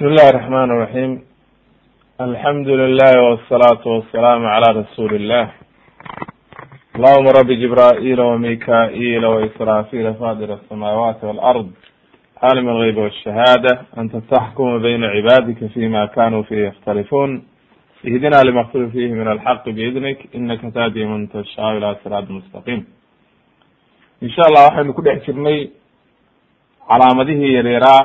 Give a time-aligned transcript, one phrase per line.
[0.00, 1.10] بسم الله الرحمن الرحيم
[2.28, 5.46] الحمد لله والصلاة والسلام على رسول الله
[6.96, 11.68] اللهم رب جبرائيل وميكائيل وإسرافيل فاضل السماوات والأرض
[12.42, 17.30] عالم الغيب والشهادة أنت تحكم بين عبادك فيما كانوا فيه يختلفون
[18.06, 22.80] اهدنا لما اختلف فيه من الحق بإذنك إنك تهدي من تشاء إلى صراط مستقيم
[24.22, 25.58] إن شاء الله waxaynu ku dhex jirnay
[26.88, 28.00] calaamadihii yaryaaraa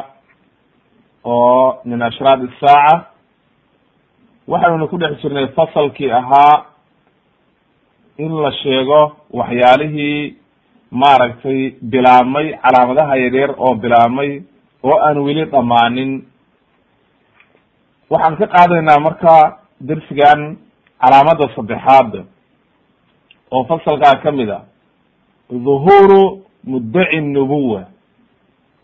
[1.34, 2.94] oo min ashraad isaaca
[4.48, 6.64] waxaynu ku dhex jirnay fasalkii ahaa
[8.18, 9.00] in la sheego
[9.38, 10.34] waxyaalihii
[10.90, 14.30] maaragtay bilaabmay calaamadaha yaryar oo bilaabmay
[14.82, 16.12] oo aan weli dhammaanin.
[18.10, 19.34] Waxaan ka qaadaynaa marka
[19.88, 20.56] dersigan
[21.02, 22.12] calaamada saddexaad
[23.50, 24.60] oo fasalkaa ka mid a
[25.50, 27.82] dhuhuuru muddaci nubuwa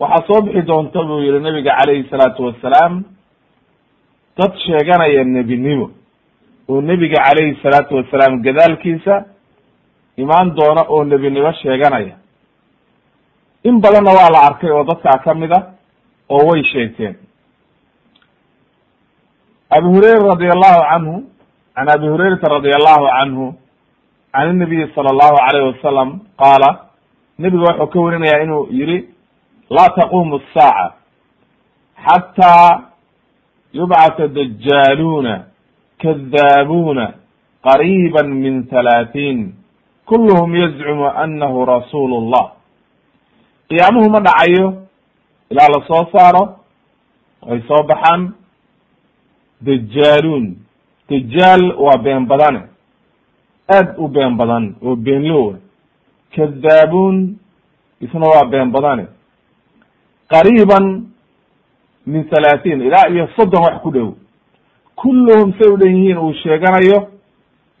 [0.03, 2.93] waxaa soo bixi doonta buu yihi nabiga calayhi salaatu wasalaam
[4.37, 5.87] dad sheeganaya nebinimo.
[6.69, 9.15] Oo nebiga calayhi salaatu wasalaam gadaalkiisa
[10.17, 12.15] imaan doona oo nebinimo sheeganaya.
[13.63, 15.59] In badanna waa la arkay oo dadkaa ka mid a
[16.29, 17.15] oo way sheegteen.
[19.75, 21.15] Abi hurayra radi allahu canhu
[21.75, 23.45] can abi hurayrata radi allahu canhu
[24.33, 26.09] can inabiyi sala allahu alayh wasalam
[26.41, 26.69] qaala
[27.39, 28.97] nebiga wuxuu ka warinaya inuu yihi
[29.69, 30.93] laa taqumu asaaca
[32.05, 32.81] xataa
[33.73, 35.43] yubcata dajaaluuna
[36.01, 37.13] kadaabuuna
[37.63, 39.53] qariiba min halaatiin
[40.05, 42.51] kulluhum yazcumu annahu rasuulu llah
[43.69, 44.83] qiyaamuhu ma dhacayo
[45.49, 46.43] ilaa la soo saaro
[47.51, 48.33] ay soo baxaan
[49.61, 50.55] dajaaluun
[51.09, 52.61] dajaal waa been badane
[53.75, 55.55] aad u been badan oo beenloowa
[56.35, 57.37] kadaabuun
[58.01, 59.05] isna waa been badane
[60.29, 61.05] qariiban
[62.05, 64.13] min halaatiin ilaa iyo soddon wax ku dhow.
[64.95, 67.07] Kulluhum say u dhan yihiin uu sheeganayo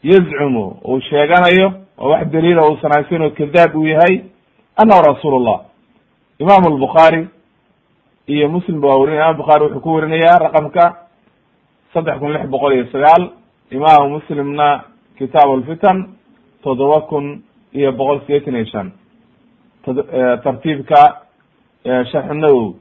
[0.03, 4.21] yazcumu uu sheeganayo oo wax daliila uusan haysan oo kadaab uu yahay
[4.81, 5.61] annahu rasuul llah
[6.39, 7.27] imaamu albukhaari
[8.27, 10.95] iyo muslim ba waa werinaya imam bukhari wuxuu ku werinayaa raqamka
[11.93, 13.29] saddex kun lix boqol iyo sagaal.
[13.71, 14.83] Imaamu muslimna
[15.17, 15.97] kitaab alfitan
[16.63, 17.43] toddoba kun
[17.73, 18.91] iyo boqol sideetan iyo shan.
[20.43, 21.22] Tartiibka
[21.83, 22.75] sharxu nawowi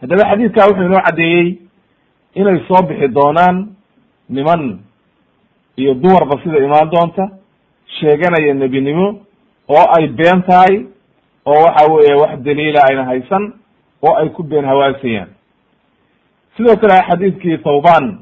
[0.00, 1.58] haddaba xadiidka wuxuu inoo caddeeyey
[2.34, 3.56] inay soo bixi doonaan
[4.28, 4.80] niman
[5.76, 7.28] iyo dumarba sida imaan doonta
[8.00, 9.06] sheeganaya nebinimo
[9.68, 10.86] oo ay been tahay
[11.46, 13.52] oo waxa weeye wax daliila ayna haysan
[14.02, 15.28] oo ay ku been hawaasayaan
[16.56, 18.18] sidoo kale xadiidkii thawban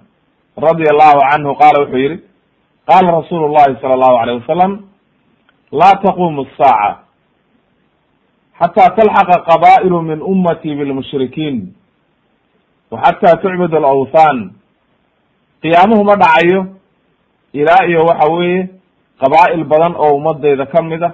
[0.56, 2.18] radia allahu canhu qaala wuxuu yihi
[2.86, 4.72] qaala rasuulu llahi sala allahu alayh wasalam
[5.72, 6.98] laa taqumu الsaaca
[8.60, 11.56] xatى talxaqa qabaa'ilu min ummati bilmushrikiin
[12.90, 14.38] wa xataa tucbad alawthan
[15.62, 16.60] qiyaamuhu ma dhacayo
[17.52, 18.68] ilaa iyo waxa weeye
[19.22, 21.10] qabaa'il badan oo ummadeyda ka mid a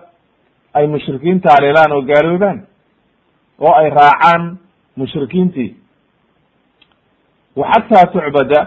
[0.74, 2.58] ay mushrikiinta haleelaan oo gaaloobaan
[3.60, 4.58] oo ay raacaan
[4.96, 5.70] mushrikiintii
[7.56, 8.60] wa xataa tucbada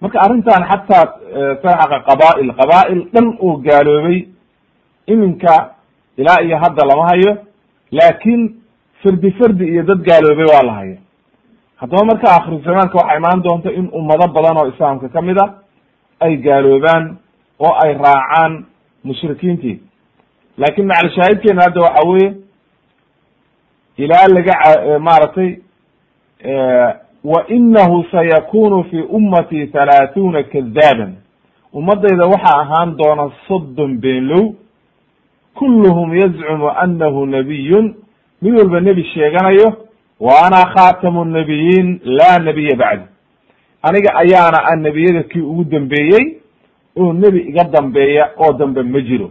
[0.00, 1.04] marka arrintan xataa
[1.62, 4.18] talxaqa qabaa'il qabaa'il dhan oo gaaloobay
[5.12, 5.54] iminka
[6.16, 7.36] ilaa iyo hadda lama hayo
[7.90, 8.54] laakin
[9.02, 10.96] fardi fardi iyo dad gaaloobay waa la haya
[11.76, 15.54] haddaba marka akhiru zamaanka waxaa imaan doonta in ummado badan oo islaamka ka mid a
[16.20, 17.16] ay gaaloobaan
[17.60, 18.64] oo ay raacaan
[19.04, 19.80] mushrikiintii.
[20.58, 22.34] Laakin macalshaahidkeena hadda waxa weye
[23.96, 24.54] ilaa laga
[24.98, 25.56] maaragtay
[27.24, 31.14] wa inahu sayakunu fi ummati halaathuna kadaaban.
[31.72, 34.54] Ummadayda waxaa ahaan doona soddon beenlow
[35.54, 37.94] kulluhum yazcumu anahu nabiyun.
[38.42, 39.86] Mid walba nebi sheeganayo
[40.20, 43.04] wa ana khatamu nabiyiin laa nabiya bacdi
[43.82, 46.38] aniga ayaana a nebiyada kii ugu dambeeyey
[46.96, 49.30] oo nebi iga dambeeya oo dambe ma jiro.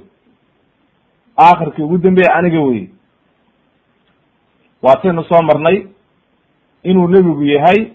[1.37, 2.87] Aakhirkii ugu dambeeya aniga wey
[4.81, 5.85] waataynu soo marnay
[6.83, 7.87] inuu nebigu yahay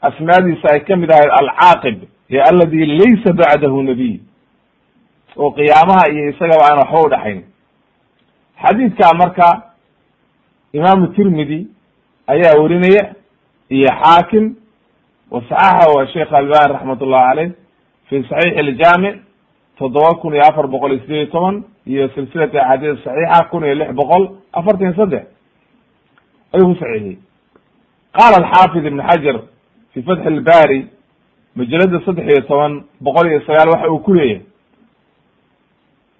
[0.00, 1.98] asmaadiisa ay ka mid ahayd alcaaqib
[2.30, 4.18] ee aladi laysa bacdahu nabiy
[5.36, 7.40] oo qiyaamaha iyo isagaba aan waxba udhaxayn
[8.62, 9.48] xadiidka marka
[10.72, 11.68] imaamu tirmidi
[12.26, 13.02] ayaa werinaya
[13.70, 14.44] iyo xaakim
[15.30, 17.50] wasaxaxahu sheekh albani raxmat ullahi caleyh
[18.08, 19.14] fi saxiix iljaamic
[19.78, 23.74] toddoba kun iyo afar boqol iyo sideed iyo toban iyo silsilati axaadiis saxiixa kun iyo
[23.74, 24.22] lix boqol
[24.52, 25.24] afartan iyo saddex.
[26.54, 27.18] Ayuu ku saxiixiyey.
[28.16, 29.36] Qaala alxaafid ibn xajar
[29.92, 30.80] fi fatxi ilbari
[31.56, 34.42] majalada saddex iyo toban boqol iyo sagaal waxa uu ku leeyahay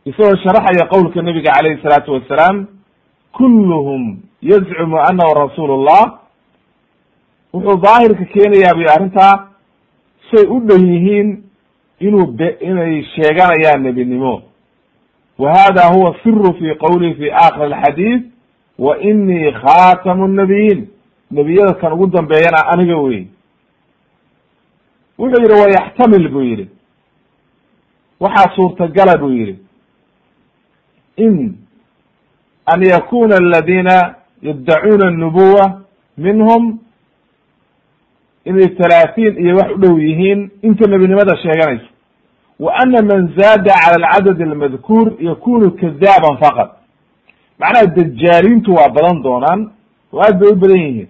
[0.04, 2.66] isagoo sharaxaya qowlka nabiga calayhi salaatu wasalaam
[3.32, 6.18] kulluhum yazcumu anahu rasuulu llah
[7.52, 9.48] wuxuu daahirka keenayaa buy arrintaa
[10.30, 11.42] say u dhan yihiin
[12.00, 14.42] inuu be inay sheeganayaan nebinimo.
[15.38, 18.22] Wa hada huwa siru fi qowlihi fi aakhir alxadiid
[18.78, 20.88] wa inii khatamu nnabiyiin.
[21.30, 23.26] Nebiyada kan ugu dambeeyana aniga wey
[25.18, 26.68] wuxuu yidhi wayaxtamil buu yidhi.
[28.20, 29.63] Waxaa suurtagala buu yidhi
[31.16, 31.56] in
[32.66, 35.80] an yakuna aladina yaddacuuna annubuwa
[36.18, 36.78] minhum
[38.44, 41.88] inay talaatiin iyo wax u dhow yihiin inta nebinimada sheeganaysa
[42.60, 46.68] wa ana man zaada cala alcadad almadkuur yakunu kadaaban faqad
[47.58, 49.70] macnaha dajaaliintu waa badan doonaan
[50.12, 51.08] oo aad bay u badan yihiin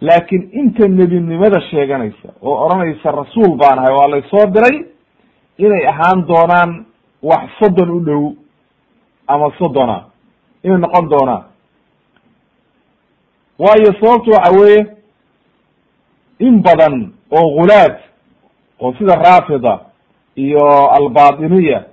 [0.00, 4.76] laakiin inta nebinimada sheeganaysa oo odhanaysa rasuul baan ahay waa laysoo diray
[5.58, 6.84] inay ahaan doonaan
[7.22, 8.32] wax soddon u dhow
[9.34, 10.04] ama soddona
[10.62, 11.44] inay noqon doonaan
[13.58, 14.86] waayo sababtu waxa weeye
[16.38, 17.96] in badan oo gulaad
[18.80, 19.78] oo sida raafida
[20.36, 21.84] iyo albatiniya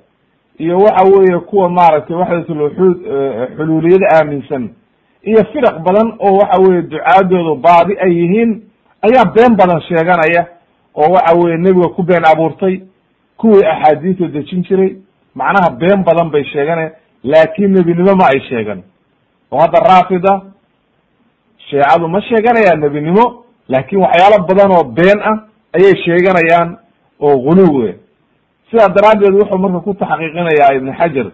[0.57, 2.97] iyo waxa weeye kuwa maaragtay waxdatulwuxuud
[3.57, 4.69] xuluuliyada aaminsan
[5.23, 8.61] iyo firaq badan oo waxa weye ducaadoodu baadi ay yihiin
[9.01, 10.45] ayaa been badan sheeganaya
[10.95, 12.81] oo waxa weye nebiga ku been abuurtay
[13.37, 14.95] kuwii axaadiisa dejin jiray.
[15.35, 16.91] Macnaha been badan bay sheeganaya
[17.23, 18.83] laakin nebinimo ma ay sheegan
[19.51, 20.41] oo hadda raafida
[21.69, 25.37] sheecadu ma sheeganayaan nebinimo laakin waxyaalo badan oo been ah
[25.77, 26.77] ayay sheeganayaan
[27.19, 27.95] oo guluwe
[28.71, 31.27] sidaa daraaddeed wuxuu marka ku taxqiiqinayaa ibn xajar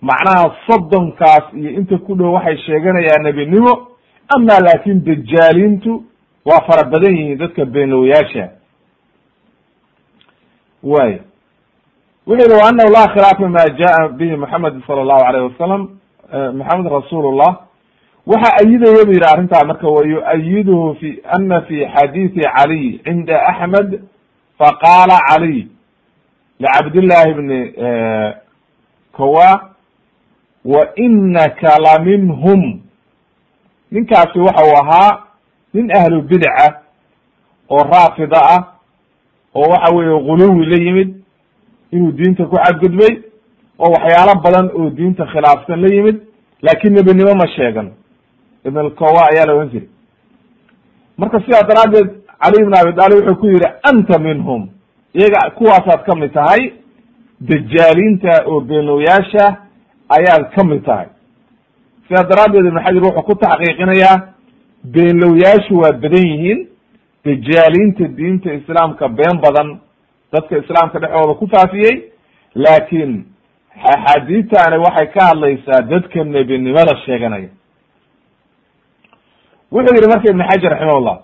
[0.00, 3.72] macnaha soddonkaas iyo inta ku dhow waxay sheeganayaan nebinimo
[4.36, 6.04] ama laakin dajaaliintu
[6.44, 8.48] waa fara badan yihiin dadka beenlowyaasha
[10.82, 11.18] way
[12.26, 15.88] wuxuu yihi anahu laa khilaafa ma jaa bihi moxamed sala allahu alayh wasalam
[16.58, 17.56] moxamed rasuulullah
[18.26, 24.00] waxa ayidaya bu yidhi arrintaa marka wa yu-ayiduhu fi ana fi xadiisi caliy cinda axmed
[24.58, 25.66] faqaala caliy
[26.60, 27.60] licabdillahi bni
[29.12, 29.70] kowa
[30.64, 32.80] wa inaka la minhum.
[33.92, 35.18] Ninkaasi waxa uu ahaa
[35.74, 36.80] nin ahlu bidca
[37.70, 38.62] oo raafida ah
[39.54, 41.23] oo waxa weeye guluwi la yimid
[41.96, 43.12] inuu diinta ku xadgudbay
[43.78, 46.16] oo waxyaalo badan oo diinta khilaafsan la yimid
[46.62, 47.88] laakin nebinimo ma sheegan.
[48.66, 49.88] Ibn alkowa ayaa la ohan jiray.
[51.18, 52.08] Marka sidaa daraaddeed
[52.42, 54.62] cali ibn abi talib wuxuu ku yihi anta minhum.
[55.14, 56.62] Iyaga kuwaasaad ka mid tahay
[57.40, 59.44] dajaaliinta oo beenlowyaasha
[60.16, 61.06] ayaad ka mid tahay.
[62.08, 64.16] Sidaa daraaddeed ibn xajar wuxuu ku taxqiiqinayaa
[64.94, 66.60] beenlowyaashu waa badan yihiin
[67.24, 69.68] dajaaliinta diinta islaamka been badan
[70.34, 71.94] dadka islaamka dhexdooda ku faafiyey
[72.64, 73.12] laakiin
[73.92, 77.48] axaadiistani waxay ka hadlaysaa dadka nebinimada sheeganaya.
[79.72, 81.18] Wuxuu yihi marka ibn xajar raximahullah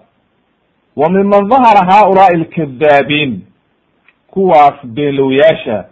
[0.97, 3.33] wa miman dahara haulaai alkadaabiin
[4.31, 5.85] kuwaas beenlowyaasha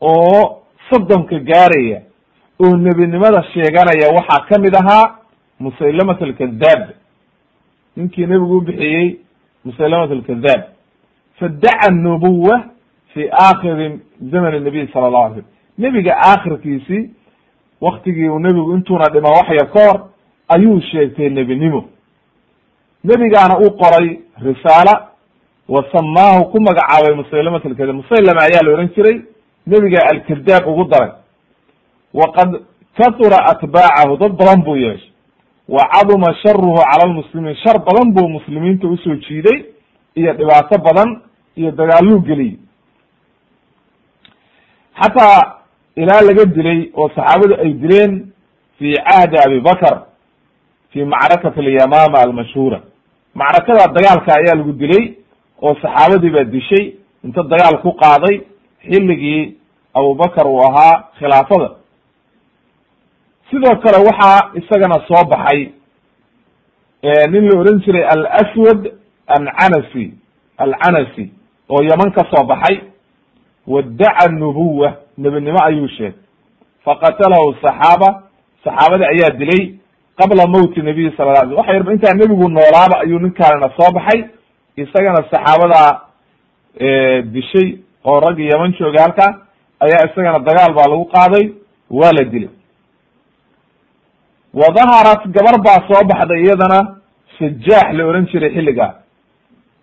[0.00, 2.00] oo soddonka gaaraya
[2.62, 5.16] oo nebinimada sheeganaya waxaa ka mid ahaa
[5.60, 6.82] musaylamat alkadaab
[7.96, 9.16] ninkii nebigu u bixiyey
[9.64, 10.62] musaylamat alkadaab
[11.38, 12.64] fadaca nubuwa
[13.14, 14.00] fi aakhiri
[14.32, 15.44] zaman nabiy sala allahu alay slm
[15.78, 17.10] nebiga aakhirkiisii
[17.80, 20.00] waktigii uu nebigu intuuna dhima wax yar ka hor
[20.48, 21.84] ayuu sheegtay nebinimo
[23.04, 25.08] nebigaana u qoray risaala
[25.68, 29.20] wa samaahu ku magacaabay musaylamat alkadaab musaylama ayaa la ohan jiray
[29.66, 31.12] nebiga alkadaab ugu daray
[32.14, 32.60] waqad
[32.98, 35.10] katura atbaacahu dad badan buu yeeshay
[35.68, 39.64] wa caduma sharuhu cala lmuslimiin shar badan buu muslimiinta u soo jiiday
[40.14, 41.20] iyo dhibaato badan
[41.60, 42.56] iyo dagaaluu geliyey.
[45.00, 45.40] Xataa
[45.96, 48.12] ilaa laga dilay oo saxaabadu ay dileen
[48.78, 49.96] fi cahdi abi bakr
[50.92, 52.80] fi macrakat alyamama almashhuura.
[53.34, 55.04] Macrakada dagaalka ayaa lagu dilay
[55.62, 56.84] oo saxaabadii baa dishay
[57.24, 58.36] inta dagaal ku qaaday
[58.88, 59.42] xilligii
[59.98, 61.68] abubakar uu ahaa khilaafada.
[63.50, 65.60] Sidoo kale waxaa isagana soo baxay
[67.32, 68.04] nin la ohan jiray
[68.40, 68.82] alswad
[69.36, 70.04] ancanasi
[70.58, 71.24] alcanasi
[71.70, 72.76] oo yaman ka soo baxay
[73.66, 76.12] wadaca nubuwa nebinimo ayuu sheegay.
[76.84, 78.22] Faqatalahu saxaaba
[78.64, 79.62] saxaabadii ayaa dilay
[80.18, 84.20] qabla mowti nabiy sala la alay waxa yarba intaa nebigu noolaaba ayuu ninkaanina soo baxay
[84.76, 85.90] isagana saxaabadaa
[87.34, 89.26] dishay oo raggi yaman jooga halka
[89.80, 91.44] ayaa isagana dagaal baa lagu qaaday
[91.90, 92.50] waa la dilay.
[94.54, 96.78] Wa daharat gabar baa soo baxday iyadana
[97.38, 98.94] sajaax la ohan jiray xilligaa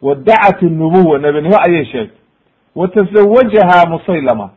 [0.05, 2.17] wadacat nubuwa nebinimo ayay sheegtay
[2.75, 4.49] wa tazawajaha musaylama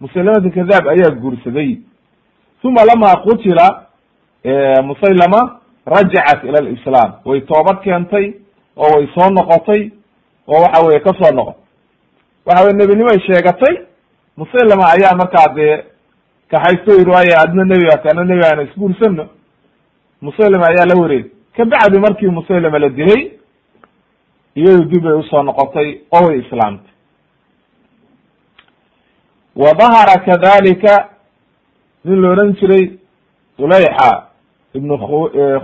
[0.00, 1.76] musaylamat kadaab ayaa guursaday
[2.64, 3.66] uma lama qutila
[4.82, 8.32] musaylama rajacat ila lislaam way toobad keentay
[8.76, 9.90] oo way soo noqotay
[10.48, 11.62] oo waxa weye ka soo noqotay
[12.46, 13.74] waxa weye nebinimay sheegatay
[14.36, 15.84] musaylama ayaa markaa dee
[16.50, 19.26] kaxaysto yiri waaya adna nebi baata ana nebi ana isguursano
[20.22, 23.30] musaylama ayaa la wareegay kabacdi markii musaylama la dilay
[24.58, 26.92] iyadu dib bay u soo noqotay oo way islaamtay.
[29.56, 30.94] Wa dahara kadalika
[32.04, 32.84] nin la odhan jiray
[33.58, 34.10] ulayxa
[34.74, 34.94] ibnu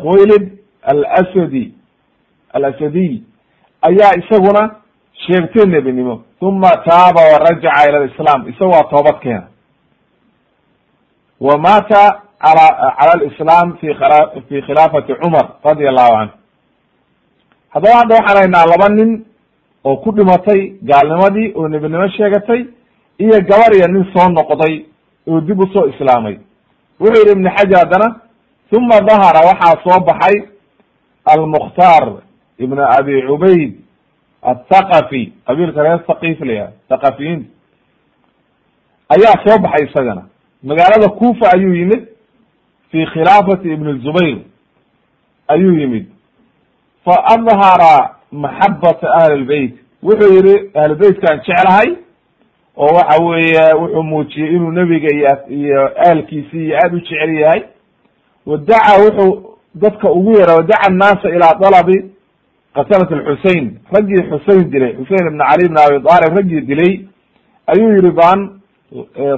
[0.02, 0.44] khuwaylid
[0.82, 1.64] alasadi
[2.52, 3.22] alasadiy
[3.88, 4.62] ayaa isaguna
[5.26, 6.22] sheegtay nebinimo.
[6.40, 9.48] Uma taaba warajaca ila lislam isaga waa toobad keena
[11.40, 12.02] wa maata
[12.40, 12.66] ala
[12.98, 13.88] cala lislam fi
[14.48, 16.36] fi khilaafati cumar radia allahu canhu
[17.74, 19.24] haddaba hadda waxaan haynaa laba nin
[19.84, 22.60] oo ku dhimatay gaalnimadii oo nebinimo sheegatay
[23.18, 24.84] iyo gabar iyo nin soo noqday
[25.28, 26.36] oo dib u soo islaamay.
[27.00, 28.08] Wuxuu yidhi ibn xajar haddana
[28.76, 30.36] uma dahara waxaa soo baxay
[31.24, 32.04] almukhtaar
[32.58, 33.72] ibn abi cubayd
[34.42, 37.48] athaqafi qabiilka reer thaqif layaha thaqafiyiinta
[39.14, 40.22] ayaa soo baxay isagana.
[40.62, 42.02] Magaalada kufa ayuu yimid
[42.90, 44.38] fi khilaafati ibn zubayr
[45.48, 46.06] ayuu yimid
[47.04, 51.88] fa adhara maxabata ahli lbeyt wuxuu yihi ahli beytkaan jeclahay?
[52.76, 57.62] oo waxa weeye wuxuu muujiyey inuu nebiga iyo iyo aalkiisi iyo aada u jecel yahay.
[58.46, 62.10] Wadaca wuxuu dadka ugu yara wadaca annaasa ilaa dalabi
[62.74, 66.92] qatalat alxusein raggii xusein dilay xusein ibn cali ibn abi talib raggii dilay.
[67.66, 68.40] Ayuu yihi baan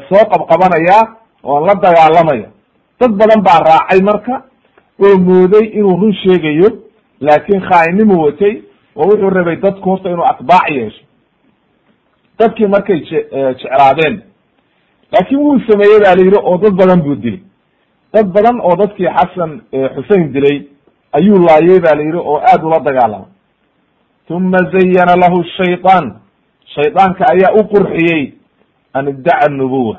[0.08, 0.98] soo qabqabanaya
[1.44, 2.48] oan la dagaalamaya.
[3.00, 4.42] Dad badan baa raacay marka
[5.04, 6.68] oo mooday inuu run sheegayo
[7.20, 8.62] laakin khaa'inimu watay
[8.96, 11.02] oo wuxuu rabay dadku horta inuu atbaac yeesho.
[12.38, 13.18] Dadkii markay je
[13.60, 14.22] jeclaadeen
[15.12, 17.40] laakin wuu sameeyey ba la yidhi oo dad badan buu dilay.
[18.12, 19.60] Dad badan oo dadkii xasan
[19.96, 20.58] xusein dilay
[21.12, 23.30] ayuu laayay ba la yidhi oo aad ula dagaalamay
[24.30, 26.06] uma zayana lahu shayطaan
[26.74, 28.32] shaydaanka ayaa u qurxiyey
[28.94, 29.98] an iddaca nubuwa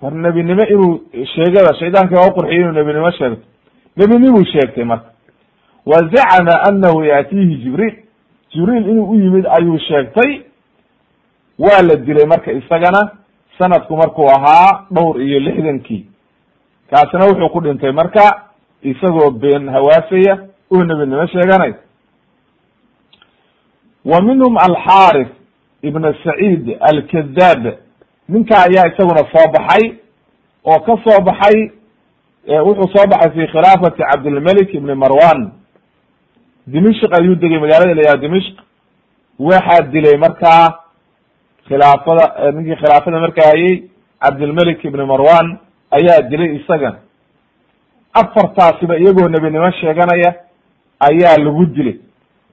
[0.00, 1.00] war nebinimo inuu
[1.34, 3.42] sheegada shaydaanka waa uqurxiyey inuu nebinimo sheegto.
[3.96, 5.10] Nebinimuu sheegtay marka
[5.86, 7.96] wa zacama anahu yaatihi jibriil
[8.52, 10.40] jibriil inuu u yimid ayuu sheegtay
[11.58, 13.10] waa la dilay marka isagana
[13.58, 16.06] sanadku markuu ahaa dhowr iyo lixdankii.
[16.90, 18.42] Kaasina wuxuu ku dhintay marka
[18.82, 20.38] isagoo been hawaasaya
[20.72, 21.72] oo nebinimo sheeganay.
[24.04, 25.28] Wa minhum alxaarif
[25.82, 27.74] ibn saciid alkadaab
[28.28, 29.94] ninka ayaa isaguna soo baxay
[30.64, 31.70] oo ka soo baxay
[32.66, 35.52] wuxuu soo baxay fi khilaafati cabdilmalik ibni marwan
[36.66, 38.56] dimishk ayuu degay magaalada layaha dimishk
[39.38, 40.64] waxaa dilay markaa
[41.68, 43.82] khilaafada ninkii khilaafada markaa hayay
[44.22, 45.58] cabdilmalik ibni marwan
[45.90, 46.96] ayaa dilay isagan
[48.20, 50.30] afartaasiba iyagoo nebinimo sheeganaya
[51.08, 51.96] ayaa lagu dilay.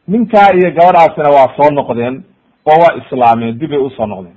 [0.08, 2.24] Ninkaa iyo gabadhaasina waa soo noqdeen
[2.65, 4.36] oo waa islaameen dib bay u soo noqdeen.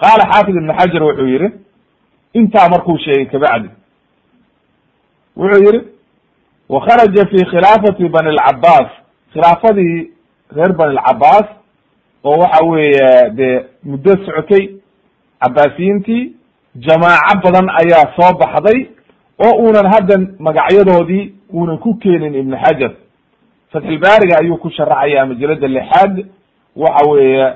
[0.00, 1.48] Qaala xaafid ibn xajar wuxuu yihi
[2.34, 3.68] intaa markuu sheegay kabacdi
[5.36, 5.80] wuxuu yihi
[6.68, 8.88] wakharaja fi khilaafati bani lcabaas
[9.32, 10.10] khilaafadii
[10.56, 11.46] reer bani lcabaas
[12.24, 14.68] oo waxa weeye dee muddo socotay
[15.40, 16.32] cabaasiyiintii
[16.76, 18.86] jamaaco badan ayaa soo baxday
[19.44, 22.90] oo uunan hadda magacyadoodii uunan ku keenin ibn xajar
[23.72, 26.26] fatxilbaariga ayuu ku sharaxaya majalada lixaad
[26.76, 27.52] waxa weeye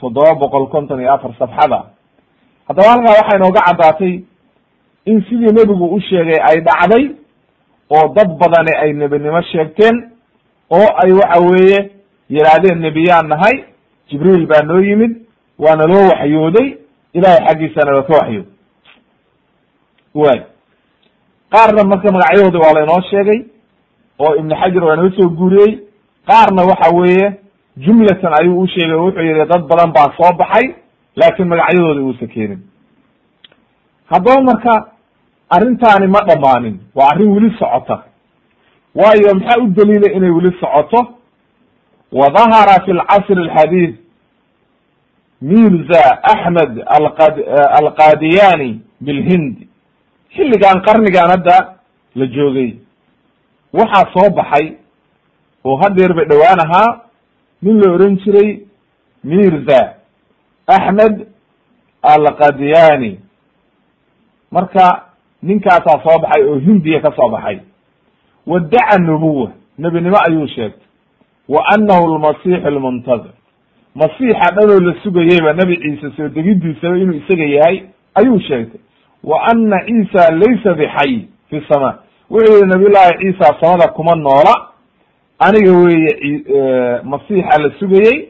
[0.00, 1.82] toddoba boqol konton iyo afar safxada
[2.68, 4.20] haddaba halkaa waxaa inooga caddaatay
[5.04, 7.10] in sidii nebigu u sheegay ay dhacday
[7.96, 9.96] oo dad badani ay nebinimo sheegteen
[10.70, 11.80] oo ay waxa weeye
[12.30, 13.64] yidhaahdeen nebiyaan nahay.
[14.10, 15.12] Jibriil baa noo yimid
[15.58, 16.68] waana loo waxyooday
[17.14, 18.46] ilahay xaggiisana waa ka waxyood
[20.14, 20.38] way.
[21.52, 23.40] Qaarna marka magacyadoodi waa laynoo sheegay
[24.18, 25.72] oo ibn xajar waa inoo soo guuriyey.
[26.26, 27.28] Qaarna waxa weeye
[27.76, 30.74] jumlatan ayuu u sheegay o wuxuu yihi dad badan baa soo baxay
[31.16, 32.60] laakin magacyadoodi uusa keenin.
[34.10, 34.91] Haddaba marka
[35.56, 37.96] arrintaani ma dhammaanin waa arrin weli socota.
[38.94, 41.00] Waayo maxaa u daliila inay weli socoto?
[42.12, 43.94] Wa dahara fi lcasr alxadiid
[45.40, 47.34] mirza axmed alqad
[47.80, 49.56] alqadiyani bilhind.
[50.34, 51.56] Xilligan qarnigan hadda
[52.18, 52.70] la joogay.
[53.72, 54.66] Waxaa soo baxay
[55.64, 57.00] oo hadeer ba dhowaan ahaa
[57.62, 58.50] nin la oran jiray
[59.24, 59.80] mirza
[60.66, 61.26] axmed
[62.02, 63.12] alqadiyani
[64.50, 64.86] marka
[65.42, 67.58] ninkaasaa soo baxay oo hindiya ka soo baxay.
[68.46, 70.82] Wadaca nubuwa nebinimo ayuu sheegtay.
[71.48, 73.30] Wa anahu lmasix lmuntazir
[73.94, 77.82] masiixa dhanoo la sugayeyba nebi ciise soo degidiisaba inuu isaga yahay
[78.14, 78.80] ayuu sheegtay.
[79.24, 81.98] Wa ana ciisa laysa bixay fi sama.
[82.30, 84.54] Wuxuu yihi nabiy llahi ciisa samada kuma noola.
[85.38, 86.42] Aniga weeye
[87.04, 88.28] masiixa la sugayey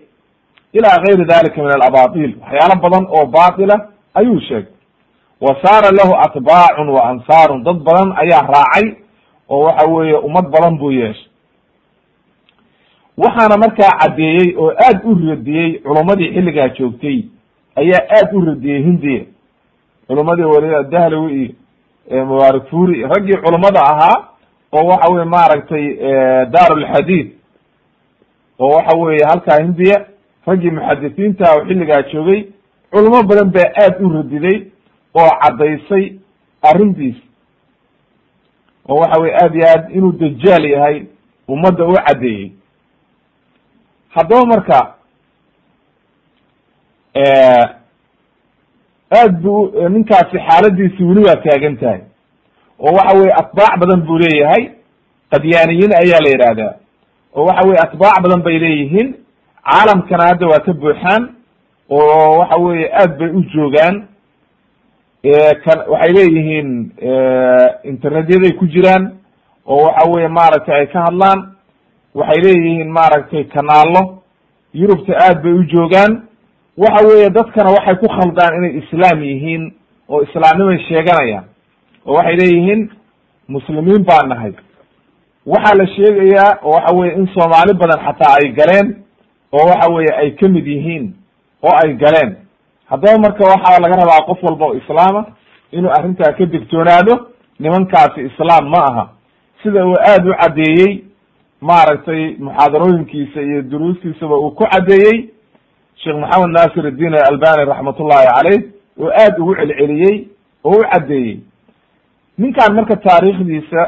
[0.73, 4.72] ila gayri dalika min alabatil waxyaalo badan oo batila ayuu sheegay
[5.45, 7.65] wa saara lahu atbaacun wa ansaarun.
[7.67, 8.87] Dad badan ayaa raacay
[9.49, 11.27] oo waxa weeye ummad badan buu yeeshay.
[13.19, 17.19] Waxaana markaa caddeeyey oo aad u radiyey culummadii xilligaa joogtay
[17.77, 19.25] ayaa aad u radiyey hindiya.
[20.07, 21.55] Culummadii weli dahlawi
[22.11, 24.17] iyo mubaarak furi raggii culummada ahaa
[24.73, 25.85] oo waxa weye maaragtay
[26.55, 27.29] daarulxadiid
[28.59, 30.07] oo waxa weeye halkaa hindiya.
[30.47, 32.45] Raggii muxadisiinta oo xilligaa joogay
[32.91, 34.59] culamo badan baa aad u radiday
[35.15, 36.05] oo caddaysay
[36.63, 37.17] arrintiis.
[38.89, 41.07] Oo waxa weye aad iyo aad inuu dajaal yahay
[41.49, 42.53] ummadda u caddeeyey.
[44.15, 44.95] Haddaba marka
[49.21, 49.55] aad bu
[49.95, 52.01] ninkaasi xaaladiisi weli waa taagan tahay.
[52.79, 54.63] Oo waxa weye atbaac badan buu leeyahay
[55.33, 56.75] qadyaaniyiin ayaa la yidhaahdaa.
[57.37, 59.09] Oo waxa weye atbaac badan bay leeyihiin
[59.71, 61.23] caalamkana hadda waa ka buuxaan
[61.91, 63.97] oo waxa weye aad bay u joogaan
[65.25, 66.69] waxay leeyihiin
[67.85, 69.13] internetyaday ku jiraan
[69.67, 71.55] oo waxa weye maaragtay ay ka hadlaan
[72.15, 74.23] waxay leeyihiin maaragtay kanaalo
[74.75, 76.23] yurubta aad bay u joogaan
[76.77, 79.73] waxa weeye dadkana waxay ku khaldaan inay islaam yihiin
[80.09, 81.45] oo islaamnimay sheeganayaan
[82.07, 82.91] oo waxay leeyihiin
[83.49, 84.53] muslimiin baa nahay.
[85.47, 88.87] Waxaa la sheegayaa oo waxa weye in soomaali badan xataa ay galeen
[89.53, 91.15] oo waxa weye ay ka mid yihiin
[91.63, 92.37] oo ay galeen
[92.93, 95.23] haddaba marka waxaa laga rabaa qof walba oo islaama
[95.77, 97.15] inuu arrintaa ka digtoonaado
[97.61, 99.05] nimankaasi islaam ma aha.
[99.63, 101.05] Sida uu aad u caddeeyey
[101.61, 105.17] maaragtay muxaadarooyinkiisa iyo duruustiisaba uu ku caddeeyey
[106.03, 108.61] sheekh maxamed naasir iddiin albani raxmatullahi caleyh
[109.01, 110.17] oo aad ugu celceliyey
[110.65, 111.41] oo u caddeeyey.
[112.39, 113.81] Ninkan marka taariikhdiisa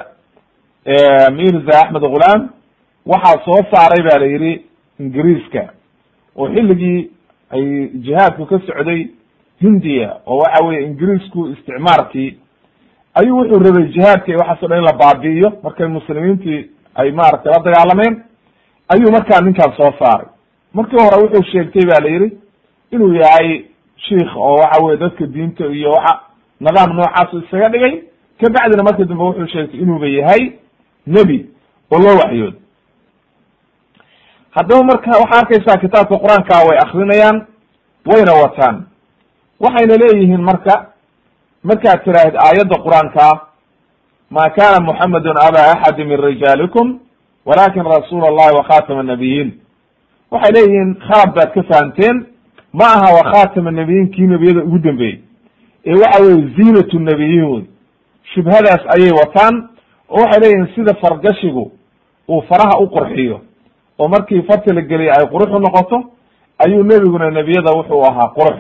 [1.39, 2.41] mirza axmed ghulam
[3.07, 4.53] waxaa soo saaray ba la yidhi
[5.01, 5.63] ingiriiska.
[6.37, 7.11] Oo xilligii
[7.55, 7.65] ay
[8.05, 9.09] jihaadku ka socday
[9.63, 12.31] hindiya oo waxa weye ingiriisku isticmaarkii
[13.15, 16.61] ayuu wuxuu rabay jihaadka iyo waxaaso dhan in la baabi'iyo markay muslimiintii
[16.95, 18.23] ay maaragtay la dagaalameen
[18.89, 20.27] ayuu markaa ninkaan soo saaray.
[20.75, 22.29] Markii hore wuxuu sheegtay ba la yidhi
[22.93, 23.65] inuu yahay
[23.97, 26.21] shiikh oo waxa weye dadka diinta iyo waxa
[26.61, 27.95] nidaam noocaasu isaga dhigay.
[28.41, 30.53] Kabacdina markii dambe wuxuu sheegtay inuuba yahay
[31.07, 31.47] nebi
[31.93, 32.55] oo loo waxyood
[34.55, 37.47] haddaba marka waxaa arkaysaa kitaabka qur'aanka way akrinayaan
[38.07, 38.77] wayna wataan.
[39.61, 40.75] Waxayna leeyihiin marka
[41.69, 43.33] markaad tiraahid aayadda qur'aankaa
[44.31, 46.99] ma kana muxamedun aba axadi min rijaalikum
[47.47, 49.49] walakin rasuul allahi wakhatama nabiyiin
[50.31, 52.27] waxay leeyihiin khalad baad ka fahamteen
[52.73, 55.19] ma aha wakhatama nabiyiin kii nebiyada ugu dambeeyey.
[55.87, 57.65] Ee waxa weye ziinatu nabiyiin wey
[58.35, 59.69] shubhadaas ayay wataan
[60.09, 61.73] oo waxay leeyihiin sida fargashigu
[62.29, 63.41] uu faraha u qurxiyo
[63.99, 65.97] oo markii farta la geliya ay qurux noqoto
[66.59, 68.59] ayuu nebiguna nebiyada wuxuu ahaa qurux.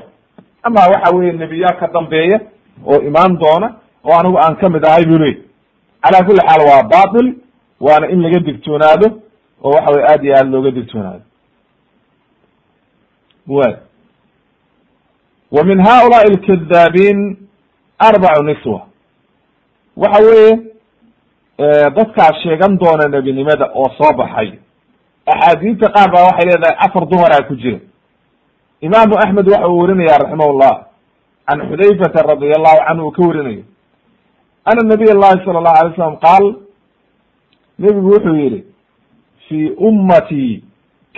[0.63, 2.41] Ama waxa weye nebiyaa ka dambeeya
[2.87, 5.35] oo imaan doona oo anigu aan ka mid ahay buu leey
[6.03, 7.35] calaa kulli xaal waa batil
[7.81, 9.07] waana in laga digtoonaado
[9.63, 11.23] oo waxa weye aad iyo aad looga digtoonaado.
[13.49, 13.75] Way
[15.53, 17.37] wa min haulaai alkadaabiin
[17.99, 18.81] arbacu niswa.
[19.97, 20.59] Waxa weeye
[21.97, 24.53] dadkaas sheegan doona nebinimada oo soo baxay
[25.27, 27.81] axaadiista qaar baa waxay leedahay afar dumaraa ku jira.
[28.81, 30.75] Imaamu axmed waxa uu werinaya raximahullah
[31.49, 33.65] can xudayfata radi allahu canhu uu ka werinayo
[34.65, 36.45] ana nabiy llahi sala allahu alay slam qaal
[37.79, 38.65] nebigu wuxuu yihi
[39.49, 40.65] fi ummatii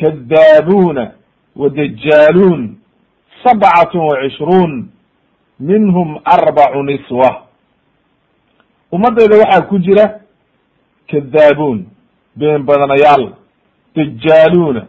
[0.00, 1.12] kadaabuuna
[1.56, 2.76] wa dajaaluun
[3.44, 4.88] sabcatu wa cishruun
[5.60, 7.42] minhum arbacu niswa.
[8.92, 10.20] Ummaddayda waxaa ku jira
[11.10, 11.86] kadaabuun
[12.36, 13.32] been badanayaal
[13.96, 14.82] dajaaluuna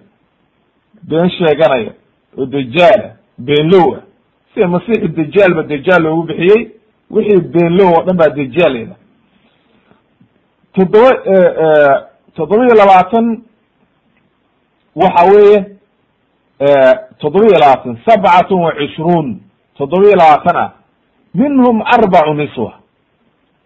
[1.09, 1.91] been sheeganaya.
[2.37, 4.01] Oo dajaala beenlow ah
[4.53, 6.71] sida masiixu dajaal ba dajaal loogu bixiyey
[7.11, 8.99] wixii beenlow oo dhan baa dajaal layidhaha
[10.75, 11.09] toddoba
[12.35, 13.25] toddoba iyo labaatan
[14.95, 15.57] waxa weeye
[17.19, 19.27] toddoba iyo labaatan sabcatun wa cishruun.
[19.77, 20.71] Toddoba iyo labaatan ah
[21.33, 22.73] minhum arbacu niswa.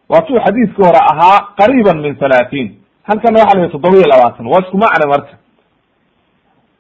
[0.10, 4.60] Waatuu xadiiskii hore ahaa qariiban min halaatiin halkana waxa la yidhi toddoba iyo labaatan waa
[4.64, 5.34] isku macne marka.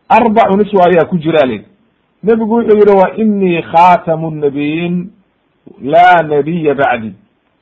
[0.10, 1.68] Arbacu niswa ayaa ku jira layidhi
[2.24, 5.12] nebigu wuxuu yihi wa inii khatamu nabiyiin
[5.82, 7.14] laa nabiya bacdi.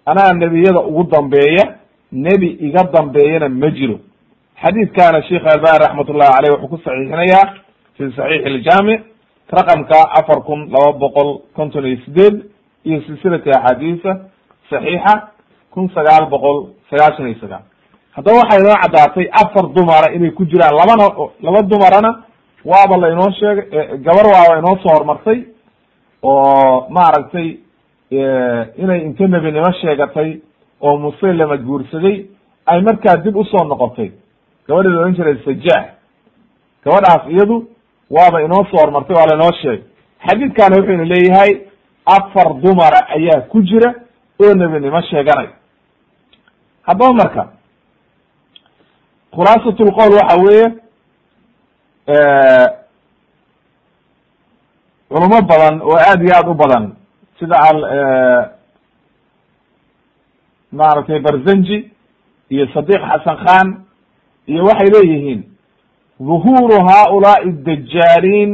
[0.05, 1.75] Anaa nebiyada ugu dambeeya
[2.11, 3.99] nebi iga dambeeyana ma jiro.
[4.61, 7.53] Xadiidkaana sheikh albani raxmat ullahi aleyh wuxuu ku saxiixinayaa
[7.97, 9.01] fi saxiix iljaamic
[9.51, 12.35] raqamka afar kun laba boqol konton iyo sideed
[12.85, 14.11] iyo silsilati axaadiisa
[14.69, 15.13] saxiixa
[15.71, 16.57] kun sagaal boqol
[16.89, 17.63] sagaashan iyo sagaal
[18.19, 21.05] haddaba waxay inoo caddaatay afar dumara inay ku jiraan labana
[21.45, 22.11] laba dumarana
[22.65, 25.39] waaba la inoo sheegay gabar waaba inoo soo hormartay
[26.23, 27.47] oo maaragtay
[28.81, 30.29] inay inta nebinimo sheegatay
[30.81, 32.25] oo musaylama guursaday
[32.65, 34.11] ay markaa dib u soo noqotay.
[34.67, 35.85] Gabadhii la odhan jiray sajaax
[36.85, 37.67] gabadhaas iyadu
[38.15, 39.83] waaba inoo soo hormartay waa la inoo sheegay.
[40.27, 41.51] Xadiidkana wuxuyna leeyahay
[42.05, 43.89] afar dumara ayaa ku jira
[44.43, 45.47] oo nebinimo sheeganay.
[46.87, 47.43] Haddaba marka
[49.39, 50.67] khulaasat lqowl waxa weeye
[55.09, 56.85] culamo badan oo aad iyo aada u badan
[57.39, 57.69] sida a
[60.71, 61.77] maaragtay barzanji
[62.49, 63.67] iyo sadiq xasan khan
[64.47, 65.41] iyo waxay leeyihiin
[66.27, 68.51] ظuhuru haulaai dajaaliin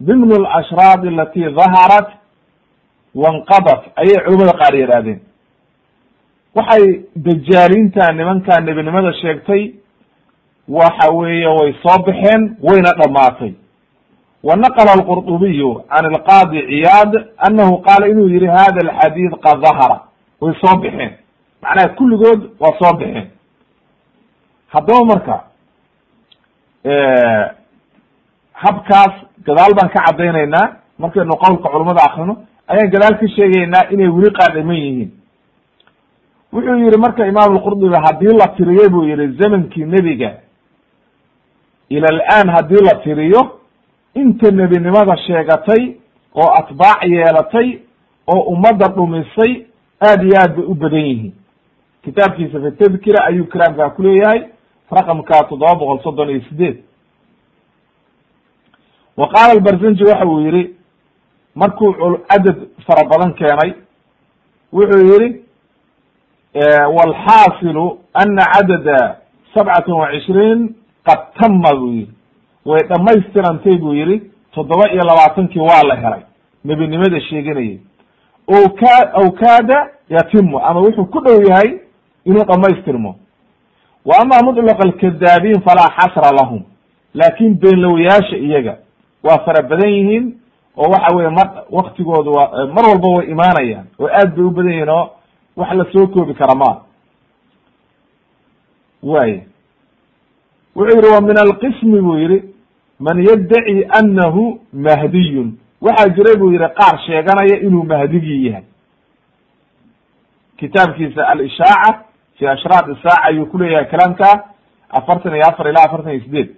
[0.00, 2.08] dimn اlashraad alati daharat
[3.22, 5.20] wanqadat ayay culamada qaar yidhaahdeen
[6.54, 9.72] waxay dajaaliinta nimankaa nebinimada sheegtay
[10.68, 13.52] waxa weeye way soo baxeen wayna dhamaatay.
[14.42, 17.12] Wa naqla alqurdubiyu can alqaadi ciyaad
[17.46, 20.00] anahu qaala inuu yihi hada alxadiid qad dahara
[20.40, 21.12] way soo baxeen.
[21.62, 23.30] Macnaha kulligood waa soo baxeen.
[24.68, 25.36] Haddaba marka
[28.52, 29.12] habkaas
[29.46, 30.66] gadaal baan ka caddaynaynaa.
[30.98, 32.34] Markaynu qowlka culamada akrino
[32.68, 35.10] ayaan gadaal ka sheegaynaa inay weli qaadhaman yihiin
[36.52, 40.30] wuxuu yihi marka imaam alqurdubi haddii la tiriyo buu yihi zamankii nebiga
[41.88, 43.60] ila alaan haddii la tiriyo
[44.14, 45.94] inta nebinimada sheegatay
[46.34, 47.78] oo atbaac yeelatay
[48.26, 49.66] oo ummadda dhumisay
[50.00, 51.32] aad iyo aad bay u badan yihiin.
[52.04, 54.40] Kitaabkiisa fi tadkira ayuu kiraamkaa ku leeyahay
[54.90, 56.76] raqamka toddoba boqol soddon iyo sideed
[59.16, 60.74] wa qaala albarzanji waxa uu yihi
[61.54, 61.92] markuu
[62.28, 62.56] cadad
[62.86, 63.72] fara badan keenay
[64.72, 65.42] wuxuu yihi
[66.96, 69.16] walxaasilu ana cadada
[69.54, 70.74] sabcata wa cishriin
[71.06, 72.08] qad tama buu yihi
[72.66, 74.22] way dhamaystirantay buu yihi
[74.54, 76.20] toddoba iyo labaatankii waa la helay
[76.64, 77.78] nebinimada sheeganayay
[78.80, 81.78] ka aw kaada yatimu ama wuxuu ku dhow yahay
[82.24, 83.16] inuu dhamaystirmo
[84.06, 86.62] wa ama mudlaq alkadaabiin falaa xasra lahum
[87.14, 88.76] laakin beenlowayaasha iyaga
[89.22, 90.34] waa fara badan yihiin
[90.76, 94.72] oo waxa weye mar waktigooda waa mar walba way imaanayaan oo aad bay u badan
[94.72, 95.10] yihiin oo
[95.58, 96.70] wax la soo koobi kara ma
[99.02, 99.32] way
[100.76, 102.38] wuxuu yihi wa min alqismi buu yihi
[103.00, 105.58] man yaddaci anahu mahdiyun.
[105.80, 108.64] Waxaa jiray buu yihi qaar sheeganaya inuu mahdigii yahay.
[110.58, 112.04] Kitaabkiisa alishaaca
[112.38, 113.86] fi ashraat isaaca ayuu ku leeyahay
[114.90, 116.48] afartan iyo afar ilaa afartan iyo sideed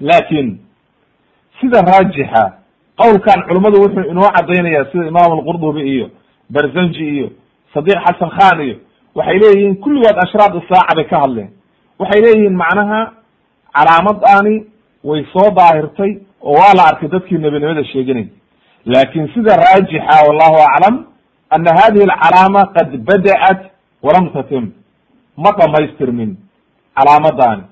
[0.00, 0.58] laakin
[1.60, 2.42] sida raajixa
[2.96, 6.10] qowlkan culimmadu wuxuu inoo cadaynaya sida imaam alqurdubi iyo
[6.50, 7.28] barzanji iyo
[7.74, 8.76] sadiq xasan khan iyo
[9.14, 11.50] waxay leeyihiin kulligood ashraat isaaca bay ka hadleen.
[11.98, 13.00] Waxay leeyihiin macnaha
[13.76, 14.54] calaamadaani
[15.04, 18.26] way soo daahirtay oo waa la arkay dadkii nebinimada sheeganay
[18.86, 20.96] laakin sida raajixa wallahu aclam
[21.50, 23.60] ana hadihi alcalaama qad bada'at
[24.02, 24.72] walam tatim.
[25.36, 26.36] Ma dhamaystirmin
[26.96, 27.62] calaamadani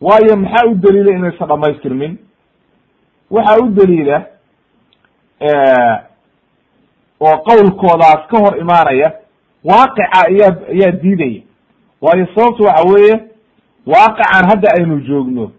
[0.00, 2.12] waayo maxaa u daliila inaysan dhamaystirmin
[3.30, 4.16] waxaa u daliila
[7.20, 9.12] oo qowlkoodaas ka hor imaanaya
[9.64, 11.42] waaqica ayaa ayaa diidaya.
[12.02, 13.20] Waayo sababtu waxa weeye
[13.86, 15.50] waaqican hadda aynu joogno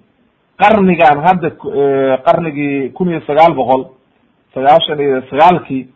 [0.62, 1.50] qarnigan hadda
[2.26, 3.86] qarnigii kun iyo sagaal boqol
[4.54, 5.88] sagaashan iyo sagaalkii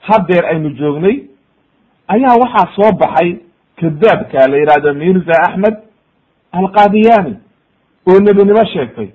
[0.00, 1.16] haddeer aynu joognay
[2.08, 3.36] ayaa waxaa soo baxay
[3.80, 5.74] kadaabka la yihahdo mirza axmed
[6.52, 7.36] alqadiyani
[8.08, 9.08] oo nebinimo sheegtay.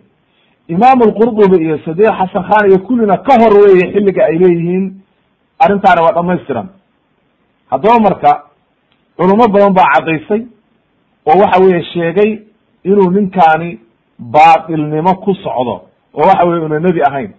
[0.68, 4.86] Imaam alqurdubi iyo sadiq xasan khan iyo kullina ka hor weeye xilliga ay leeyihiin
[5.60, 6.68] arrintaani waa dhamaystiran
[7.70, 8.44] haddaba marka
[9.18, 10.42] culimo badan baa caddaysay
[11.26, 12.40] oo waxa weeye sheegay
[12.84, 13.80] inuu ninkaani
[14.20, 15.82] baatilnimo ku socdo
[16.14, 17.32] oo waxa weye una nebi ahayn.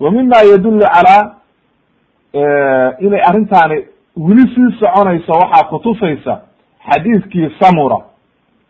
[0.00, 1.34] Wa mima yadullu calaa
[3.00, 3.84] inay arrintaani
[4.16, 6.40] weli sii soconayso waxaa kutusaysa
[6.90, 7.96] xadiiskii samura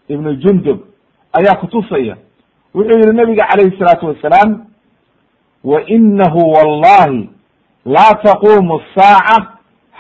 [0.09, 0.79] ibnu jundub
[1.33, 2.17] ayaa kutusaya
[2.75, 4.65] wuxuu yihi nabiga calayhi salaatu wasalaam
[5.65, 7.31] wa inahu wallahi
[7.87, 9.47] laa taqumu asaaca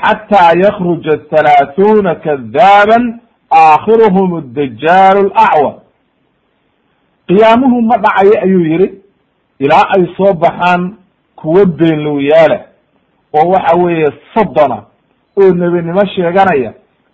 [0.03, 3.20] xataa yakruja halaaثuuna kadaaban
[3.51, 5.75] aakhiruhum adajaalu alacwar
[7.29, 8.90] qiyaamuhu ma dhacayo ayuu yihi
[9.59, 10.94] ilaa ay soo baxaan
[11.37, 12.61] kuwo beenlowyaala
[13.35, 14.83] oo waxa weeye soddona
[15.40, 16.73] oo nebinimo sheeganaya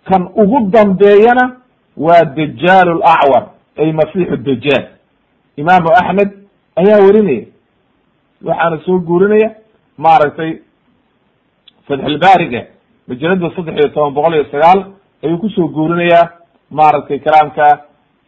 [0.09, 1.55] kan ugu dambeeyana
[1.97, 3.43] waa dajaalu lacwar
[3.77, 4.85] ay masiixu dajaal
[5.55, 6.29] imaamu axmed
[6.75, 7.45] ayaa werinaya
[8.45, 9.51] waxaana soo guurinaya
[10.05, 10.51] maaragtay
[11.87, 12.61] fatxulbaariga
[13.07, 14.79] majalada saddex iyo toban boqol iyo sagaal
[15.23, 16.29] ayuu ku soo guurinayaa
[16.71, 17.65] maaragtay kalaamka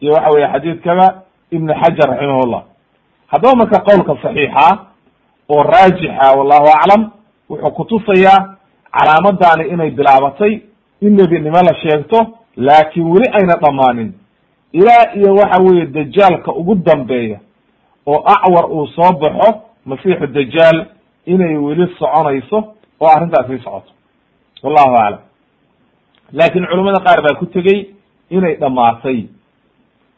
[0.00, 1.06] iyo waxa weye xadiidkaba
[1.50, 2.62] ibn xajar raximahullah.
[3.32, 4.66] Haddaba marka qowlka saxiixa
[5.48, 7.02] oo raajixa wallahu aclam
[7.50, 8.56] wuxuu kutusayaa
[8.96, 10.52] calaamadani inay bilaabatay
[11.00, 12.18] in nebinimo la sheegto
[12.56, 14.12] laakiin weli ayna dhammaanin.
[14.72, 17.38] Ilaa iyo waxa weeye dajaalka ugu dambeeya
[18.06, 20.86] oo acwar uu soo baxo masiixu dajaal
[21.26, 22.58] inay weli soconayso
[23.00, 23.92] oo arrintaas sii socoto.
[24.62, 25.20] Wallahu aclam
[26.32, 27.94] laakiin culamada qaar baa ku tegey
[28.30, 29.18] inay dhamaatay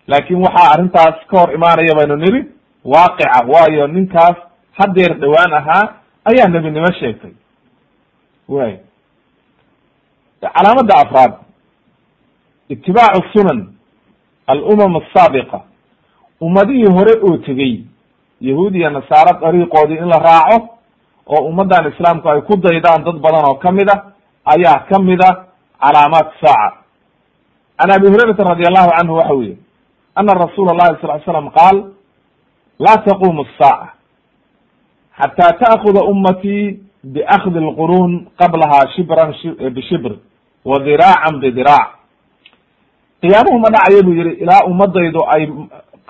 [0.06, 2.40] laakin waxaa arrintaas ka hor imaanaya baynu niri
[2.84, 4.36] waaqica waayo ninkaas
[4.78, 5.84] hadeer dhowaan ahaa
[6.30, 7.32] ayaa nebinimo sheegtay.
[8.48, 8.78] Way.
[10.40, 11.32] Calaamada afraad
[12.68, 13.72] itibaacu sunan
[14.46, 15.60] alumam asaabiqa
[16.40, 17.84] ummadihii hore oo tegey
[18.40, 20.75] yahuud iyo nasaaro dariiqoodii in la raaco
[21.26, 23.96] oo ummaddan islaamku ay ku daydaan dad badan oo ka mid a
[24.44, 25.30] ayaa ka mid a
[25.82, 26.78] calaamaat saaca.
[27.78, 29.58] Can abi hurayrata radi allahu canhu waxa yihi
[30.16, 31.76] ana rasuula allahi sal slam qaal
[32.78, 33.88] laa taqumu الsaaca
[35.18, 39.34] xata ta'kuda ummatii biakdi lquruun qablaha shibran
[39.74, 40.12] bishibr
[40.64, 41.88] wa diraacan bidiraac
[43.22, 45.42] qiyaamuhu ma dhacaya buu yihi ilaa ummadaydu ay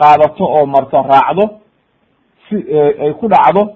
[0.01, 1.45] qaadato oo marto raacdo
[2.49, 2.57] si
[3.05, 3.76] ay ku dhacdo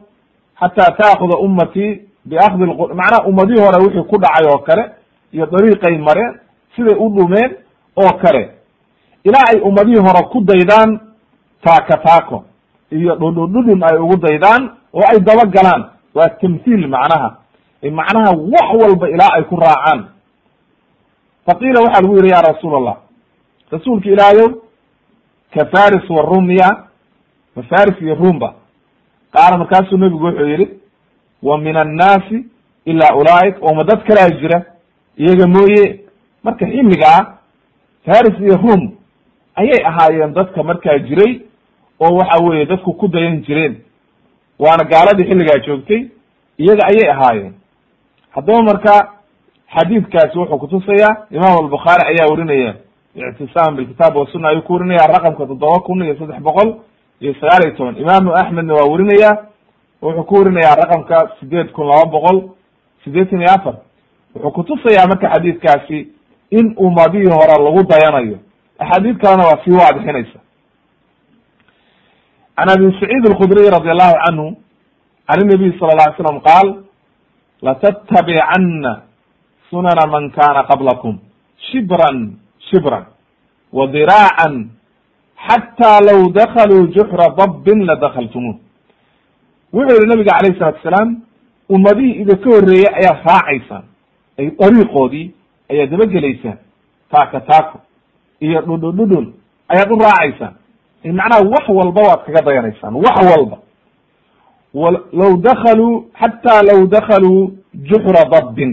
[0.60, 4.84] xataa taakuda ummatii biakdi macnaha ummadihii hore wixii ku dhacay oo kale
[5.32, 6.34] iyo dariiqay mareen
[6.76, 7.56] siday u dhumeen
[7.96, 8.50] oo kale.
[9.24, 11.00] Ilaa ay ummadihii hore ku daydaan
[11.64, 12.44] taaka taako
[12.90, 15.84] iyo dhudhudhudhun ay ugu daydaan oo ay daba galaan.
[16.14, 17.36] Waa tamthiil macnaha.
[17.92, 20.04] Macnaha wax walba ilaa ay ku raacaan.
[21.46, 22.96] Faqiila waxaa lagu yihi ya rasuul allah
[23.72, 24.48] rasuulka ilaahayow
[25.54, 26.68] ka faris wa rumiya.
[27.56, 28.54] Ma faris iyo rumba
[29.32, 30.68] qaala markaasuu nebigu wuxuu yihi
[31.42, 32.44] wa min annaasi
[32.84, 34.62] ilaa ulaaik oo ma dad kalaa jira
[35.18, 36.00] iyaga mooye
[36.44, 37.20] marka xilligaa
[38.06, 38.92] faris iyo rum
[39.54, 41.40] ayay ahaayeen dadka markaa jiray
[42.00, 43.74] oo waxa weeye dadku ku dayan jireen
[44.58, 46.08] waana gaaladii xilligaa joogtay
[46.58, 47.54] iyaga ayay ahaayeen
[48.30, 48.92] haddaba marka
[49.74, 52.74] xadiidkaasi wuxuu kutusayaa imaam albukhaari ayaa warinaya
[53.14, 56.74] ictisaam bilkitaab wasuna ayuu ku warinaya raqamka toddoba kun iyo saddex boqol
[57.20, 57.96] iyo sagaal iyo toban.
[57.96, 59.30] Imaamu axmedna waa warinaya
[60.02, 62.38] wuxuu ku warinaya raqamka sideed kun laba boqol
[63.04, 63.74] sideetan iyo afar.
[64.34, 65.98] Wuxuu kutusayaa marka xadiidkaasi
[66.50, 68.38] in ummadihii hore lagu dayanayo.
[68.78, 70.38] Axaadiid kalena waa sii waadixinaysa
[72.60, 74.46] can abi saciid alkhudriy radi allahu canhu
[75.28, 76.66] can inabiy sala la alay slam qaal
[77.62, 78.92] latatabicana
[79.70, 81.18] sunana man kana qablakum
[81.72, 82.36] shibran
[82.68, 83.06] shibran
[83.72, 84.70] wa diraacan
[85.50, 88.54] xataa law dakaluu juxra dabbin ladakaltumuh
[89.74, 91.10] wuxuu yihi nabiga alayh salatu salaam
[91.74, 93.84] ummadihii idinka horreeyey ayaad raacaysaan
[94.38, 95.26] ay dariiqoodii
[95.72, 96.58] ayaad dabagelaysaan
[97.12, 97.78] taaka taako
[98.40, 99.26] iyo dhudhudhudhun
[99.72, 100.54] ayaad u raacaysaan
[101.18, 103.56] macnaha wax walba waad kaga dayanaysaan wax walba
[105.20, 107.50] law dakaluu xataa law dakaluu
[107.90, 108.72] juxra dabbin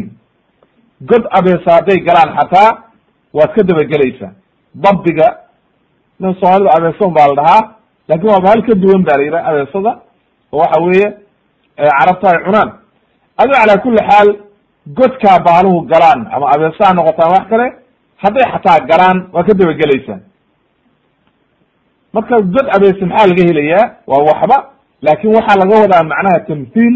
[1.09, 2.69] god abeesa hadday galaan xataa
[3.33, 4.33] waad ka dabagelaysaan
[4.75, 5.27] dabbiga
[6.19, 7.63] na soomaalida abeeson baa la dhahaa
[8.09, 9.91] laakiin waaba hal ka duwan ba la yidhaha abeesada
[10.53, 11.07] oo waxa weeye
[11.99, 12.69] carabta ay cunaan.
[13.41, 14.27] Ado calaa kuli xaal
[14.97, 17.67] godkaa baaluhu galaan ama abeesaha noqotaan wax kale
[18.23, 20.21] hadday xataa galaan waa ka dabagelaysaan.
[22.13, 24.57] Marka god abeese maxaa laga helayaa waa waxba
[25.05, 26.95] laakin waxaa laga wadaa macnaha tamthiil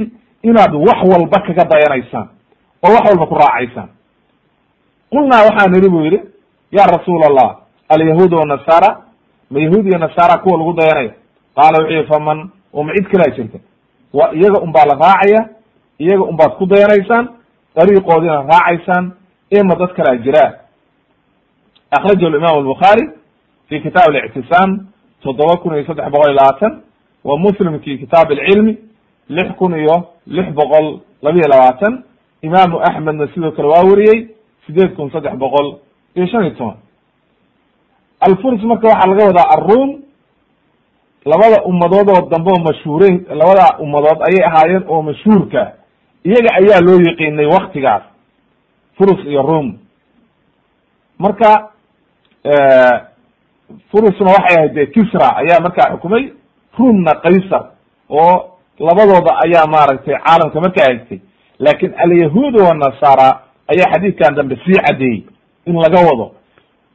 [0.50, 2.28] inaad wax walba kaga dayanaysaan
[2.86, 3.90] oo wax walba ku raacaysaan.
[5.12, 6.20] Qulnaa waxaa niri bu yihi
[6.72, 7.50] ya rasuul allah
[7.90, 8.90] alyahuud wanasara
[9.52, 11.12] ma yahuud iyo nasara kuwa lagu dayanayo
[11.56, 13.60] qaala wuxuu yihi faman oo ma cid kalaa jirta
[14.14, 15.42] waa iyaga un baa la raacaya
[16.00, 17.26] iyaga un baad ku dayanaysaan
[17.76, 19.12] dariiqoodiina raacaysaan
[19.52, 20.52] ema dad kalaa jiraa
[21.92, 23.04] akrajahu imam albukhaari
[23.70, 24.88] fi kitaab alictisaam
[25.24, 26.82] toddoba kun iyo saddex boqol iyo labaatan
[27.24, 28.78] wa muslimki kitaab alcilmi
[29.30, 29.96] lix kun iyo
[30.28, 32.04] lix boqol labiyo labaatan.
[32.42, 34.28] Imaamu axmedna sidoo kale waa wariyey
[34.66, 35.78] sideed kun saddex boqol
[36.16, 36.78] iyo shan iyo toban
[38.28, 39.90] alfurs marka waxaa laga wadaa arrum
[41.26, 45.62] labada ummadood oo dambe oo mashhuureyn labada ummadood ayay ahaayeen oo mashhuurka
[46.26, 48.04] iyaga ayaa loo yiqiinay waktigaas
[48.98, 49.68] furus iyo rum
[51.20, 51.70] marka
[53.92, 56.24] furusna waxay ahayd de kisra ayaa markaa xukumay
[56.78, 57.64] rumna qaysar
[58.10, 61.20] oo labadooda ayaa maaragtay caalamka markaa haystay.
[61.60, 63.30] Laakin alyahuud wanasara
[63.72, 65.24] ayaa xadiidkan dambe sii caddeeyey
[65.66, 66.32] in laga wado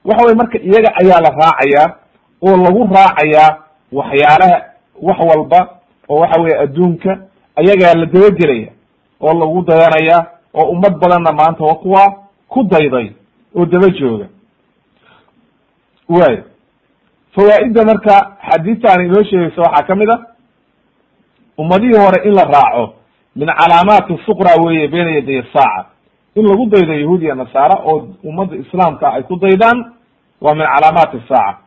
[0.09, 1.89] waxa weye marka iyaga ayaa la raacayaa
[2.47, 3.49] oo lagu raacayaa
[3.93, 4.59] waxyaalaha
[5.03, 5.61] wax walba
[6.09, 7.13] oo waxa weye adduunka
[7.57, 8.69] ayagaa la dabagelaya
[9.21, 12.03] oo lagu dayanaya oo ummad badanna maanta waa kuwa
[12.49, 13.11] ku dayday
[13.57, 14.27] oo daba jooga.
[16.09, 16.37] Way
[17.35, 18.15] fawaa'idda marka
[18.51, 20.17] xadiistaan inoo sheegaysa waxaa ka mid a
[21.59, 22.95] ummadihii hore in la raaco
[23.37, 25.87] min calaamaati suqra weeye beyna yaday saaca
[26.37, 29.93] in lagu daydo yahuud iyo nasaara oo ummadda islaamka ay ku daydaan
[30.41, 31.59] waa min calaamaati saaca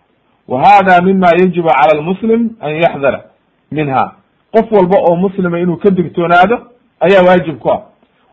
[0.48, 3.24] wa hada mima yajibu cala lmuslim an yaxdara
[3.72, 4.14] minha
[4.52, 6.58] qof walba oo muslima inuu ka digtoonaado
[7.00, 7.82] ayaa waajib ku ah.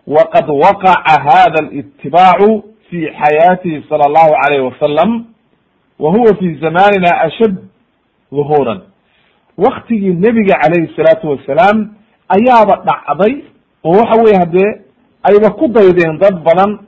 [0.07, 5.25] Waqad waqaca hada litibaacu fi xayaatihi sala allahu alayh wasalam
[5.99, 7.57] wa huwa fi zamanina ashad
[8.33, 8.81] duhuuran
[9.59, 11.91] waktigii nebiga calayhi salaatu wasalaam
[12.29, 13.43] ayaaba dhacday
[13.85, 14.71] oo waxa weye haddee
[15.23, 16.79] ayba ku daydeen dad badan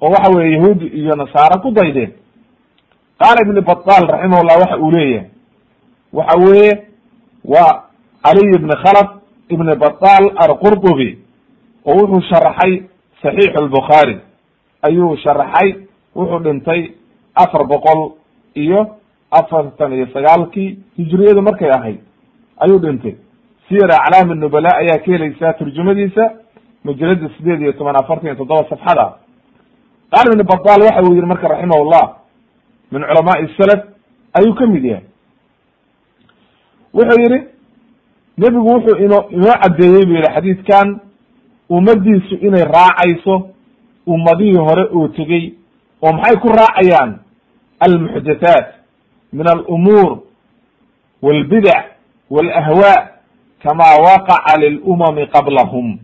[0.00, 2.12] oo waxa weye yahuudi iyo nasaara ku daydeen
[3.20, 5.28] qaala ibn batal raximahullah waxa uu leeyahay.
[6.12, 6.72] Waxa weeye
[7.44, 7.84] waa
[8.24, 9.08] caliy ibn khalaf
[9.48, 11.18] ibn batal alqurdubi
[11.84, 12.82] oo wuxuu sharaxay
[13.22, 14.16] saxiix albukhaari
[14.82, 15.68] ayuu sharaxay
[16.16, 16.80] wuxuu dhintay
[17.34, 18.12] afar boqol
[18.54, 18.80] iyo
[19.30, 21.98] afartan iyo sagaalkii hijriyadu markay ahayd.
[22.58, 23.14] Ayuu dhintay.
[23.68, 26.24] Siyar aclaam nubala ayaa ka helaysaa turjumadiisa
[26.84, 29.06] majalada sideed iyo toban afartan iyo toddoba safxada.
[30.10, 32.04] Qaal ibn batal waxa uu yihi marka raximahullah
[32.92, 33.80] min culamaai salaf
[34.34, 35.04] ayuu ka mid yahay
[36.94, 37.38] wuxuu yihi
[38.38, 41.00] nebigu wuxuu ino inoo caddeeyey bu yihi xadiidkan
[41.70, 43.48] ummadiisu inay raacayso
[44.06, 45.54] ummadihii hore oo tegey
[46.02, 47.18] oo maxay ku raacayaan
[47.80, 48.66] almuxdathaat
[49.32, 50.18] min alumuur
[51.22, 51.84] walbidac
[52.30, 53.08] walahwaa
[53.62, 55.98] kama waqaca lilumami qablahum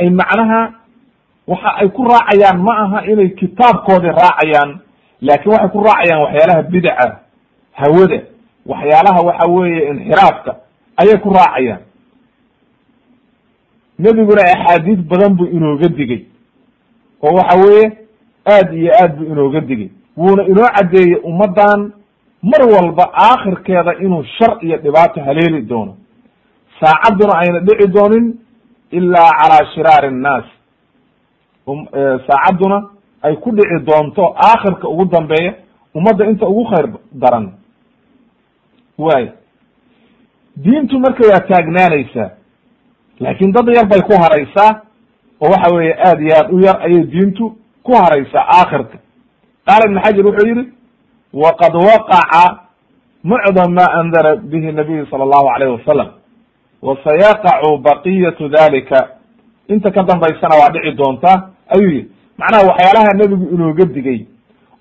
[0.00, 0.72] ay macnaha
[1.46, 4.80] waxa ay ku raacayaan ma aha inay kitaabkoodii raacayaan
[5.22, 7.20] laakin waxay ku raacayaan waxyaalaha bidaca
[7.72, 8.18] hawada
[8.66, 10.52] waxyaalaha waxa weeye inxiraafka
[10.96, 11.80] ayay ku raacayaan.
[13.98, 16.22] Nebiguna axaadiis badan buu inooga digay
[17.22, 17.86] oo waxa weeye
[18.46, 19.90] aad iyo aad buu inooga digay.
[20.16, 21.92] Wuuna inoo caddeeyey ummaddan
[22.42, 25.96] mar walba aakhirkeeda inuu shar iyo dhibaato haleeli doono.
[26.80, 28.38] Saacadduna ayna dhici doonin
[28.90, 30.44] ilaa calaa shiraari annaas
[32.26, 32.78] saacadduna
[33.26, 35.52] ay ku dhici doonto aakhirka ugu dambeeya
[35.94, 37.46] ummadda inta ugu khayr daran.
[38.98, 39.26] Waay
[40.56, 42.30] diintu marka waa taagnaanaysaa
[43.20, 44.70] laakin dad yar bay ku haraysaa
[45.40, 48.98] oo waxa weeye aad iyo aad u yar ayay diintu ku haraysaa aakhirka.
[49.66, 50.64] Qaala ibn xajar wuxuu yihi
[51.32, 52.44] waqad waqaca
[53.24, 56.08] mucdam ma andara bihi nabiyu sala allahu alayh wasalam
[56.82, 59.08] wasayaqacu baqiyatu dalika
[59.68, 64.26] inta ka dambaysana waa dhici doontaa ayuu yihi macnaha waxyaalaha nebigu inooga digay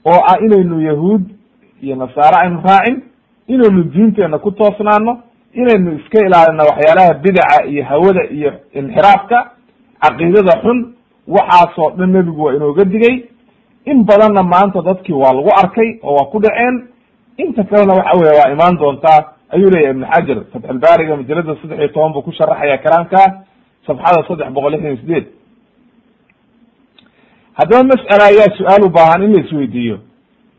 [0.06, 1.24] oo ah inaynu yahuud
[1.82, 3.02] iyo nasaare aynu raacin
[3.48, 5.20] inaynu diinteena ku toosnaano
[5.54, 9.52] inaynu iska ilaalino waxyaalaha bidaca iyo hawada iyo inxiraafka
[10.02, 10.94] caqiidada xun
[11.28, 13.24] waxaasoo dhan nebigu waa inooga digay.
[13.86, 16.88] In badanna maanta dadkii waa lagu arkay oo waa ku dhaceen.
[17.38, 21.88] Inta kalena waxa weye waa imaan doontaa ayuu leyahy ibn xajar fatxulbaariga majalada saddex iyo
[21.88, 23.22] toban buu ku sharaxaya kalaamka
[23.88, 25.26] safxada saddex boqol lixdan iyo sideed
[27.58, 29.98] haddaba mas'ala ayaa su'aal u baahan in la isweydiiyo.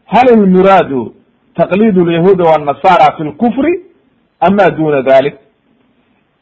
[0.07, 1.15] Hal ilmuraadu
[1.57, 3.81] taqlid lyahuudi wannasara fi lkufri
[4.41, 5.35] ama duna dalik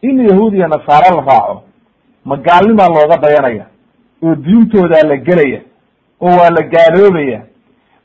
[0.02, 1.62] in yahuud iyo nasaare la raaco
[2.24, 3.66] ma gaalnimaa looga dayanaya?
[4.22, 5.60] Oo diintoodaa la gelaya?
[6.20, 7.42] Oo waa la gaaloobaya?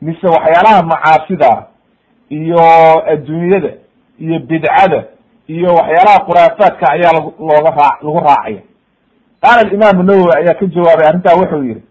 [0.01, 1.65] Mise waxyaalaha macaasida
[2.29, 2.60] iyo
[3.13, 3.71] adduunyada
[4.19, 5.03] iyo bidcada
[5.47, 8.62] iyo waxyaalaha khuraafaadka ayaa lag looga raa lagu raacaya?
[9.41, 11.81] Qaala alimaam nawowi ayaa ka jawaabay arrintaa wuxuu yihi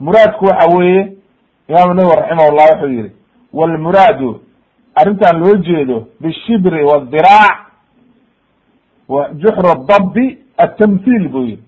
[0.00, 1.12] muraadku waxa weeye
[1.68, 3.10] imaamu nawowi raximahullah wuxuu yihi
[3.52, 4.40] walmuraadu
[4.94, 7.58] arrintan loo jeedo bishibri wadiraac
[9.08, 11.62] wa juxru dabi atamthil buu yihi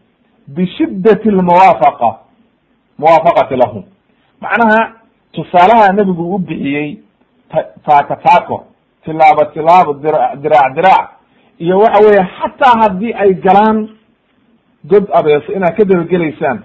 [0.48, 2.16] bishiddati lmuwaafaqa
[2.98, 3.82] muwaafaqati lahum.
[4.40, 4.92] Macnaha
[5.32, 6.98] tusaalaha nebigu u bixiyey
[7.86, 8.64] taako taako
[9.04, 11.08] tilaabo tilaabo dira diraac diraac
[11.58, 13.88] iyo waxa weeye xataa haddii ay galaan
[14.84, 16.58] god abeeso inaad ka dabagelaysaan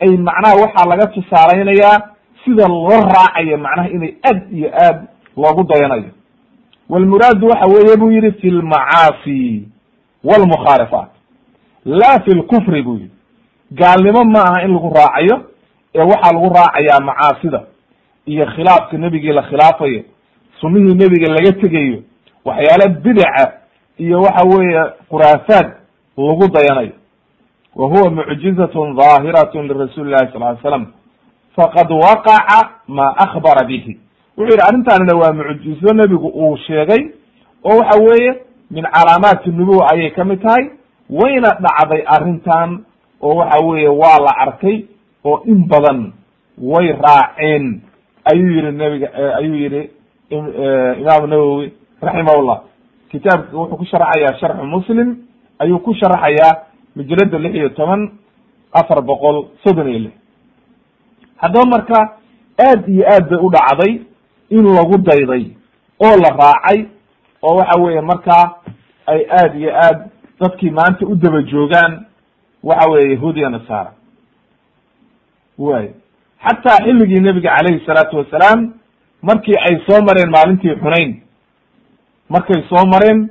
[0.00, 2.00] ay macnaha waxaa laga tusaalaynayaa
[2.44, 4.98] sida loo raacayo macnaha inay aad iyo aad
[5.36, 6.10] loogu dayanayo.
[6.88, 9.68] Walmuraadu waxa weeye buu yihi fi lmacaasi
[10.24, 11.08] walmukhaalifaat
[11.84, 13.10] la fi lkufri buu yihi
[13.72, 15.36] gaalnimo ma aha in lagu raacayo
[15.94, 17.62] ee waxaa lagu raacayaa macaasida
[18.26, 20.02] iyo khilaafka nebigii la khilaafayo
[20.60, 22.02] sunihii nebiga laga tegayo
[22.44, 23.52] waxyaala bidaca
[23.98, 25.66] iyo waxa weeye khuraafaad
[26.16, 26.92] lagu dayanayo
[27.78, 30.86] wa huwa mucjizatun dhaahiratun lirasuuli llahi sal ly slam
[31.56, 33.98] faqad waqaca ma akbara bihi
[34.36, 37.02] wuxuu yidhi arrintaanina waa mucjizo nebigu uu sheegay
[37.64, 38.34] oo waxa weeye
[38.70, 40.70] min calaamaati nubuwa ayay ka mid tahay
[41.10, 42.84] wayna dhacday arrintan
[43.22, 44.84] oo waxa weeye waa la arkay
[45.24, 46.12] oo in badan
[46.58, 47.80] way raaceen
[48.32, 49.08] ayuu yihi nebiga
[49.38, 49.90] ayuu yihi
[51.00, 51.72] imaamu nawowi
[52.02, 52.60] raximahullah
[53.10, 55.16] kitaabka wuxuu ku sharaxayaa sharxu muslim
[55.58, 56.56] ayuu ku sharaxayaa
[56.98, 58.02] majalada lix iyo toban
[58.80, 60.14] afar boqol soddon iyo lix.
[61.42, 61.98] Haddaba marka
[62.66, 63.92] aad iyo aad bay u dhacday
[64.50, 65.44] in lagu dayday
[66.04, 66.86] oo la raacay
[67.42, 68.44] oo waxa weeye markaa
[69.06, 69.98] ay aad iyo aad
[70.40, 72.06] dadkii maanta u daba joogaan
[72.62, 73.92] waxa weeye yahuudiya nasaara.
[75.58, 75.88] Way
[76.44, 78.72] xataa xilligii nebiga calayhi salaatu wasalaam
[79.22, 81.20] markii ay soo mareen maalintii xunayn
[82.28, 83.28] markay soo mareen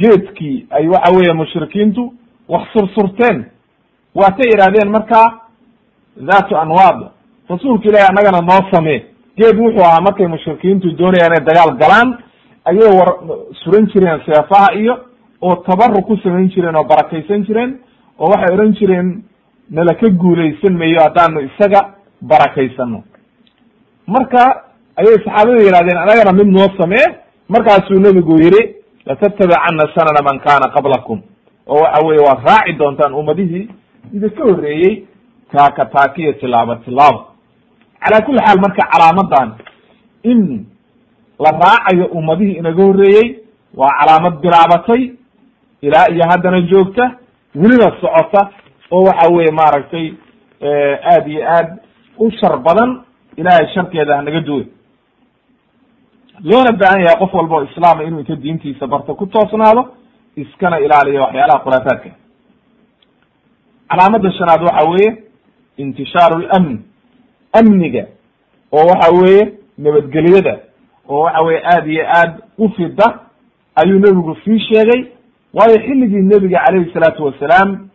[0.00, 2.14] geedkii ay waxa weeye mushrikiintu
[2.52, 3.36] wax sursurteen.
[4.14, 5.26] Waatay idhahdeen markaa
[6.28, 6.98] dhatu anwaad.
[7.48, 9.00] Rasuulka ilahi annagana noo samee.
[9.38, 12.08] Geed wuxuu ahaa markay mushrikiintu doonayaan inay dagaal galaan
[12.68, 13.10] ayay war
[13.64, 14.94] suran jireen seefaha iyo
[15.40, 17.70] oo tabaruk ku samayn jireen oo barakaysan jireen
[18.18, 19.08] oo waxay odhan jireen
[19.70, 21.80] nala ka guulaysan mayo haddaanu isaga
[22.30, 23.02] barakaysano.
[24.06, 24.42] Marka
[25.00, 27.06] ayay saxaabada yihahdeen anagana mid noo samee.
[27.48, 28.62] Markaasuu nebigu yihi
[29.06, 31.18] latattabicana sanana man kana qablakum
[31.66, 33.68] oo waxa weye waad raaci doontaan ummadihii
[34.14, 35.04] idinka horreeyey
[35.52, 37.20] taaka taakiyo tilaabo tilaabo
[38.02, 39.48] calaa kulli xaal marka calaamadan
[40.22, 40.66] in
[41.44, 43.26] la raacayo ummadihii inaga horreeyey
[43.80, 45.02] waa calaamad bilaabatay
[45.82, 47.04] ilaa iyo haddana joogta
[47.54, 48.50] welina socota
[48.90, 50.06] oo waxa weye maaragtay
[51.12, 51.68] aad iyo aad
[52.18, 53.00] u shar badan
[53.36, 54.66] ilahay sharkeeda hanaga duwe
[56.44, 59.82] loona baahan yahay qof walba oo islaama inuu inta diintiisa barto ku toosnaado
[60.36, 62.10] iskana ilaaliyo waxyaalaha khuraafaadka.
[63.90, 65.22] Calaamada shanaad waxa weeye
[65.76, 66.78] intishaaru lamn
[67.52, 68.06] amniga
[68.72, 70.58] oo waxa weeye nabadgelyada
[71.08, 73.20] oo waxa weye aad iyo aad u fida
[73.74, 75.04] ayuu nebigu sii sheegay.
[75.54, 77.88] Waayo xilligii nebiga calayhi salaatu wasalaam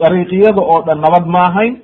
[0.00, 1.76] dariiqiyada oo dhan nabad ma ahayn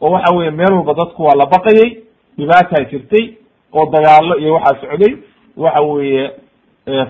[0.00, 2.02] oo waxa weye meel walba dadku waa la baqayay
[2.38, 3.34] dhibaataa jirtay
[3.72, 5.16] oo dagaalo iyo waxaa socday
[5.56, 6.30] waxa weeye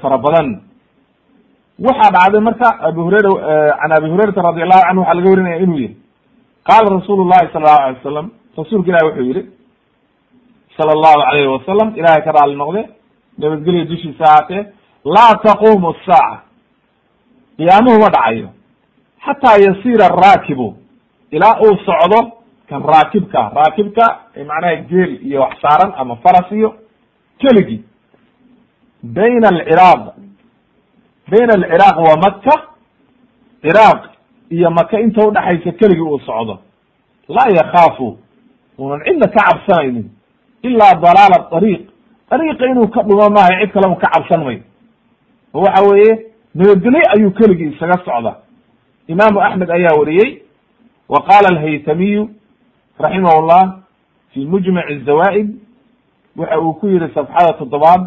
[0.03, 0.61] fara badan
[1.79, 3.31] waxaa dhacday marka abi hurayra
[3.81, 5.97] can abi hurayrata radi allahu canhu waxaa laga warinaya inuu yihi
[6.69, 8.27] qaala rasuulu llahi sala allahu alay wasalam
[8.59, 9.43] rasuulka ilahi wuxuu yihi
[10.77, 12.83] sala allahu alayhi wasalam ilahay ka raali noqde
[13.39, 14.63] nabadgelya dushiisa ahaatee
[15.17, 16.43] laa taqumu saaca
[17.59, 18.49] qiyaamuhu ma dhacayo.
[19.27, 20.77] Xataa yasiira araakibu
[21.31, 22.21] ilaa uu socdo
[22.69, 24.05] kan raakibka raakibka
[24.49, 26.75] macnaha geel iyo wax saaran ama faras iyo
[27.39, 27.83] keligii
[29.03, 30.01] bayna alciraaq
[31.31, 32.55] bayna alciraaq wa maka
[33.63, 34.01] ciraaq
[34.51, 36.59] iyo maka inta udhaxaysa keligii uu socdo.
[37.29, 38.19] Laa yakaafu
[38.79, 40.11] unan cidna ka cabsanaynin
[40.63, 41.83] ilaa dalaala ariiq
[42.31, 44.61] ariiqa inuu ka dhumo maayo cid kale un ka cabsan mayo
[45.55, 48.37] oo waxa weeye nabadgelyo ayuu keligii isaga socda.
[49.09, 50.43] Imaamu axmed ayaa wariyey
[51.09, 52.29] wa qaala alhaytamiyu
[52.99, 53.65] raximah llah
[54.33, 55.49] fi mujmac الzawaa'id
[56.37, 58.03] waxa uu ku yihi safxada toddobaad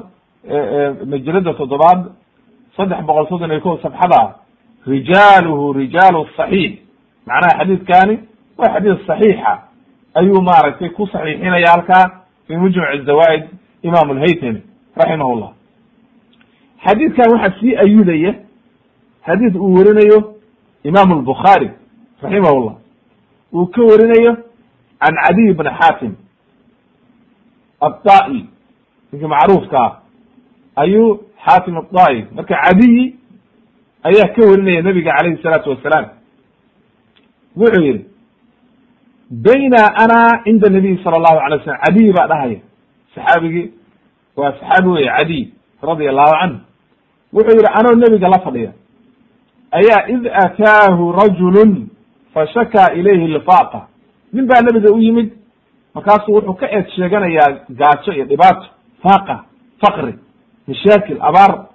[1.06, 2.12] majalada toddobaad
[2.78, 4.36] saddex boqol soddon iyo ko sabxada
[4.88, 6.80] rijaaluhu rijaalu saxiix.
[7.28, 8.20] Macnaha xadiidkani
[8.58, 9.54] waa xadiis saxiixa.
[10.14, 13.44] Ayuu maaragtay ku saxiixinaya halkaa fi mujmac zawaid
[13.84, 14.62] imam lhaytami
[14.96, 15.52] raximah llah
[16.86, 18.34] xadiidkan waxaa sii ayudaya
[19.26, 20.36] xadiid uu werinayo
[20.84, 21.72] imam lbukhaari
[22.22, 22.76] raximah llah
[23.54, 24.34] uu ka werinayo
[25.00, 26.14] can cadiy bni xaatim
[27.82, 28.46] adda'i
[29.12, 30.00] ninkii macruufka ah.
[30.76, 33.16] Ayuu xaatim adaaif marka cadiyi
[34.04, 36.06] ayaa ka warinaya nabiga calayhi salaatu wasalaam
[37.58, 38.06] wuxuu yihi
[39.32, 42.60] bayna ana cinda nabiyi sala allahu alay slam cadiy baa dhahaya
[43.16, 43.72] saxaabigii
[44.38, 45.44] waa saxaabi weye cadiy
[45.90, 46.60] radia allahu canhu
[47.34, 48.72] wuxuu yihi anoo nebiga la fadhiya.
[49.72, 51.88] Ayaa id ataahu rajulun
[52.34, 53.88] fashakaa ilayhi lifaaqa
[54.34, 55.30] nin baa nebiga u yimid.
[55.96, 58.66] Markaasuu wuxuu ka eed sheeganayaa gaajo iyo dhibaato.
[59.04, 59.44] Faaqa
[59.82, 60.14] faqri
[60.68, 61.66] mashaakil abaar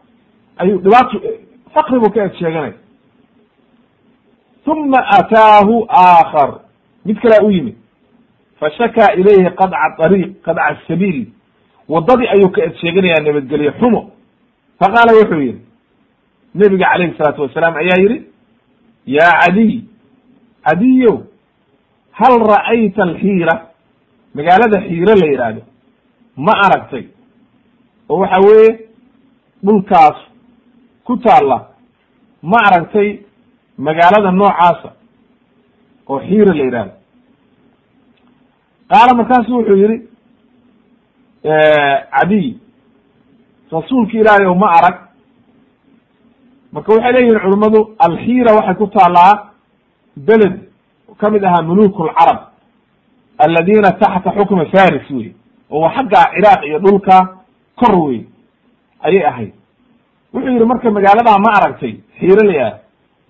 [0.58, 1.20] ayuu dhibaato
[1.74, 2.74] faqri buu ka eed sheeganaya
[4.66, 6.60] uma ataahu aakhar.
[7.04, 7.76] Mid kalea u yimid.
[8.60, 11.26] Fashakaa ilayhi qadca ariiq qadca sabiil.
[11.88, 14.10] Waddadii ayuu ka eed sheeganayaa nabadgelye xumo.
[14.78, 15.58] Faqaala wuxuu yihi
[16.54, 18.26] nebiga calayhi salaatu wasalaam ayaa yihi
[19.06, 19.82] ya cadiy
[20.64, 21.16] cadiyow
[22.12, 23.54] hal ra'ayta alxiira?
[24.34, 25.62] Magaalada xiiro la yidhaahdo.
[26.36, 27.04] Ma aragtay
[28.12, 28.70] oo waxa weeye
[29.66, 30.18] dhulkaas
[31.06, 31.58] ku taalla
[32.50, 33.08] ma aragtay
[33.86, 34.90] magaalada noocaasa
[36.10, 36.92] oo xiiro la yidhahdo
[38.90, 39.96] qaala markaasu wuxuu yihi
[42.14, 42.48] cadiy
[43.72, 44.96] rasuulki ilaahay o ma arag.
[46.72, 49.50] Marka waxay leeyihiin culimmadu alxiira waxay ku taallaa
[50.16, 50.54] beled
[51.20, 52.38] ka mid ahaa muluk lcarab
[53.38, 55.34] aladina taxta xukmi faris wey
[55.70, 57.16] oo xagga ciraaq iyo dhulka
[57.80, 58.26] kor wey
[59.02, 59.52] ayay ahayd.
[60.34, 62.72] Wuxuu yidhi marka magaaladaa ma aragtay xiiraley ah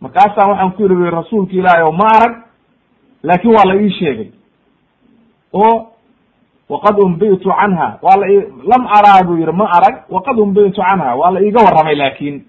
[0.01, 2.35] markaasaan waxaan ku yidhi rasuulka ilaahi o ma arag
[3.23, 4.31] laakin waa la ii sheegay.
[5.53, 5.87] Oo
[6.69, 7.99] waqad umbitu canha.
[8.03, 8.27] Waa la
[8.71, 9.97] lam araa buu yihi ma arag.
[10.11, 11.15] Waqad umbitu canha.
[11.17, 12.45] Waa la iiga warramay laakin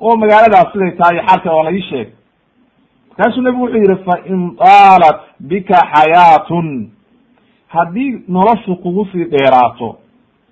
[0.00, 2.12] oo magaaladaas siday tahay xaalka waa la ii sheegay.
[3.10, 6.90] Markaasuu nebigu wuxuu yihi fain daalat bika xayaatun.
[7.68, 9.96] Haddii noloshu kugu sii dheeraato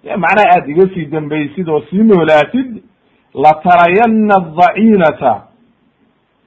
[0.05, 2.83] macnaha aad iga sii dambaysid oo sii noolaatid
[3.35, 5.43] latarayana adaciinata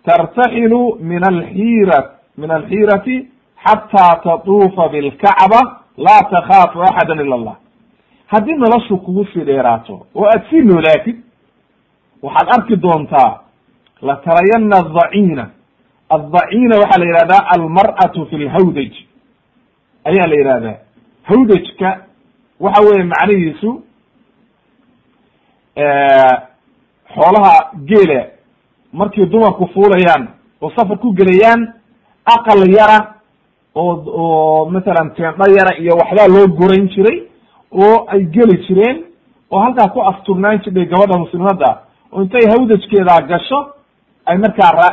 [0.05, 1.99] tartaxilu min alxiira
[2.37, 3.27] min alxiirati
[3.65, 5.61] xataa tatuufa bilkacba
[5.97, 7.55] laa takhaafu axada ila allah.
[8.27, 11.17] Haddii noloshu kugu sii dheeraato oo aad sii noolaatid
[12.21, 13.39] waxaad arki doontaa
[14.01, 15.49] latarayana adaciina
[16.09, 16.75] addaciina.
[16.81, 18.91] Waxaa la yihahdaa almar'atu fi lhawdaj
[20.09, 20.77] ayaa la yihahdaa
[21.23, 21.97] hawdajka
[22.59, 23.81] waxa weeye macnihiisu
[27.15, 28.19] xoolaha geela
[28.93, 30.27] markii dumarku fuulayaan
[30.61, 31.73] oo safar ku gelayaan
[32.25, 32.99] aqal yara
[33.75, 37.17] oo oo masalan teendho yara iyo waxbaa loo gorayn jiray
[37.71, 38.97] oo ay geli jireen
[39.51, 41.69] oo halkaa ku asturnaan jirdhay gabadha muslimadda
[42.11, 43.59] oo intay hawdajkeedaa gasho
[44.25, 44.87] ay markaa ra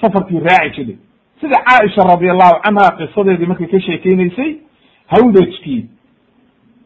[0.00, 0.96] safarkii raaci jirtay
[1.40, 4.50] sida caaisha radiallahu canha qisadeedii markay ka sheekeynaysay
[5.14, 5.86] hawdajkii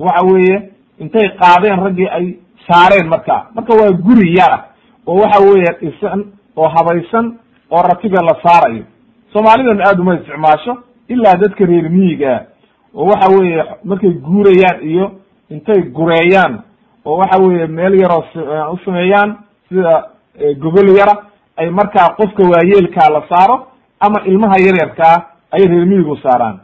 [0.06, 0.56] waxa weeye
[1.02, 2.26] intay qaadeen raggii ay
[2.68, 3.36] saareen marka.
[3.54, 4.58] Marka waa guri yara
[5.06, 6.20] oo waxa weeye dhisan
[6.56, 7.26] oo habaysan
[7.70, 8.84] oo ratiga la saarayo.
[9.32, 10.72] Soomaalidana aada uma isticmaasho
[11.08, 12.46] ilaa dadka reer miyiga
[12.94, 15.06] oo waxa weeye markay guurayaan iyo
[15.50, 16.60] intay gureeyaan
[17.04, 18.24] oo waxa weeye meel yaroo
[18.72, 19.36] u sameeyaan
[19.68, 19.94] sida
[20.62, 21.14] gogol yara
[21.56, 23.56] ay markaa qofka waayeelkaa la saaro
[24.00, 25.16] ama ilmaha yaryarkaa
[25.50, 26.58] ay reer miyigu saaraan.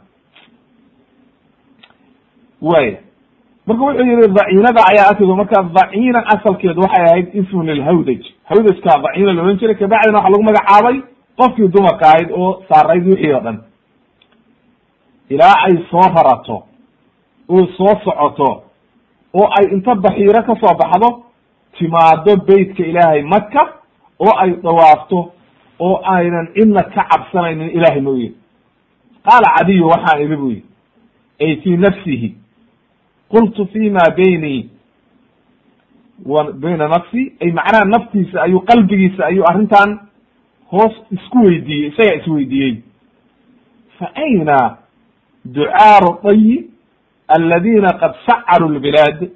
[2.61, 2.97] Waya
[3.69, 9.33] marka wuxuu yihi daciinada ayaa arkido marka daciina asalkeedu waxay ahayd ismun lilhawdaj hawdajka daciina
[9.33, 10.95] la ohan jiray kabacdina waxaa lagu magacaabay
[11.39, 13.57] qofkii dumarka ahayd oo saarayd wixii oo dhan.
[15.29, 16.57] Ilaa ay soo rarato
[17.49, 18.49] oo soo socoto
[19.33, 21.09] oo ay inta baxiiro ka soo baxdo
[21.77, 23.61] timaado beytka ilaahay maka
[24.19, 25.31] oo ay dawaafto
[25.79, 28.31] oo aynan cidna ka cabsanaynin ilahay mooye
[29.27, 30.65] qaala cadiyu waxaan idhi bu yidhi
[31.41, 32.29] ay fii nafsihi
[33.31, 34.69] qultu fi ma bayni
[36.61, 39.99] bayna nafsi ay macnaha naftiisa ayuu qalbigiisa ayuu arrintan
[40.71, 42.75] hoos isku weydiiyey isagaa isweydiiyey
[43.99, 44.77] fa ayna
[45.45, 46.69] ducaaru dayi
[47.27, 49.29] aladiina qad sacaru lbilaad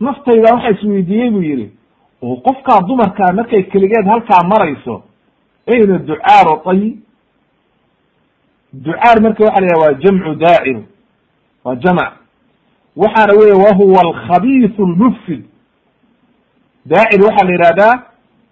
[0.00, 1.70] naftayda waxa isweydiiyey buu yihi
[2.22, 5.02] oo qofkaa dumarkaa markay keligeed halkaa marayso
[5.66, 6.98] ayna ducaaru dayi
[8.72, 10.78] ducaar marka waxa la yhaha waa jamcu daacir
[11.64, 12.12] waa jamc
[13.02, 15.42] waxaana weye wahuwa alkhabiisu lmufsid
[16.86, 18.02] daacir waxaa la yihahdaa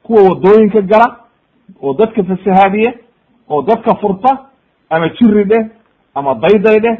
[0.02, 1.16] kuwa waddooyinka gala
[1.82, 2.92] oo dadka fasahaadiya
[3.50, 4.38] oo dadka furta
[4.90, 5.66] ama jiri dheh
[6.14, 6.96] ama dayday dheh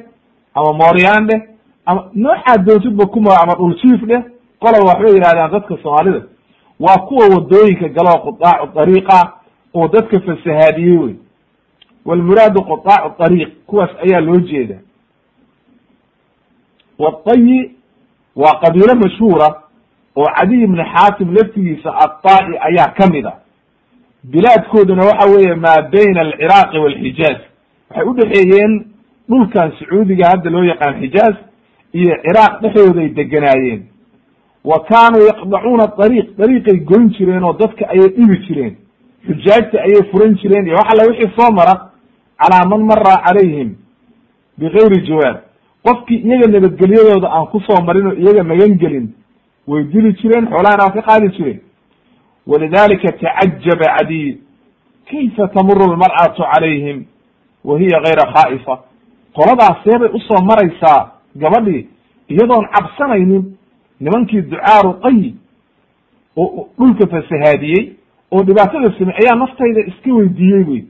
[0.54, 1.40] ama mooryaan dheh
[1.86, 4.22] ama noocaa doontidba kuma ama dhuljiif dheh
[4.60, 6.22] qoloba waxbay yihahdaan dadka soomaalida.
[6.80, 9.32] Waa kuwa waddooyinka gala oo qudaacu dariiqa
[9.74, 11.14] oo dadka fasahaadiyey wey
[12.04, 14.74] walmuraadu qudaacu dariiq kuwaas ayaa loo jeeda
[16.98, 17.70] wadayi
[18.36, 19.48] waa qabiilo mashhuura
[20.16, 23.32] oo cadiy ibni xaatim laftigiisa aطaa'i ayaa ka mid a.
[24.24, 27.38] Bilaadkooduna waxa weeye maa bayna alciraaqi walxijaaz
[27.90, 28.72] waxay udhexeeyeen
[29.28, 31.34] dhulkan sacuudiga hadda loo yaqaan xijaaz
[31.92, 33.82] iyo ciraaq dhexdooday deganaayeen.
[34.64, 38.74] Wa kaanuu yaqdacuuna dariiq dariiqay goyn jireen oo dadka ayay dhibi jireen.
[39.26, 41.74] Xujaajta ayay furan jireen iyo wax alla wixii soo mara
[42.40, 43.74] calaa man mara calayhim
[44.58, 45.36] bigayri jawaab
[45.86, 49.06] qofkii iyaga nabadgelyadooda aan ku soo marin oo iyaga magan gelin
[49.66, 51.60] way dili jireen xoolahana waa ka qaadi jireen
[52.46, 54.36] walidalika tacajaba cadiy
[55.10, 57.04] kayfa tamuru lmar'atu calayhim?
[57.64, 58.74] Wa hiya gayra khaa'ifa
[59.36, 61.86] qoladaas seebay u soo maraysaa gabadhii
[62.28, 63.44] iyadoon cabsanaynin
[64.00, 65.34] nimankii ducaaru qayi
[66.36, 67.84] oo dhulka fasahaadiyey
[68.32, 70.82] oo dhibaatada samey ayaa naftayda iska weydiiyey wey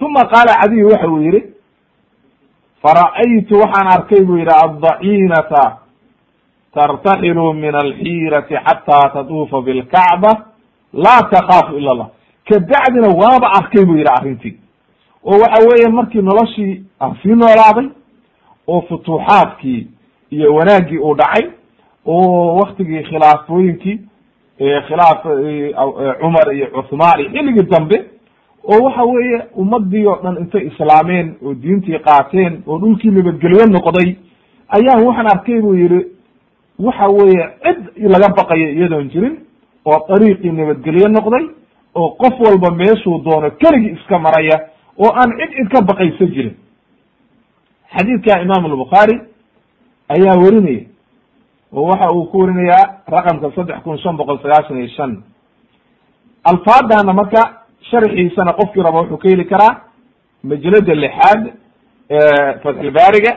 [0.00, 1.40] uma qaala cadiy waxa uu yihi
[2.82, 5.78] fara'aytu waxaan arkay buu yidhi addaciinata
[6.74, 10.30] tartaxilu min alxiirati xataa tatuufa bilkacba
[10.92, 12.08] laa takaafu ila allah.
[12.48, 14.56] Kabacdina waaba arkay buu yidhi arrintii.
[15.24, 17.88] Oo waxa weeye markii noloshii aan sii noolaaday
[18.66, 19.86] oo futuuxaadkii
[20.30, 21.50] iyo wanaaggii uu dhacay
[22.06, 23.98] oo waktigii khilaafooyinkii
[24.88, 25.22] khilaaf
[26.20, 28.04] cumar iyo cuthmaan iyo xilligii dambe
[28.68, 34.16] oo waxa weeye ummadii oo dhan intay islaameen oo diintii qaateen oo dhulkii nabadgelyo noqday
[34.76, 36.00] ayaan waxaan arkay buu yihi
[36.78, 37.78] waxa weeye cid
[38.12, 39.36] laga baqayo iyadoon jirin
[39.84, 41.44] oo dariiqii nabadgelyo noqday
[41.94, 44.56] oo qof walba meeshuu doono keligii iska maraya
[44.98, 46.54] oo aan cid cid ka baqayso jirin.
[47.96, 49.16] Xadiidka imaam albukhaari
[50.14, 50.82] ayaa werinaya
[51.72, 55.22] oo waxa uu ku werinayaa raqamka saddex kun shan boqol sagaashan iyo shan.
[56.44, 57.57] Alfaadana marka
[57.90, 59.80] sharxiisana qofkii raba wuxuu ka heli karaa
[60.44, 61.42] majalada lixaad
[62.62, 63.32] fatxulbaariga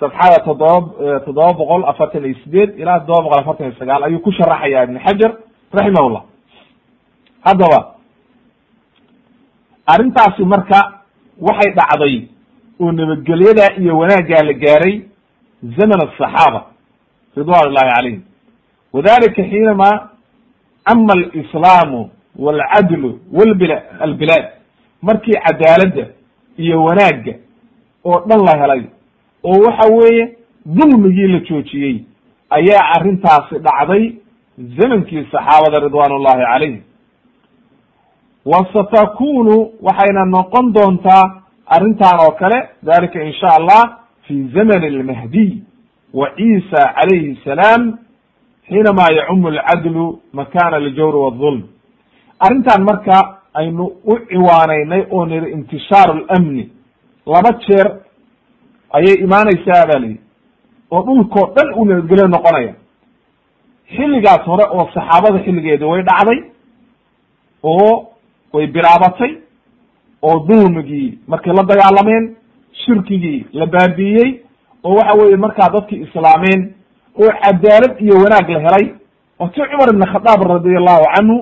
[0.00, 4.32] safxada toddoba toddoba boqol afartan iyo sideed ilaa toddoba boqol afartan iyo sagaal ayuu ku
[4.32, 5.32] sharaxaya ibn xajar
[5.72, 6.22] raximahullah.
[7.46, 7.80] Haddaba
[9.86, 10.80] arrintaasi marka
[11.40, 12.28] waxay dhacday
[12.80, 14.94] oo nabadgelyada iyo wanaaggaa la gaaray
[15.78, 16.60] zaman asaxaaba
[17.36, 18.22] ridwan ullahi calayhim
[18.92, 19.90] wadalika xiinama
[20.92, 24.44] ama alislaamu walcadlu walbila albilaad
[25.02, 26.06] markii cadaaladda
[26.56, 27.34] iyo wanaagga
[28.04, 28.82] oo dhan la helay
[29.44, 31.96] oo waxa weeye dulmigii la joojiyey
[32.50, 34.12] ayaa arrintaasi dhacday
[34.78, 36.80] zamankii saxaabada ridwan ullahi calayhim
[38.44, 45.52] wa satakunu waxayna noqon doontaa arrintan oo kale dalika in sha allah fi zamani almahdiy
[46.14, 47.98] wa ciisa calayhi salaam
[48.68, 51.62] xiinama yacumu alcadlu makana aljawri wاظulm
[52.40, 56.70] arrintan marka aynu u ciwaanaynay oo niri intishaaru lamni
[57.26, 57.86] laba jeer
[58.92, 60.20] ayay imaanaysaa ba lihi
[60.90, 62.74] oo dhulkoo dhan uu nabadgelyo noqonaya.
[63.94, 66.38] Xilligaas hore oo saxaabada xilligeeda way dhacday
[67.62, 68.08] oo
[68.52, 69.32] way bilaabatay
[70.22, 72.36] oo dulmigii markay la dagaalameen
[72.84, 74.40] shirkigii la baabi'iyey
[74.84, 76.74] oo waxa weeye markaa dadkii islaameen
[77.18, 78.94] oo cadaalad iyo wanaag la helay.
[79.40, 81.36] Oo cumar ibn khadaab radi allahu canhu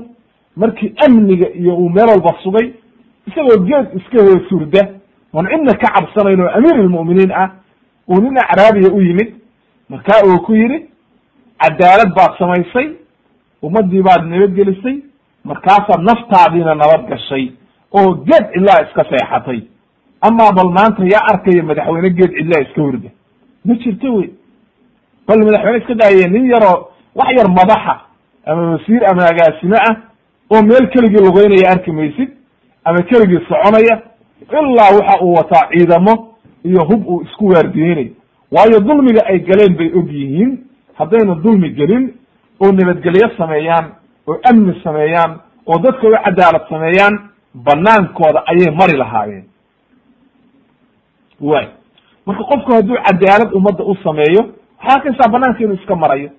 [0.56, 2.72] markii amniga iyo uu meel walba sugay
[3.26, 4.82] isagoo geed iska hoos surda
[5.34, 7.50] oon cidna ka cabsanayn oo amiir almu'miniin ah
[8.08, 9.34] uu nin acraabiya u yimid.
[9.88, 10.78] Markaa uu ku yidhi
[11.62, 12.88] cadaalad baad samaysay
[13.62, 14.96] ummaddii baad nabadgelisay
[15.44, 17.52] markaasaad naftaadiina nabad gashay
[17.92, 19.60] oo geed cidlaa iska seexatay.
[20.20, 23.08] Amaa bal maanta yaa arkaya madaxweyne geed cidlaa iska hurda.
[23.64, 24.30] Ma jirto wey.
[25.28, 27.94] Bal madaxweyne iska daaye nin yaroo wax yar madaxa
[28.46, 29.96] ama wasiir ama agaasime ah
[30.52, 32.30] oo meel keligii lugeynaya arki maysid
[32.84, 33.94] ama keligii soconaya
[34.60, 36.14] ilaa waxa uu wataa ciidamo
[36.64, 38.10] iyo hub uu isku waardiyeynayo
[38.52, 40.58] waayo dulmiga ay galeen bay og yihiin
[40.94, 42.14] haddayna dulmi gelin
[42.60, 43.86] oo nabadgelyo sameeyaan
[44.26, 45.32] oo amni sameeyaan
[45.66, 47.14] oo dadka u cadaalad sameeyaan
[47.54, 49.44] banaankooda ayay mari lahaayeen.
[51.40, 51.66] Way
[52.26, 54.40] marka qofku hadduu cadaalad ummadda u sameeyo
[54.78, 56.30] waxaa arkaysaa banaanka inuu iska marayo?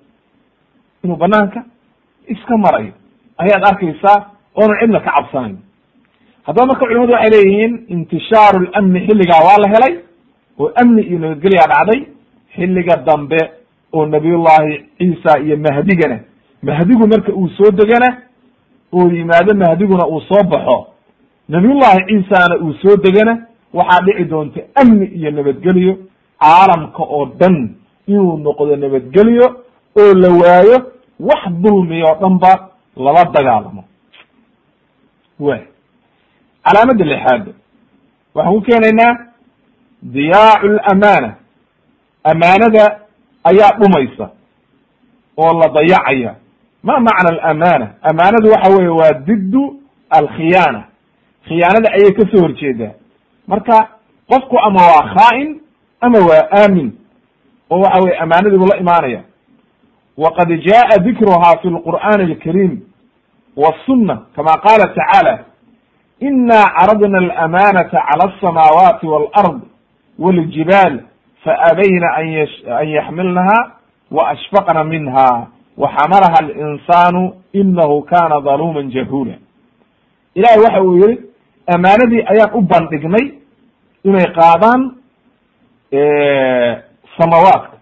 [1.03, 1.63] Inuu banaanka
[2.27, 2.91] iska marayo
[3.37, 4.17] ayaad arkaysaa
[4.55, 5.57] oonan cidna ka cabsanayn
[6.47, 9.93] haddaba marka culimadu waxay leeyihiin intishaaru lamni xilligaa waa la helay
[10.59, 11.99] oo amni iyo nabadgelyaa dhacday
[12.55, 13.39] xilliga dambe
[13.93, 16.19] oo nabiyullahi ciisa iyo mahdigana.
[16.63, 18.17] Mahdigu marka uu soo degana
[18.93, 20.87] oo yimaado mahdiguna uu soo baxo
[21.49, 23.33] nabiyullahi ciisana uu soo degana
[23.73, 25.93] waxaa dhici doonta amni iyo nabadgelyo
[26.39, 27.69] caalamka oo dhan
[28.07, 29.47] inuu noqdo nabadgelyo
[30.01, 30.77] oo la waayo
[31.19, 32.51] wax dulmiya oo dhan ba
[32.95, 33.83] lala dagaalamo
[35.39, 35.61] way.
[36.65, 37.45] Calaamadda lixaad
[38.35, 39.13] waxaan ku keenaynaa
[40.03, 41.29] diyaacu lamaana
[42.23, 42.99] amaanada
[43.49, 44.29] ayaa dhumaysa
[45.37, 46.35] oo la dayacaya.
[46.83, 47.87] Ma macna alamaana?
[48.01, 49.79] Amaanadu waxa weye waa diddu
[50.09, 50.83] alkhiyaana.
[51.47, 52.91] Khiyaanada ayay ka soo horjeedaa.
[53.47, 53.87] Marka
[54.29, 55.61] qofku ama waa khaa'in
[56.01, 56.91] ama waa aamin
[57.69, 59.21] oo waxa weye amaanadii buu la imaanaya
[60.16, 62.80] waqad jaءa dikruha fi lqur'ani alkariim
[63.56, 65.38] wالsuna kama qala tacaalى
[66.20, 69.60] ina caradna alamanata calى الsamaawaati wاlأrض
[70.18, 71.00] wاljibaal
[71.44, 72.08] faabayna
[72.80, 73.58] an yaxmilnaha
[74.10, 75.46] waashfaqna minha
[75.76, 79.34] waxamalaha alinsanu inahu kana daluuma jahula
[80.34, 81.18] ilahi waxa uu yihi
[81.66, 83.26] amaanadii ayaan u bandhignay
[84.04, 84.94] inay qaadaan
[87.18, 87.76] samawaadka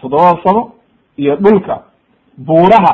[0.00, 0.72] toddobada samo
[1.21, 1.75] iyo dhulka
[2.47, 2.93] buuraha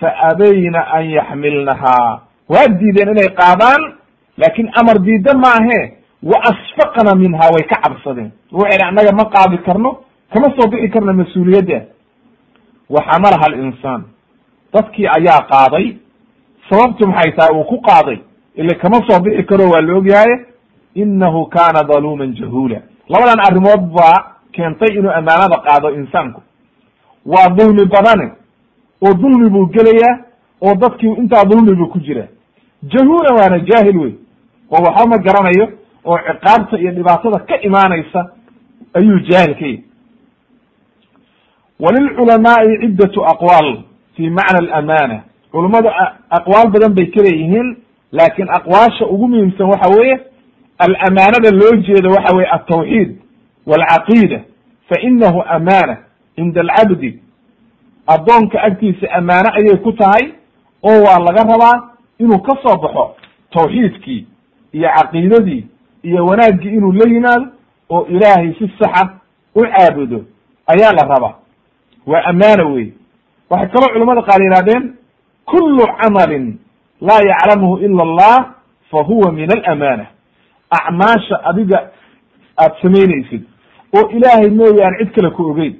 [0.00, 2.20] fa abayna an yaxmilnahaa
[2.52, 3.82] waa diideen inay qaadaan
[4.40, 5.80] laakin amar diida maahe
[6.30, 8.30] wa asfaqna minha way ka cabsadeen.
[8.52, 9.90] Waxay annaga ma qaadi karno
[10.32, 11.78] kama soo bixi karno mas'uuliyadda.
[12.94, 14.02] Wa xamalaha alinsaan
[14.74, 15.86] dadkii ayaa qaaday
[16.68, 18.18] sababtu maxay tahay uu ku qaaday?
[18.56, 20.32] Ile kama soo bixi karo waa la ogyahay
[20.94, 24.16] inahu kana daluuman jahula labadan arrimood baa
[24.52, 26.40] keentay inuu amaanada qaado insaanku
[27.26, 28.26] waa dulmi badane
[29.02, 30.18] oo dulmi buu gelayaa
[30.62, 32.28] oo dadkii intaa dulmi buu ku jira.
[32.82, 34.12] Jahuula waana jaahil wey
[34.70, 35.66] oo waxba ma garanayo
[36.04, 38.30] oo ciqaabta iyo dhibaatada ka imaanaysa
[38.94, 39.82] ayuu jaahil ka yahy
[41.80, 43.82] walilculamaai ciddatu aqwaal
[44.16, 45.22] fi macna alamana
[45.52, 45.88] culummadu
[46.30, 47.76] aqwaal badan bay ka leeyihiin
[48.12, 50.20] laakiin aqwaasha ugu muhiimsan waxa weeye
[50.78, 53.16] alamaanada loo jeedo waxa weye altawxiid
[53.66, 54.40] walcaqiida
[54.88, 55.96] fa inahu amaana
[56.36, 57.20] cinda alcabdi
[58.06, 60.32] addoonka agtiisa amaano ayay ku tahay
[60.82, 63.14] oo waa laga rabaa inuu ka soo baxo
[63.50, 64.26] tawxiidkii
[64.72, 65.66] iyo caqiidadii
[66.02, 67.46] iyo wanaaggii inuu la yimaado
[67.90, 69.10] oo ilaahay si saxa
[69.54, 70.24] u caabudo
[70.66, 71.34] ayaa la rabaa
[72.06, 72.92] waa amaano wey
[73.50, 74.94] waxay kaloo culamada qaar yihahdeen
[75.44, 76.58] kullu camalin
[77.00, 78.54] laa yaclamuhu ila allah
[78.90, 80.06] fa huwa min alamana
[80.70, 81.90] acmaasha adiga
[82.58, 83.42] aad samaynaysid
[83.96, 85.74] oo ilaahay mooyaane cid kale ku ogeyn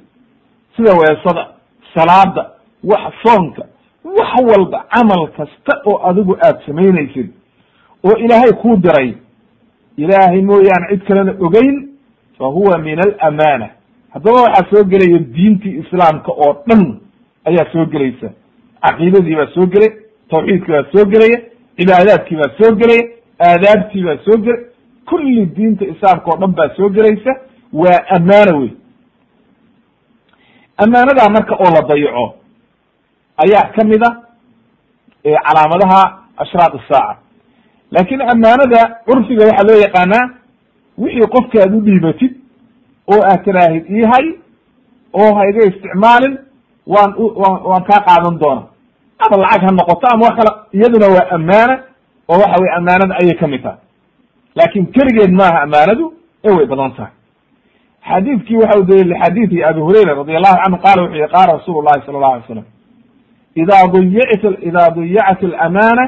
[0.76, 1.46] sida weesada
[1.94, 2.50] salaada
[2.84, 3.62] wax soonka
[4.04, 7.28] wax walba camal kasta oo adigu aad samaynaysid
[8.04, 9.14] oo ilaahay kuu diray
[9.96, 11.88] ilaahay mooyaane cid kalena ogeyn
[12.38, 13.68] fa huwa min alamana
[14.10, 17.00] haddaba waxaa soo gelaya diintii islaamka oo dhan
[17.44, 18.30] ayaa soo gelaysa.
[18.82, 19.90] Caqiidadii baa soo gelay
[20.30, 21.38] tawxiidkii baa soo gelaya
[21.76, 23.02] cibaadaadkii baa soo gelaya
[23.48, 24.60] aadaabtii baa soo gelay.
[25.08, 27.32] Kulli diinta islaamka oo dhan baa soo gelaysa.
[27.72, 28.70] Waa amaano wey
[30.84, 32.26] amaanadaa marka oo la dayaco
[33.44, 34.10] ayaa ka mid a
[35.46, 36.00] calaamadaha
[36.42, 37.16] ashraaq isaaca
[37.94, 40.24] laakin amaanada curfiga waxaa loo yaqaanaa
[41.02, 42.32] wixii qofka aad u dhiibatid
[43.12, 44.26] oo aad tiraahid ihay
[45.20, 46.34] oo ha iga isticmaalin
[46.94, 47.10] waan
[47.70, 48.62] waan kaa qaadan doona.
[49.18, 51.74] Ama lacag ha noqoto ama wax kale iyaduna waa amaana
[52.28, 53.78] oo waxa weye amaanada ayay ka mid tahay.
[54.56, 56.04] Laakin keligeed maaha amaanadu
[56.44, 57.12] ee way badan tahay
[58.10, 61.82] xadiidkii waxa u daliila xadiidi abi hurayra radi allahu canhu qaala wuxuu yihi qaala rasuulu
[61.86, 62.64] llahi sala allahu alay slam
[63.62, 66.04] idaa dayacat idaa dayacat alamaana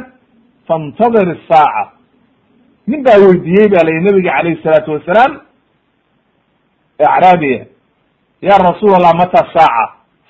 [0.69, 1.85] faintadir isaaca
[2.91, 5.33] nin baa weydiiyey baa la yihi nabiga calayhi salaatu wasalaam
[6.99, 7.67] acraabiya
[8.41, 9.85] ya rasuul allah mata saaca?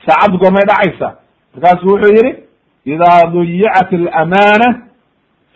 [0.07, 1.09] Saacad goormay dhacaysa.
[1.55, 2.31] Markaasuu wuxuu yihi
[2.95, 4.69] idaa dayacat alamaana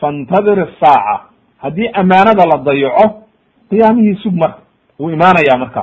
[0.00, 1.20] faintadir isaaca
[1.62, 3.06] haddii amaanada la dayaco
[3.70, 4.58] qiyaamihii sug marka
[4.98, 5.82] wuu imaanaya marka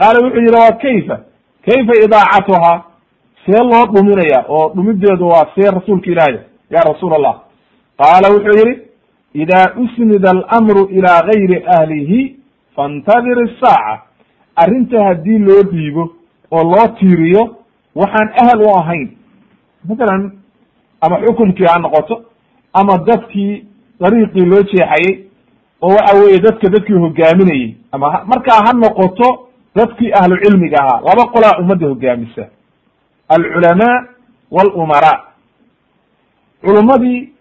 [0.00, 1.16] qaala wuxuu yidhi waa kayfa?
[1.66, 2.82] Kayfa idaacatuhaa?
[3.46, 6.36] See loo dhuminaya oo dhumideedu waa see rasuulka ilaahay
[6.70, 7.34] ya rasuul allah
[7.98, 8.74] qaala wuxuu yidhi
[9.42, 12.36] idaa usnida almru ilaa gayri ahlihi
[12.76, 14.02] fantadir isaaca
[14.56, 16.04] arrinta haddii loo dhiibo
[16.50, 17.42] oo loo tiiriyo
[17.94, 19.08] waxaan ahal u ahayn.
[19.88, 20.32] Matalan
[21.00, 22.22] ama xukunkii ha noqoto
[22.72, 23.64] ama dadkii
[24.00, 25.24] dariiqii loo jeexayey
[25.82, 29.28] oo waxa weeye dadka dadkii hogaaminayey ama markaa ha noqoto
[29.76, 32.44] dadkii ahlu cilmiga ahaa laba qolaa ummadda hogaamisa.
[33.28, 34.04] Alculamaa
[34.50, 35.20] walumaraa
[36.64, 37.32] culummadii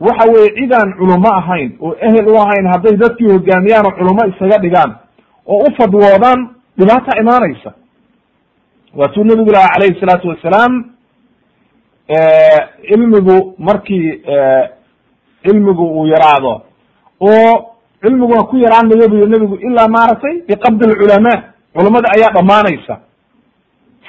[0.00, 4.58] waxa weye cidaan culumo ahayn oo ehel u ahayn hadday dadkii hogaamiyaan oo culumo isaga
[4.62, 4.94] dhigaan
[5.46, 7.72] oo u fadwoodaan dhibaata imaanaysa.
[8.96, 10.84] Waatuu nabigu laha calayhi salaatu wasalaam
[12.88, 14.22] cilmigu markii
[15.44, 16.62] cilmigu uu yaraado
[17.20, 21.42] oo cilmiguna ku yaraan mayo bu yiri nebigu ilaa maaragtay biqabdi alculamaa
[21.74, 23.00] culamada ayaa dhammaanaysa.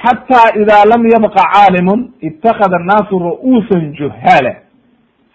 [0.03, 4.55] Xataa ida lam yabqa caalimun itakada annaasu ru'uusan juhaala.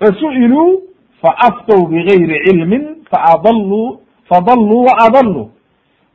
[0.00, 0.82] Fasu'iluu
[1.22, 5.50] faaftow bigayri cilmin faadalluu fadalluu wa adalluu.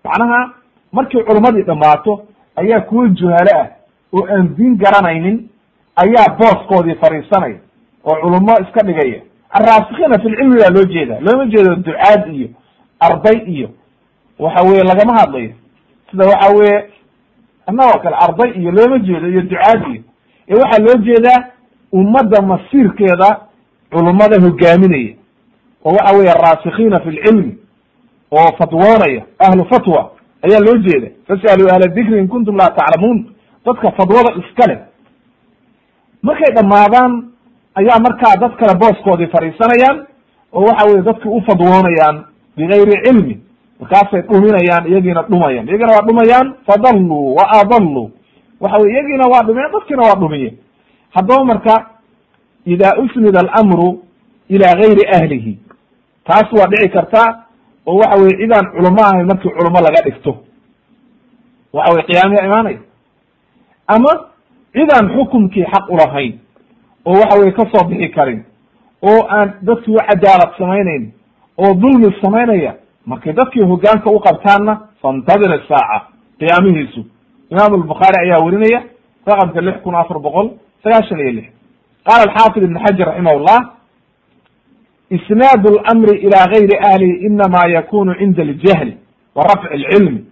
[0.04, 0.54] Macnaha
[0.92, 2.24] markii culummadii dhammaato
[2.56, 3.68] ayaa kuwa juhalo ah
[4.14, 5.48] oo aan diin garanaynin
[5.96, 7.60] ayaa booskoodii fadhiisanaya
[8.06, 9.22] oo culummo iska dhigaya.
[9.50, 12.48] Alraasikiina fi lcilmi baa loo jeeda looma jeedo ducaad iyo
[13.00, 13.70] arday iyo
[14.40, 15.52] waxa weye lagama hadlayo
[16.12, 16.90] sida waxa weye
[17.68, 20.04] annagoo kale arday iyo looma jeedo iyo ducaad iyo
[20.50, 21.44] ee waxaa loo jeedaa
[21.94, 23.40] ummadda masiirkeeda
[23.92, 25.14] culummada hogaaminaya.
[25.86, 27.58] Oo waxa weye raasikiina fi lcilmi
[28.32, 31.08] oo fatwoonaya ahlu fatwa ayaa loo jeeda.
[31.28, 33.26] Fasaluu ahla dikri in kuntum laa taclamuun.
[33.66, 34.80] Dadka fadwada iska leh.
[36.24, 37.24] Markay dhammaadaan
[37.76, 40.06] ayaa markaa dad kale booskoodii fadhiisanayaan
[40.54, 42.24] oo waxa weye dadki u fadwoonayaan
[42.58, 43.40] bigayri cilmi
[43.82, 48.12] markaasay dhuminayaan iyagiina dhumayaan iyagiina waa dhumayaan fadalluu wa adalluu
[48.60, 50.58] waxa weye iyagiina waa dhumiyeen dadkiina waa dhumiyeen.
[51.16, 51.76] Haddaba marka
[52.66, 54.04] ida usnida alamru
[54.50, 55.60] ila gayri ahlihi.
[56.26, 57.44] Taas waa dhici karta
[57.86, 60.38] oo waxa weye cidaan culamo ahayn markii culamo laga dhigto.
[61.74, 62.80] Waxa weye qiyaamiya imaanaya
[63.88, 64.12] ama
[64.74, 66.40] cidaan xukumkii xaq ulahayn
[67.06, 68.44] oo waxa weye ka bixi karin
[69.02, 71.12] oo aan dadkii u cadaalad samaynayn
[71.58, 72.76] oo dulmi samaynaya
[73.06, 76.08] markay dadkii hogaanka u qabtaanna fantadir saaca
[76.40, 77.02] qiyaamihiisu.
[77.52, 78.82] Imaam lbukaari ayaa werinaya
[79.28, 80.50] raqamka lix kun afar boqol
[80.84, 81.48] sagaashan iyo lix.
[82.06, 83.60] Qaala alxaafid ibn xajar raximahullah
[85.10, 88.98] isnaad lmri ila gayri ahlihi inama yakunu cinda aljahli
[89.36, 90.26] wa rafci lcilmi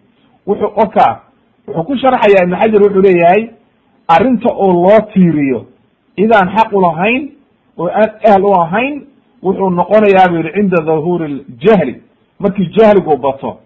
[0.47, 1.21] wuxuu oka
[1.67, 3.49] wuxuu ku sharxaya ibn xajar wuxuu leeyahay
[4.07, 5.65] arrinta oo loo tiiriyo
[6.17, 6.79] idaan xaq u
[7.77, 9.03] oo aan ahl u ahayn
[9.43, 12.01] wuxuu noqonayaa bu yihi cinda dahuuri ljahli
[12.39, 13.57] markii jahligu bato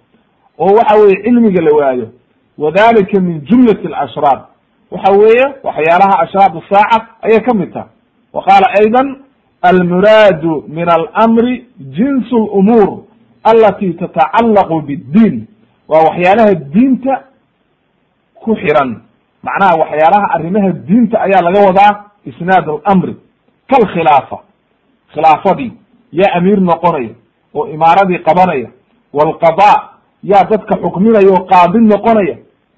[0.60, 2.08] oo waxa weye cilmiga la waayo
[2.58, 4.46] wadalika min jumlati alashraar
[4.92, 7.88] waxa weeye waxyaalaha ashraad saaca ayay ka mid taha
[8.34, 9.16] wa qaala ayda
[9.62, 13.04] almuraadu min alamri jinsu lumuur
[13.44, 15.48] alati tatacallaqu biddiin.
[15.88, 17.24] Waa waxyaalaha diinta
[18.44, 19.02] ku xiran.
[19.44, 21.92] Macnaha waxyaalaha arrimaha diinta ayaa laga wadaa
[22.26, 23.16] isnaad alamri
[23.70, 24.38] kalkhilaafa
[25.14, 25.72] khilaafadii
[26.12, 27.10] yaa amiir noqonaya
[27.54, 28.70] oo imaaradii qabanaya.
[29.14, 29.90] Walqada
[30.24, 32.36] yaa dadka xukminaya oo qaadi noqonaya.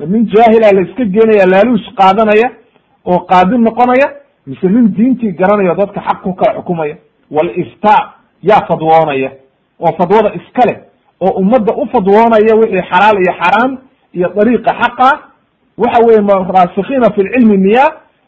[0.08, 2.50] Nin jaahila la iska geenaya laaluush qaadanaya
[3.06, 4.08] oo qaadi noqonaya
[4.48, 6.96] mise nin diintii garanaya o dadka xaq ku kala xukumaya.
[7.32, 8.14] Waliftaa
[8.44, 9.32] yaa fadwoonaya.
[9.80, 10.78] Oo fadwada iska leh
[11.22, 13.78] oo ummadda u fadwoonaya wixii xalaal iyo xaraam
[14.14, 15.10] iyo dariiqa xaqa
[15.78, 16.22] waxa weye
[16.56, 17.86] raasikiina fi lcilmi miya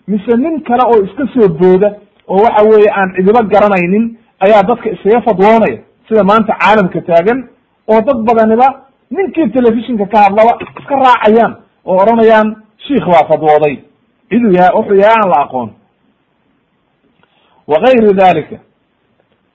[0.08, 1.96] mise nin kale oo iska soo booda
[2.28, 7.40] oo waxa weeye aan cidibo garanaynin ayaa dadka iskaga fadwoonaya sida maanta caalamka taagan
[7.92, 8.68] oo dad badaniba
[9.12, 11.54] ninkii telefishinka ka hadlaba iska raacayaan
[11.86, 12.56] oo odhanayaan
[12.88, 13.76] shiikh baa fadwooday.
[14.30, 15.70] Ciduu yahay wuxuu yahay aan la aqoon.
[17.68, 18.58] Wa gayri dalika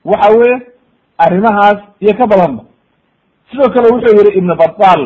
[0.05, 0.55] waxa weye
[1.17, 2.63] arrimahaas iyo ka badanba.
[3.51, 5.01] Sidoo kale wuxuu yihi ibn batal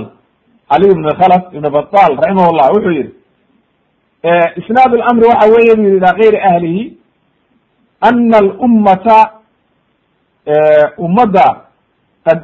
[0.69, 3.11] cali ibn khalaf ibn batal raximahullah wuxuu yihi
[4.59, 6.97] isnaad lamri waxa weeye bu yihi ila gayri ahlihi
[8.01, 9.36] ana alummata
[10.97, 11.61] ummadda
[12.25, 12.39] qad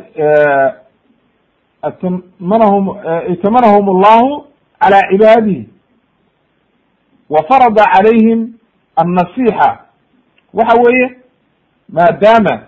[1.81, 2.97] atmanahum
[3.33, 4.45] itamanahum allahu
[4.79, 5.69] cala cibaadihi
[7.29, 8.53] wa farada calayhim
[8.95, 9.77] annasixa
[10.53, 11.15] waxa weeye
[11.89, 12.61] maadaama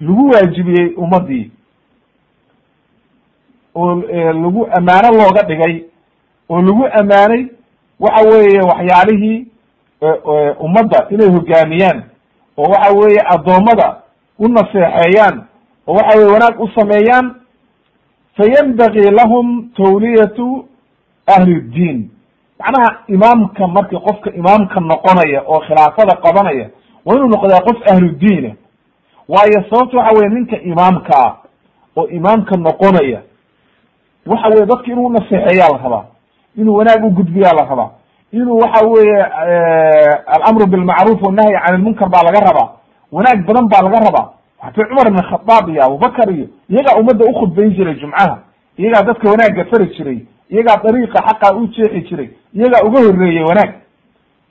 [0.00, 1.50] lagu waajibiyey ummadii
[3.74, 3.94] oo
[4.42, 5.84] lagu amaano looga dhigay
[6.50, 7.46] oo lagu amaanay
[8.00, 9.46] waxa weeye waxyaalihii
[10.60, 12.02] ummadda inay hogaamiyaan
[12.58, 13.96] oo waxa weeye addoommada
[14.38, 15.44] u naseexeeyaan
[15.86, 17.34] oo waxa weye wanaag u sameeyaan
[18.36, 20.66] fayanbagii lahum tawliyatu
[21.26, 22.10] ahli ddiin
[22.60, 26.70] macnaha imaamka markii qofka imaamka noqonaya oo khilaafada qabanaya
[27.04, 28.50] waa inuu noqdaa qof ahludiina
[29.28, 31.36] waayo sababta waxa weye ninka imaamkaa
[31.96, 33.20] oo imaamka noqonaya
[34.26, 36.04] waxa weye dadka inuu naseexeeyaa la rabaa
[36.56, 37.90] inuu wanaag u gudbiyaa la rabaa
[38.32, 39.22] inuu waxa weye
[40.26, 42.68] alamru bilmacruuf wannahyi can ilmunkar baa laga rabaa
[43.14, 44.26] wanaag badan baa laga rabaa.
[44.62, 48.36] Waxta cumar ibn khadaab iyo abubakar iyo iyagaa ummadda ukhudbayn jiray jumcaha
[48.78, 50.18] iyagaa dadka wanaagga fari jiray
[50.50, 53.70] iyagaa dariiqa xaqa u jeexi jiray iyagaa uga horreeyey wanaag.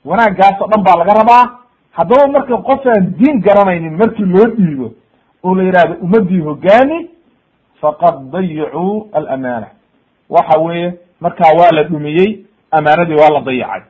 [0.04, 1.44] Wanaaggaas oo dhan baa laga rabaa.
[1.96, 4.88] Haddaba marka qof aan diin garanaynin markii loo dhiibo
[5.44, 6.98] oo la yidhahdo ummadii hogaami
[7.80, 9.66] faqad dayicuu alamana
[10.30, 12.30] waxa weeye markaa waa la dhumiyey
[12.70, 13.82] amaanadii waa la dayacay.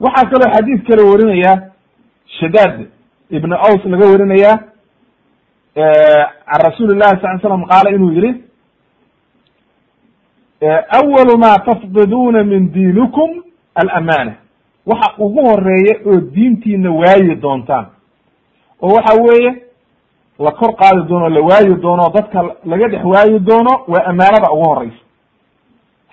[0.00, 1.52] Waxaa kaloo xadiid kale warinaya
[2.42, 2.86] shadaad
[3.30, 4.52] ibn aws laga warinaya
[5.74, 8.30] can rasuuli llahi sal l slam qaala inuu yihi
[10.98, 13.30] awalu ma tafqiduuna min diinikum
[13.74, 14.34] alamana
[14.86, 17.86] waxa ugu horreeya oo diintiina waayi doontaan.
[18.82, 19.50] Oo waxa weeye
[20.38, 24.64] la kor qaadi doono la waayi doono dadka laga dhex waayi doono waa amaanada ugu
[24.68, 25.02] horeysa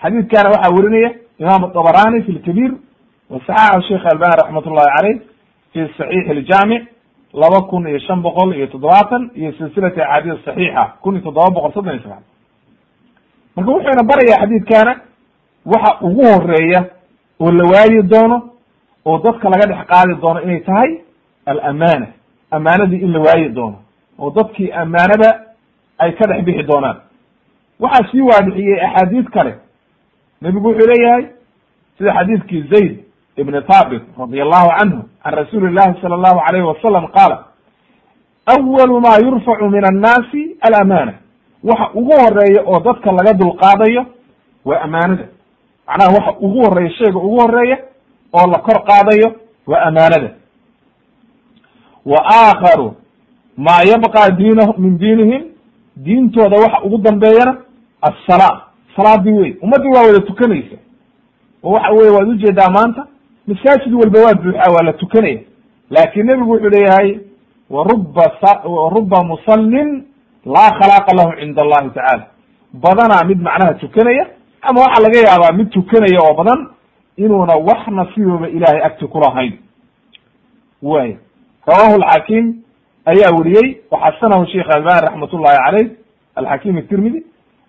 [0.01, 1.09] xadiidkana waxaa werinaya
[1.39, 2.71] imam abarani fi lkabiir
[3.29, 5.17] wa saxaxa sheikh albani raxmat ullahi caleyh
[5.73, 6.83] fi saxiix aljaamic
[7.33, 11.71] laba kun iyo shan boqol iyo toddobaatan iyo silsilati axaadiis saxiixa kun iyo toddoba boqol
[11.73, 12.23] soddon iyo sagaal
[13.55, 14.95] marka wuxuuna barayaa xadiidkana
[15.65, 16.85] waxa ugu horreeya
[17.39, 18.37] oo la waayi doono
[19.05, 20.91] oo dadka laga dhex qaadi doono inay tahay
[21.45, 22.07] alamana
[22.51, 23.77] amaanadii in la waayi doono
[24.19, 25.29] oo dadkii amaanada
[25.97, 26.97] ay ka dhex bixi doonaan
[27.79, 29.53] waxaa sii waadixiyey axaadiid kale
[30.41, 31.25] nebigu wuxuu leeyahay
[31.97, 32.99] sida xadiidkii zayd
[33.41, 37.37] ibn thabit radi allahu canhu can rasuuli llahi sala allahu alayhi wasalam qaala
[38.45, 41.13] awalu ma yurfacu min annaasi alamana
[41.63, 44.05] waxa ugu horreeya oo dadka laga dulqaadayo
[44.65, 45.25] waa amaanada.
[45.87, 47.77] Macnaha waxa ugu horreeya shayga ugu horreeya
[48.33, 49.35] oo la kor qaadayo
[49.67, 50.29] waa amaanada.
[52.05, 52.93] Wa aakharu
[53.57, 55.43] maa yabqa diinah min diinihim
[55.97, 57.57] diintooda waxa ugu dambeeyana
[58.01, 58.61] assalaa
[58.95, 60.77] salaadii wey ummaddii waa wada tukanaysa.
[61.63, 63.07] Oo waxa weye waad u jeedaa maanta
[63.49, 65.39] masaajid walba waa buuxaa waa la tukanaya
[65.95, 67.09] laakin nebigu wuxuu leeyahay
[67.69, 68.25] waruba
[68.77, 69.89] waruba musallin
[70.55, 72.25] laa khalaaqa lahu cinda allahi tacaala
[72.83, 74.25] badanaa mid macnaha tukanaya
[74.61, 76.59] ama waxaa laga yaabaa mid tukanaya oo badan
[77.17, 79.53] inuuna wax nasiibaba ilahay agti kulahayn
[80.81, 81.17] way
[81.67, 82.45] rawahu alxakim
[83.05, 85.87] ayaa weriyey waxasanahu sheikh albani raxmat ullahi caleyh
[86.35, 87.23] alxakim atirmidi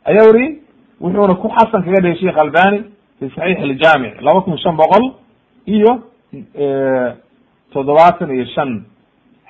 [0.05, 0.59] ayaa weriyey
[1.01, 2.79] wuxuuna ku xasan kaga dhigay sheikh albani
[3.19, 5.05] fi saxiix aljaamic laba kun shan boqol
[5.67, 6.03] iyo
[7.73, 8.85] toddobaatan iyo shan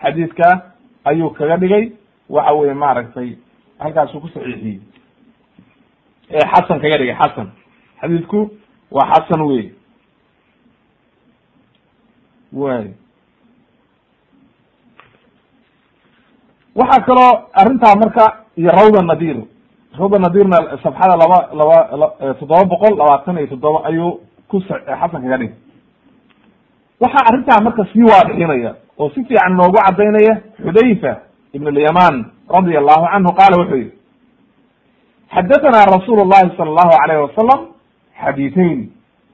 [0.02, 0.72] xadiidka
[1.04, 1.92] ayuu kaga dhigay.
[2.30, 3.36] Waxa weye maaragtay
[3.78, 4.80] halkaasuu ku saxiixiyey.
[6.30, 7.48] Xasan kaga dhigay xasan.
[8.00, 8.50] Xadiidku
[8.90, 9.72] waa xasan wey
[12.52, 12.94] way
[16.74, 18.24] waxaa kaloo arrintaa marka
[18.56, 19.36] iyo rawda nadir
[19.98, 21.78] rawda nadirna safxada laba laba
[22.38, 25.54] toddoba boqol labaatan iyo toddoba ayuu ku xasan kaga dhigay
[27.00, 30.34] waxaa arrintaa marka sii waadixinaya oo si fiican noogu cadaynaya
[30.64, 31.12] xudayfa
[31.52, 32.24] ibn alyaman
[32.54, 33.92] radia allahu canhu qaala wuxuu yihi
[35.34, 37.60] xadathana rasuulu llahi sala allahu alayh wasalam
[38.24, 38.80] xadiiثeyn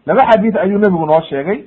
[0.07, 1.59] laba xadiid ayuu nebigu noo sheegay.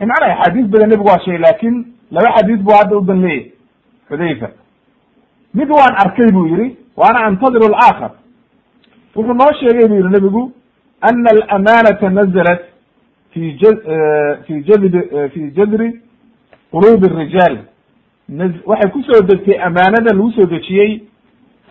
[0.00, 1.76] Macnaa axaadiis badan nebigu waa sheegay laakiin
[2.10, 3.52] laba xadiis bu hadda u dan leeyahy
[4.08, 4.48] xudayfa.
[5.54, 8.10] Mid waan arkay buu yihi waana antadiru alaakhar
[9.16, 10.52] wuxuu noo sheegay buu yihi nebigu
[11.00, 12.60] ana alamanata nazalat
[13.32, 13.62] fi j
[14.46, 14.94] fi jadb
[15.32, 15.88] fi jadri
[16.72, 17.58] qulubi الrijaal
[18.66, 21.02] waxay ku soo degtay amaanada lagu soo dejiyey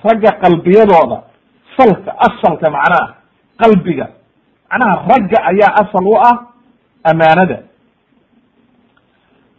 [0.03, 1.23] ragga qalbiyadooda.
[1.77, 3.15] Salka asalka macnaha
[3.61, 4.07] qalbiga.
[4.71, 6.37] Macnaha ragga ayaa asal u ah
[7.03, 7.57] amaanada.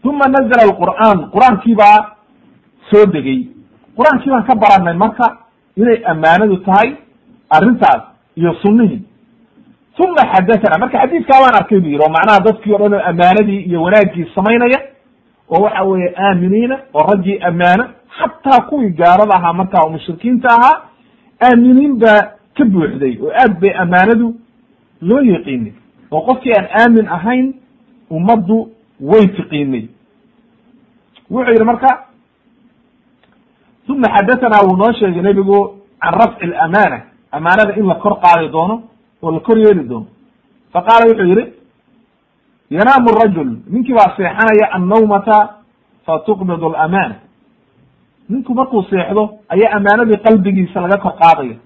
[0.04, 1.18] Uma nazla alqur'aan.
[1.34, 2.16] Qur'aankii baa
[2.90, 3.48] soo degay.
[3.96, 5.26] Qur'aankii baan ka baranay marka
[5.76, 6.96] inay amaanadu tahay
[7.50, 8.02] arrintaas
[8.36, 9.02] iyo sunnihii
[10.04, 13.60] uma xadathana marka xadiidkaa waan arkay bu yidhi oo macnaha dadkii o dhan oo amaanadii
[13.68, 14.78] iyo wanaaggii samaynaya
[15.50, 17.84] oo waxa weeye aaminiina oo raggii ammaano
[18.18, 20.76] xataa kuwii gaalada ahaa markaa oo mushrikiinta ahaa
[21.48, 22.20] aaminiin baa
[22.56, 24.34] ka buuxday oo aad bay ammaanadu
[25.08, 25.72] loo yiqiinay
[26.10, 27.46] oo qofkii aan aamin ahayn
[28.10, 28.56] ummaddu
[29.10, 29.84] way tiqiinay
[31.30, 31.88] wuxuu yidhi marka
[33.88, 35.58] uma xadathana wuu noo sheegay nebigu
[36.02, 36.98] can rafci alamaana
[37.32, 38.82] amaanada in la kor qaadi doono
[39.22, 40.06] oo la kor yeeli doono.
[40.72, 41.52] Fa wuxuu yihi
[42.70, 45.54] yanaamu rajul ninkii baa seexanaya annawmata
[46.06, 47.14] fatuqbid alamaana.
[48.28, 51.56] Ninku markuu seexdo ayaa amaanadii qalbigiisa laga kor qaadaya.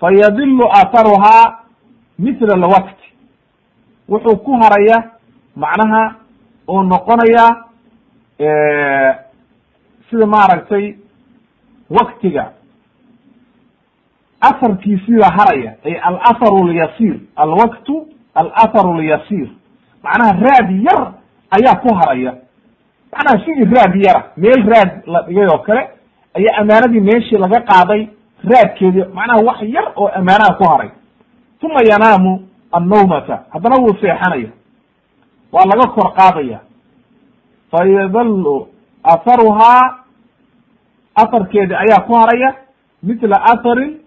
[0.00, 1.58] Fayadilu atharuhaa
[2.18, 3.06] mithla alwaqti.
[4.08, 5.10] Wuxuu ku haraya
[5.56, 6.14] macnaha
[6.68, 7.64] oo noqonaya
[10.10, 10.96] sida maaragtay
[11.90, 12.52] waktiga
[14.48, 19.48] asarkiisiibaa haraya ay alaharu lyasiir alwaktu alaharu lyasiir
[20.02, 21.12] macnaha raad yar
[21.56, 22.32] ayaa ku haraya.
[23.12, 25.82] Macnaha sidii raad yara meel raad la dhigay oo kale
[26.34, 28.08] ayaa amaanadii meeshii laga qaaday
[28.50, 30.90] raadkeedii macnaha wax yar oo amaanaha ku haray.
[31.62, 33.42] Uma yanaamu annawmata.
[33.52, 34.48] Haddana wuu seexanaya.
[35.52, 36.60] Waa laga kor qaadaya.
[37.70, 38.66] Fayadalu
[39.02, 39.98] atharuhaa
[41.14, 42.54] atharkeedi ayaa ku haraya
[43.02, 43.98] mithla atharin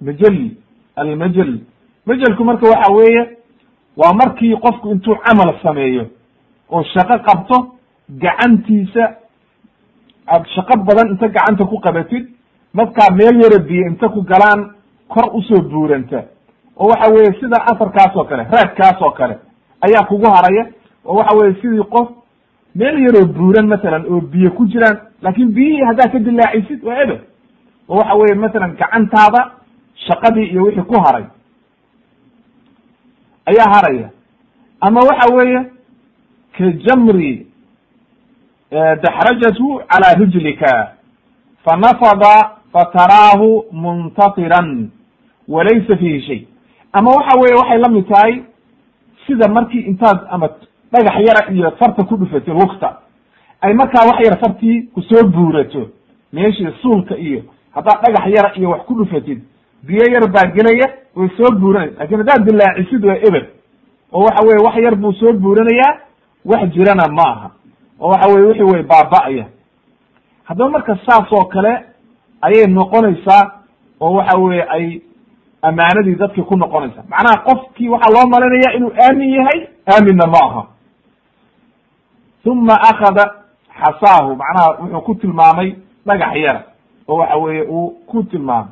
[0.00, 0.56] majali
[0.96, 1.58] almajal.
[2.06, 3.36] Majelku marka waxa weeye
[3.96, 6.06] waa markii qofku intuu camal sameeyo
[6.70, 7.66] oo shaqo qabto
[8.10, 9.04] gacantiisa
[10.26, 12.26] aad shaqo badan inta gacanta ku qabatid
[12.74, 14.70] markaa meel yaro biyo inta ku galaan
[15.08, 16.22] kor u soo buuranta.
[16.76, 19.38] Oo waxa weeye sida asarkaas oo kale raadkaas oo kale
[19.80, 20.66] ayaa kugu haraya.
[21.04, 22.08] Oo waxa weye sidii qof
[22.74, 27.20] meel yaroo buuran masalan oo biyo ku jiraan laakin biyihii haddaad ka dilaacisid waa eber
[27.88, 29.50] oo waxa weye masalan gacantaada
[30.06, 31.24] shaqadii iyo wixii ku haray.
[33.46, 34.10] Ayaa haraya.
[34.80, 35.60] Ama waxa weeye
[36.58, 37.46] ka jamri
[39.02, 40.92] daxrajatu calaa rijlika
[41.64, 44.90] fanafada fataraahu muntatiran
[45.48, 46.46] walaysa fihi shay.
[46.92, 48.42] Ama waxa weye waxay la mid tahay
[49.26, 50.48] sida markii intaad ama
[50.92, 52.98] dhagax yara iyo farta ku dhufatid lugta
[53.60, 55.88] ay markaa wax yar fartii ku soo buurato
[56.32, 57.42] meeshii suulka iyo
[57.74, 59.40] haddaad dhagax yara iyo wax ku dhufatid.
[59.82, 63.44] Biyo yar baa gelaya way soo buuranay laakiin haddaad dilaacisid waa eber.
[64.12, 65.98] Oo waxa weye wax yar buu soo buuranayaa
[66.44, 67.50] wax jirana ma aha.
[68.00, 69.46] Oo waxa weye wixii way baaba'aya.
[70.44, 71.72] Haddaba marka saas oo kale
[72.42, 73.52] ayay noqonaysaa
[74.00, 75.00] oo waxa weye ay
[75.62, 80.62] amaanadii dadkii ku noqonaysa macnaha qofkii waxaa loo malinaya inuu aamin yahay aaminna ma aha.
[82.48, 83.24] Uma akada
[83.80, 84.36] xasaahu.
[84.36, 86.62] Macnaha wuxuu ku tilmaamay dhagax yara
[87.07, 88.71] oo waxa weeye uu ku tilmaamay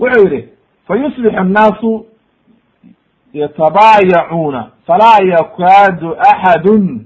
[0.00, 0.48] wuxuu yihi
[0.86, 2.06] fayuslixu الnaasu
[3.32, 7.00] yatabaayacuuna falaa yakaadu axadu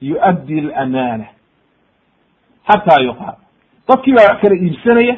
[0.00, 1.26] yuؤddi اlamaana
[2.68, 3.36] xataa yuqaal
[3.88, 5.16] dadkii baa wax kala iibsanaya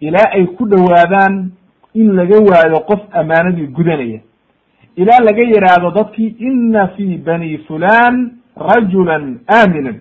[0.00, 1.50] ilaa ay ku dhowaadaan
[1.94, 4.20] in laga waayo qof amaanadii gudanaya
[4.96, 10.00] ilaa laga yidhaahdo dadkii ina fi bani fulan rajulan aaminan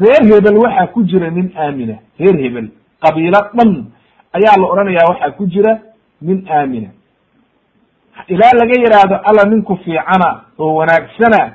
[0.00, 1.96] reer hebel waxaa ku jira nin aamina.
[2.18, 2.68] Reer hebel
[3.00, 3.86] qabiilo dhan
[4.32, 5.78] ayaa la odhanayaa waxaa ku jira
[6.22, 6.88] nin aamina.
[8.28, 11.54] Ilaa laga yidhaahdo alla ninku fiicana oo wanaagsana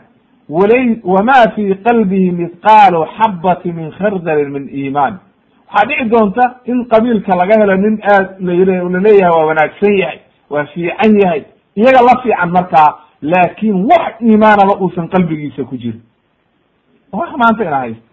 [0.49, 5.19] walay wamaa fii qalbihi mithqaalu xabati min khardalin min iimaan.
[5.67, 10.19] Waxaa dhici doonta in qabiilka laga helo nin aad la leeyahay waa wanaagsan yahay
[10.49, 11.43] waa fiican yahay
[11.75, 12.89] iyaga la fiican markaa
[13.21, 16.01] laakin wax iimaanaba uusan qalbigiisa ku jirin.
[17.11, 18.06] Wax maanta ina haysto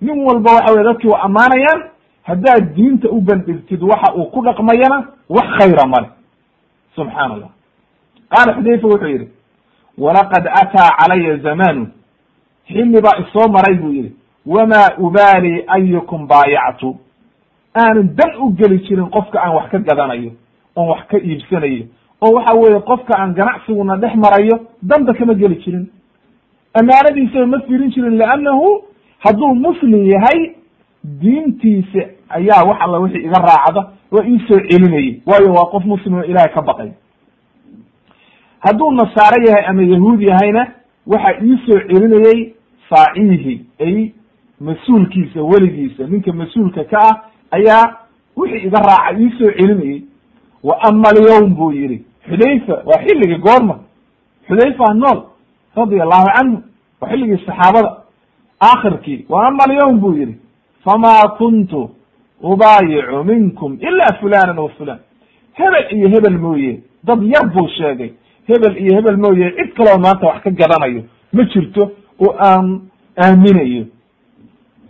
[0.00, 1.80] nin walba waxa weye dadkii waa ammaanayaan
[2.22, 6.08] haddaad diinta u bandhigtid waxa uu ku dhaqmayana wax khayra male
[6.96, 7.50] subxaana allah
[8.30, 9.28] qaala xudayfa wuxuu yidhi
[9.98, 11.86] walaqad ataa calaya zamanu.
[12.68, 14.12] Xilli baa isoo maray buu yidhi
[14.46, 16.96] wamaa ubaali ayukum baayactu.
[17.74, 20.30] Aanan dan u geli jirin qofka aan wax ka gadanayo
[20.76, 21.84] oon wax ka iibsanayo
[22.22, 25.86] oo waxa weeye qofka aan ganacsiguna dhex marayo danba kama geli jirin.
[26.74, 28.82] Amaanadiisaba ma firin jirin leannahu
[29.18, 30.54] hadduu muslim yahay
[31.04, 35.20] diintiisa ayaa wax alla wixii iga raacda oo iisoo celinayay.
[35.26, 36.90] Waayo waa qof muslim oo ilahay ka baqay.
[38.60, 40.66] Hadduu nasaare yahay ama yahuud yahayna
[41.06, 42.54] waxa iisoo celinayey
[42.90, 44.12] saaciihi ay
[44.60, 47.96] mas'uulkiisa weligiisa ninka mas'uulka ka ah ayaa
[48.36, 50.02] wixii iga raaca iisoo celinayey
[50.62, 53.78] wa ama alyawm buu yihi xudayfa waa xilligii goorma.
[54.48, 55.22] Xudayfa nool
[55.76, 56.62] radia allahu canhu
[57.00, 57.96] waa xilligii saxaabada
[58.60, 59.26] aakhirkii.
[59.28, 60.36] Wa ama alyawm buu yihi
[60.84, 61.90] famaa kuntu
[62.42, 64.98] ubaayicu minkum ila fulanan wa fulan
[65.52, 68.10] hebel iyo hebel mooye dad yar buu sheegay.
[68.46, 71.02] Hebel iyo hebel mooye cid kaloo maanta wax ka gadanayo
[71.32, 71.90] ma jirto
[72.20, 72.80] oo aan
[73.22, 73.84] aaminayo.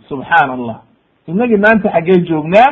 [0.09, 0.77] Subxaana allah
[1.27, 2.69] innagii maanta xaggee joognaa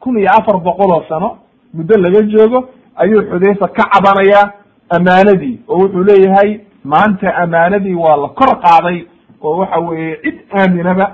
[0.00, 1.38] kun iyo afar boqol oo sano
[1.74, 4.52] muddo laga joogo ayuu xudayfa ka cabanayaa
[4.96, 9.04] amaanadii oo wuxuu leeyahay maanta amaanadii waa la kor qaaday
[9.42, 11.06] oo waxa weeye cid aaminaba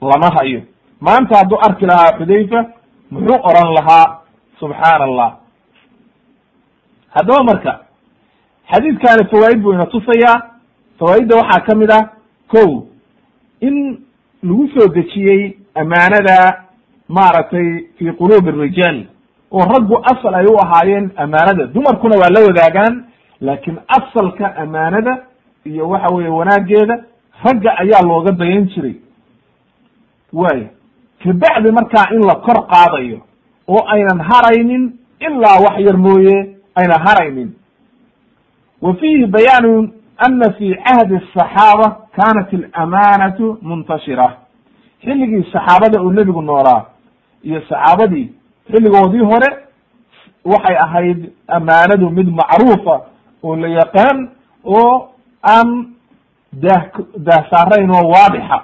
[0.00, 0.60] lama hayo.
[1.00, 2.64] Maanta hadduu arki lahaa xudayfa
[3.10, 4.18] muxuu oran lahaa
[4.60, 5.30] subxaana allah
[7.14, 7.80] haddaba marka
[8.72, 10.42] xadiidkaani fawaaid buu ina tusayaa.
[10.98, 12.04] Fawaaidda waxaa ka mid ah
[12.48, 12.86] ko
[13.60, 13.98] in
[14.42, 16.64] lagu soo dejiyey amaanada
[17.08, 19.04] maaragtay fi quluubi arijaal
[19.52, 23.04] oo raggu asal ay u ahaayeen amaanada dumarkuna waa la wadaagaan
[23.40, 25.22] laakiin asalka amaanada
[25.64, 27.04] iyo waxa weeye wanaageeda
[27.44, 28.96] ragga ayaa looga dayan jiray.
[30.32, 30.68] Waaya
[31.22, 33.20] kabacdi markaa in la kor qaadayo
[33.68, 37.50] oo aynan haraynin ilaa wax yar mooye ayna haraynin.
[38.82, 44.36] Wa fiihi bayaanu ana fi cahdi asaxaaba kanat alamanatu muntashira.
[45.04, 46.84] Xilligii saxaabada uu nebigu noolaa
[47.44, 48.32] iyo saxaabadii
[48.70, 49.50] xilligoodii hore
[50.44, 53.00] waxay ahayd amaanadu mid macruufa
[53.42, 54.28] oo la yaqaan
[54.64, 55.08] oo
[55.42, 55.95] aan
[56.64, 56.82] dah
[57.26, 58.58] daahsaarayn oo waadixa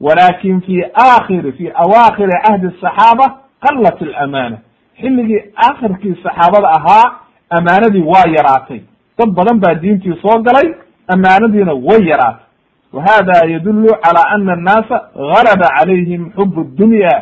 [0.00, 3.26] walakin fi akhiri fi awakhiri cahdi asaxaaba
[3.64, 4.58] qalat alamana
[5.00, 7.04] xilligii akhirkii saxaabada ahaa
[7.50, 8.80] amaanadii waa yaraatay
[9.18, 10.68] dad badan baa diintii soo galay
[11.14, 12.44] amaanadiina way yaraatay
[12.92, 17.14] wa hada yadulu cala ana annaasa galaba calayhim xub dunya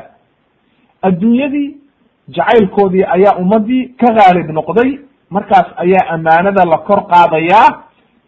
[1.03, 1.77] adduunyadii
[2.29, 4.99] jacaylkoodii ayaa ummadii ka gaalib noqday
[5.31, 7.69] markaas ayaa amaanada la kor qaadayaa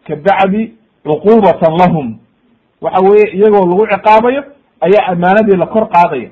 [0.07, 0.73] kabacdi
[1.07, 2.17] cuqubatan lahum.
[2.81, 4.43] Waxa weeye iyagoo lagu ciqaabayo
[4.81, 6.29] ayaa amaanadii la kor qaadaya.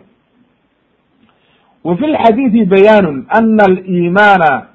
[1.84, 4.65] Wa fi lxadiidi bayaanu ana alimaana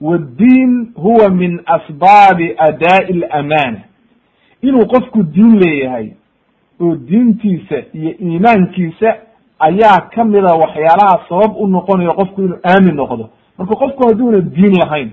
[0.00, 3.80] wddiin huwa min asbaabi adaa'i alamana
[4.62, 6.08] inuu qofku diin leeyahay
[6.80, 9.16] oo diintiisa iyo iimaankiisa
[9.58, 13.28] ayaa kamida waxyaalaha sabab u noqonayo qofku inuu aamin noqdo.
[13.58, 15.10] Marka qofku hadduuna diin lahayn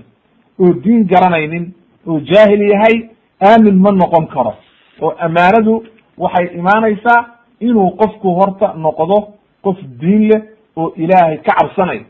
[0.60, 1.72] oo diin garanaynin
[2.06, 3.08] oo jaahil yahay
[3.48, 4.54] aamin ma noqon karo.
[5.02, 5.74] oo amaanadu
[6.18, 7.20] waxay imaanaysaa
[7.60, 9.16] inuu qofku horta noqdo
[9.64, 10.42] qof diin leh
[10.76, 12.04] oo ilaahay ka cabsanayo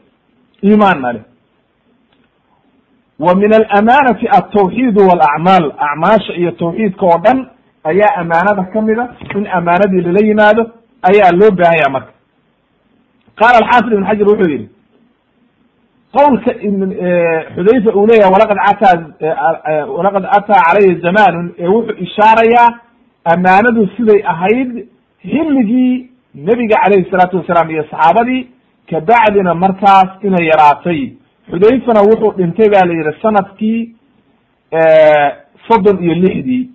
[0.65, 1.23] iimaanna leh.
[3.25, 7.39] wa min alamanati altawxiid walacmaal acmaasha iyo tawxiidka oo dhan
[7.85, 9.05] ayaa amaanada kamida
[9.37, 10.63] in amaanadii lala yimaado
[11.11, 12.13] ayaa loo baahanya marka.
[13.39, 14.69] qaala alxaafid ibn xajar wuxuu yihi
[16.17, 16.51] qowlka
[17.55, 18.97] xudayfa uu leeyahay walaqad ataa
[19.97, 22.69] walaqad ataa calaya zamanun ee wuxuu ishaarayaa
[23.35, 24.71] amaanadu siday ahayd
[25.33, 28.41] xilligii nebiga calayhi salaatu wasalaam iyo saxaabadii
[28.91, 31.01] kabacdina markaas inay yaraatay.
[31.51, 33.81] Xudayfana wuxuu dhintay ba la yihi sannadkii
[35.69, 36.71] soddon iyo lixdii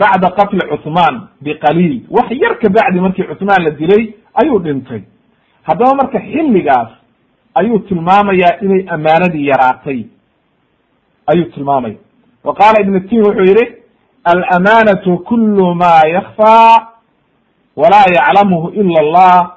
[0.00, 1.14] bacda qatli cuthmaan
[1.44, 1.96] biqaliil.
[2.16, 4.04] Wax yar kabacdi markii cuthmaan la dilay
[4.42, 5.02] ayuu dhintay.
[5.68, 6.90] Haddaba marka xilligaas
[7.60, 10.00] ayuu tilmaamayaa inay amaanadii yaraatay.
[11.26, 11.94] Ayuu tilmaamaya.
[12.44, 13.64] Wa qaala ibn tin wuxuu yihi
[14.24, 16.88] alamaanatu kulu ma yakfaa
[17.76, 19.52] walaa yaclamuhu ila allah.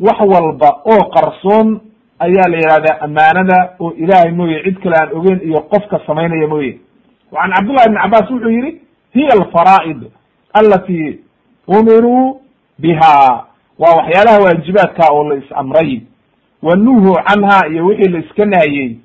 [0.00, 1.80] Wax walba oo qarsoon
[2.18, 6.78] ayaa la yihahdaa amaanada oo ilaahay mooye cid kale aan ogeyn iyo qofka samaynaya mooye.
[7.42, 8.80] An cabdullahi ibn cabaas wuxuu yihi
[9.14, 10.00] hiya alfaraa'id
[10.52, 11.20] alati
[11.68, 12.40] umiruu
[12.78, 13.44] biha.
[13.78, 16.00] Waa waxyaalaha waajibaadka oo la is amray
[16.62, 18.96] wanuhu canha iyo wixii la iska nahyey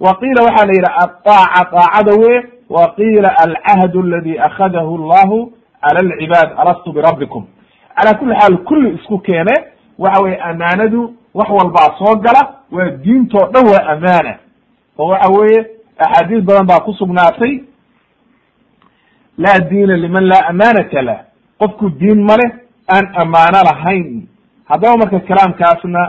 [0.00, 5.52] wa qiila waxaa la yidhi aطaaca طaacada we wa qiila alcahd aladi akhadahu allahu
[5.82, 7.46] cala alcibaad alastu birabbikum
[7.96, 9.54] cala kuli xaal kulli isku keene
[9.98, 14.34] waxa weye amaanadu wax walbaa soo gala waa diintoo dhan waa amaana
[14.98, 15.66] oo waxa weeye
[15.98, 17.60] axaadiis badan baa ku sugnaatay
[19.38, 21.18] laa diina liman laa amaanata lah.
[21.58, 22.50] Qofku diin ma leh
[22.94, 24.26] aan amaano lahayn.
[24.68, 26.02] Haddaba marka kalaamkaasna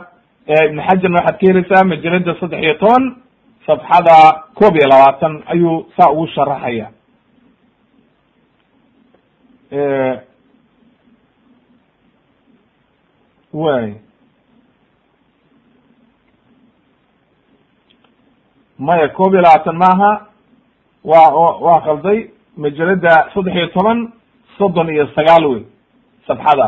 [0.49, 3.03] ibn xajarna waxaad ka helaysaa majalada saddex iyo toban
[3.67, 4.17] safxada
[4.59, 6.87] koob iyo labaatan ayuu saa ugu sharaxaya.
[13.53, 13.95] Way
[18.77, 20.11] maya koob iyo labaatan maaha.
[21.03, 21.31] Waa
[21.65, 23.99] waa qalday majalada saddex iyo toban
[24.57, 25.63] soddon iyo sagaal wey
[26.27, 26.67] safxada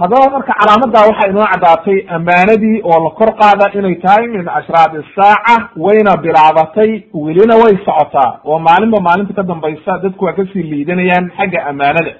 [0.00, 4.92] haddaba marka calaamadaa waxaa inoo caddaatay amaanadii oo la kor qaada inay tahay min ashraad
[5.02, 8.40] isaaca wayna bilaabatay welina way socotaa.
[8.44, 12.12] Oo maalinba maalinta ka dambaysa dadku waa ka sii liidanayaan xagga amaanada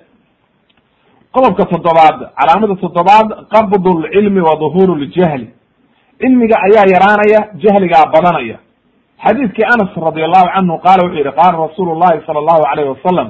[1.34, 5.48] qodobka toddobaad calaamada toddobaad qabdu lcilmi wa duhuuru ljahli
[6.20, 8.58] cilmiga ayaa yaraanaya jahligaa badanaya.
[9.24, 13.28] Xadiidkii anas radi allahu canhu qaala wuxuu yihi qaala rasuulu llahi sala allahu alayh wasalam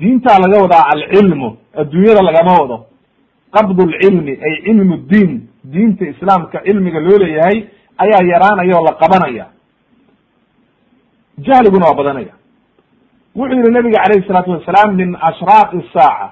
[0.00, 1.48] diintaa laga wadaa alcilmu
[1.80, 2.76] adduunyada lagama wado
[3.56, 7.58] qabd lcilmi ay cilmu diin diinta islaamka cilmiga loo leeyahay
[7.98, 9.46] ayaa yaraanaya oo la qabanaya.
[11.38, 12.32] Jahliguna waa badanaya.
[13.36, 16.28] Wuxuu yihi nabiga calayhi salaatu wasalaam min ashraaq saaca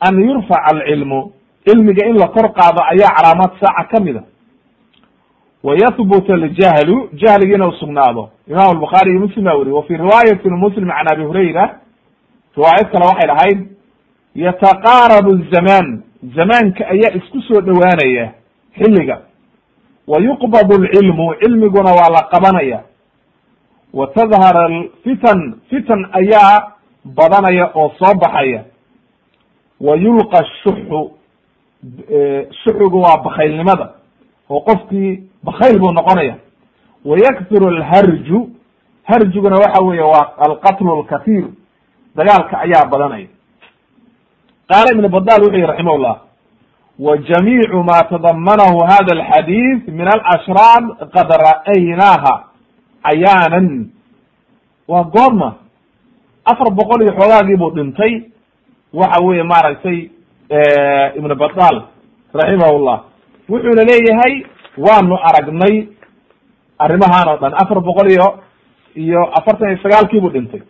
[0.00, 1.32] an yurfac alcilmu
[1.66, 4.22] cilmiga in la kor qaado ayaa calaamaad saaca kamida
[5.62, 8.30] wa yahbut aljahlu jahligiina u sugnaado.
[8.48, 11.64] Imam albukhaari iyo muslim baa weriye wa fi riwaayatin muslim can abi hurayra
[12.56, 13.58] riwaayad kale waxay dhahayd
[14.34, 18.32] yataqaarabu zamaan zamaanka ayaa isku soo dhowaanaya
[18.78, 19.20] xilliga.
[20.06, 22.82] Wa yuqbad alcilmu cilmiguna waa la qabanaya.
[23.92, 26.72] Wa tadhar alfitan fitan ayaa
[27.04, 28.64] badanaya oo soo baxaya.
[29.80, 31.10] Wa yulqa shuxu
[32.64, 33.90] shuxigu waa bakaylnimada
[34.50, 36.34] oo qofkii bakayl buu noqonaya.
[37.04, 38.50] Wa yakthuru alharju
[39.04, 41.44] harjuguna waxa weeye waa alqatlu alkatiir
[42.16, 43.26] dagaalka ayaa badanaya
[44.70, 46.16] qaala ibn badal wuxuu yihi raximah llah
[47.06, 50.84] wa jamiicu ma tadamanahu hada alxadiid min alashraad
[51.14, 52.32] qad ra'aynaaha
[53.06, 53.68] cayaanan
[54.88, 55.50] waa goorma
[56.52, 58.12] afar boqol iyo xoogaagii buu dhintay
[58.94, 59.98] waxa weeye maaragtay
[61.18, 61.76] ibn badal
[62.34, 62.98] raximah llah
[63.48, 64.34] wuxuuna leeyahay
[64.86, 65.88] waanu aragnay
[66.78, 68.28] arrimahan oo dhan afar boqol iyo
[68.96, 70.62] iyo afartan iyo sagaalkii buu dhintay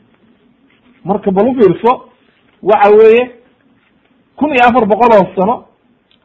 [1.04, 1.92] marka bal ufiirso
[2.62, 3.22] waxa weeye
[4.40, 5.54] kun iyo afar boqol oo sano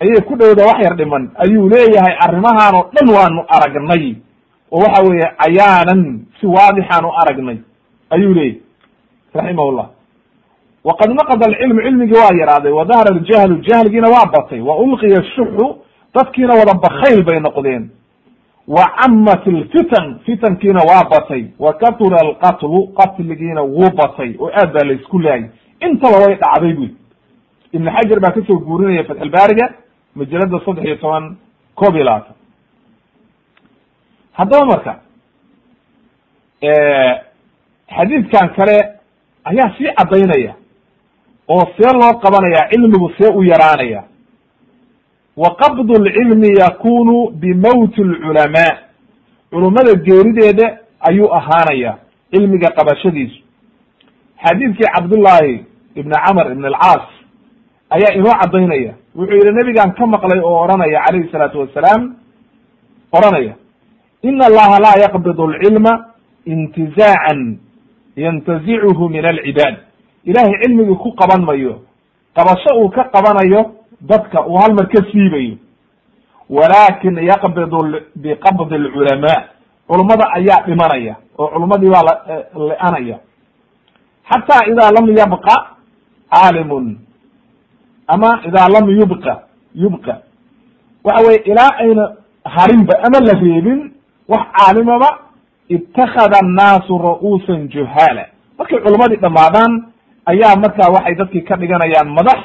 [0.02, 1.24] ayay ku dhowda wax yar dhiman.
[1.44, 4.16] Ayuu leeyahay arrimahan oo dhan waanu aragnay.
[4.72, 6.02] Oo waxa weeye cayaanan
[6.40, 7.58] si waadixaan u aragnay.
[8.16, 8.62] Ayuu leeyahy
[9.36, 9.88] raximahullah
[10.84, 14.60] waqad naqada alcilmu cilmigii waa yaraaday wa dahara aljahlu jahligiina waa batay.
[14.62, 15.68] Wa ulqiya shuxu
[16.16, 17.90] dadkiina wada bakayl bay noqdeen.
[18.68, 21.44] Wa camat alfitan fitankiina waa batay.
[21.60, 24.36] Wa katura alqatlu qatligiina wuu batay.
[24.40, 25.50] Oo aad baa la isku laayay.
[25.82, 26.90] Intaba way dhacday buy
[27.76, 29.66] ibn xajar baa ka soo guurinaya fatxulbaariga
[30.16, 31.26] majalada saddex iyo toban
[31.80, 32.36] koob iyo labaatan.
[34.38, 34.94] Haddaba marka
[37.96, 38.78] xadiidkan kale
[39.50, 40.54] ayaa sii caddaynaya
[41.48, 44.04] oo see loo qabanaya cilmigu see u yaraanaya.
[45.38, 48.78] Wa qabd lcilmi yakunu bimowti lculamaa
[49.52, 51.98] culummada geerideeda ayuu ahaanaya
[52.32, 53.40] cilmiga qabashadiisu.
[54.44, 55.66] Xadiidkii cabdullaahi
[55.96, 57.06] ibn camr ibn alcaas
[57.90, 58.94] ayaa inoo caddaynaya.
[59.16, 62.16] Wuxuu yihi nebigan ka maqlay oo odhanaya calayhi salaatu wasalaam
[63.12, 63.54] odhanaya
[64.24, 65.94] ina allaha laa yaqbid alcilma
[66.46, 67.58] intizaacan
[68.16, 69.76] yantazicuhu min alcibaad
[70.26, 71.82] ilahay cilmigii ku qaban mayo
[72.36, 73.72] qabasho uu ka qabanayo
[74.02, 75.58] dadka uu hal mar ka siibayo.
[76.50, 77.72] Walakin yaqbid
[78.16, 79.44] biqabdi alculamaa
[79.88, 82.04] culummada ayaa dhimanaya oo culummadii baa
[82.56, 83.18] la-anaya
[84.30, 85.56] xataa idaa lam yabqa
[86.34, 86.98] caalimun
[88.08, 89.34] ama idaa lam yubqa
[89.76, 90.22] yubqa.
[91.04, 92.12] Waxa weye ilaa ayna
[92.46, 93.92] harinba ama la reebin
[94.28, 95.10] wax caalimaba
[95.70, 98.26] itakada annaasu ra'uusan juhaala.
[98.58, 99.72] Markay culumadii dhamaadaan
[100.26, 102.40] ayaa markaa waxay dadkii ka dhiganayaan madax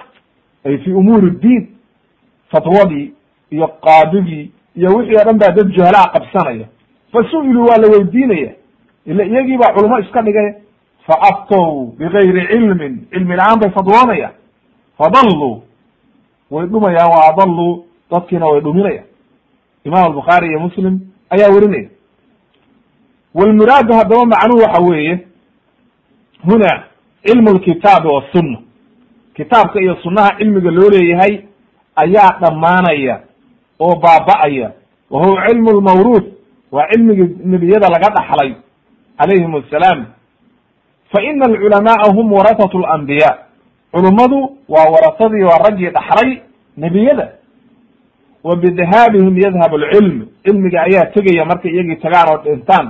[0.66, 1.68] ay fi umuuri diin
[2.52, 3.12] fatwadii
[3.50, 6.66] iyo qaadigii iyo wixii o dhan baa dad juhalaa qabsanaya.
[7.12, 8.52] Fa su'iluu waa la weydiinaya.
[9.06, 10.54] Ila iyagii baa culamo iska dhigay
[11.06, 14.32] fa aftow bigayri cilmin cilmi la'aan bay fadwoonayaan
[15.00, 15.62] fadalluu
[16.50, 19.06] way dhumayaan wa adalluu dadkiina way dhuminayaan
[19.84, 21.00] imam albukhaari iyo muslim
[21.30, 21.88] ayaa werinaya
[23.34, 25.18] walmuraadu haddaba macnuhu waxa weeye
[26.44, 26.84] huna
[27.24, 28.58] cilmu lkitaabi wasunna
[29.34, 31.38] kitaabka iyo sunnaha cilmiga loo leeyahay
[31.96, 33.20] ayaa dhammaanaya
[33.80, 34.72] oo baaba'aya
[35.10, 36.26] wa huwa cilmu lmawruuth
[36.72, 38.54] waa cilmigii nebiyada laga dhaxlay
[39.18, 40.06] calayhim assalaam
[41.12, 43.38] fa ina alculamaaa hum warasatu alambiya
[43.92, 46.40] culummadu waa warasadii waa raggii dhaxlay
[46.76, 47.28] nebiyada.
[48.44, 52.86] Wa bidahaabihim yadhab alcilm cilmiga ayaa tegaya markay iyagii tagaan oo dhintaan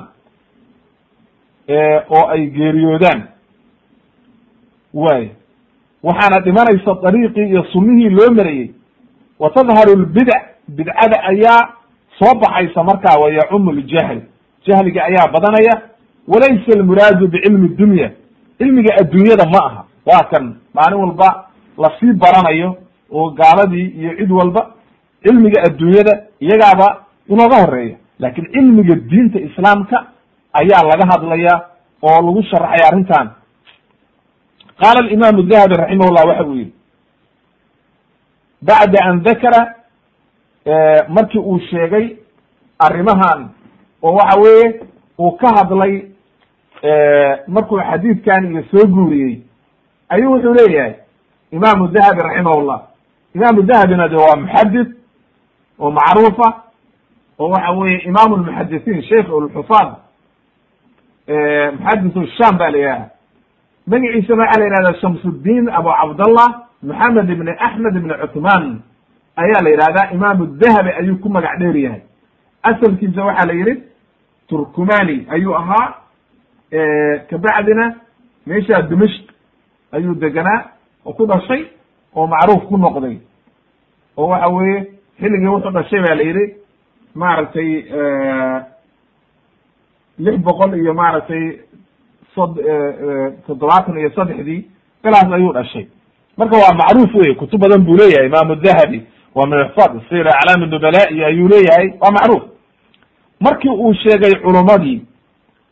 [2.10, 3.22] oo ay geeriyoodaan.
[4.94, 5.28] Waay
[6.02, 8.70] waxaana dhimanaysa dariiqii iyo sunnihii loo marayey
[9.39, 11.74] wa tadharu lbidac bidcada ayaa
[12.18, 14.20] soo baxaysa markaa wa yacumu ljahl
[14.66, 15.82] jahliga ayaa badanaya
[16.28, 18.10] walaysa almuraadu bicilmi dunya.
[18.59, 19.85] Cilmiga adduunyada ma aha.
[20.06, 21.28] Waa kan maalin walba
[21.78, 22.76] la sii baranayo
[23.12, 24.62] oo gaaladii iyo cid walba
[25.22, 26.88] cilmiga adduunyada iyagaaba
[27.28, 30.06] inooga horreeya laakiin cilmiga diinta islaamka
[30.52, 31.55] ayaa laga hadlaya
[32.02, 33.30] oo lagu sharaxay arrintan.
[34.80, 36.72] Qaala alimaam dahabi raximahullah waxa uu yihi
[38.62, 39.60] bacda an dakara
[41.09, 42.16] markii uu sheegay
[42.78, 43.48] arrimahan
[44.02, 44.80] oo waxa weeye
[45.18, 45.94] uu ka hadlay
[47.48, 49.40] markuu xadiidkan iyo soo guuriyey
[50.11, 50.95] ayuu wuxuu leeyahay
[51.53, 52.81] imaamu dahabi raximahullah.
[53.35, 54.89] Imaamu dahabina de waa muxadis
[55.78, 56.62] oo macruufa
[57.39, 59.89] oo waxa weye imam lmuxadisiin sheikh lxufaad
[61.78, 63.11] muxadis sham ba la yidhaha
[63.87, 66.49] magaciisana waxaa la yihahda shamsuddin abu cabdallah
[66.82, 68.81] moxamed ibn axmed ibn cuthman
[69.37, 70.11] ayaa la yidhahdaa.
[70.12, 72.01] Imaamu dahabi ayuu ku magac dheer yahay.
[72.62, 73.82] Asalkiisa waxaa la yihi
[74.49, 75.95] turkumani ayuu ahaa.
[77.31, 77.95] Kabacdina
[78.47, 79.30] meesha dimashk
[79.93, 80.65] ayuu deganaa
[81.07, 81.67] oo ku dhashay
[82.17, 83.19] oo macruuf ku noqday.
[84.17, 84.87] Oo waxa weeye
[85.21, 86.55] xilligii wuxuu dhashay ba la yihi
[87.15, 87.71] maaragtay
[90.19, 91.59] lix boqol iyo maaragtay
[92.35, 92.59] sod
[93.47, 94.65] toddobaatan iyo saddexdii
[95.03, 95.87] bilaas ayuu dhashay.
[96.37, 99.03] Marka waa macruuf wey kutub badan buu leeyahay imaamu dahabi
[99.35, 102.43] waa min ixfad sir aclaami nubala ayuu leeyahay waa macruuf.
[103.41, 105.03] Markii uu sheegay culumadii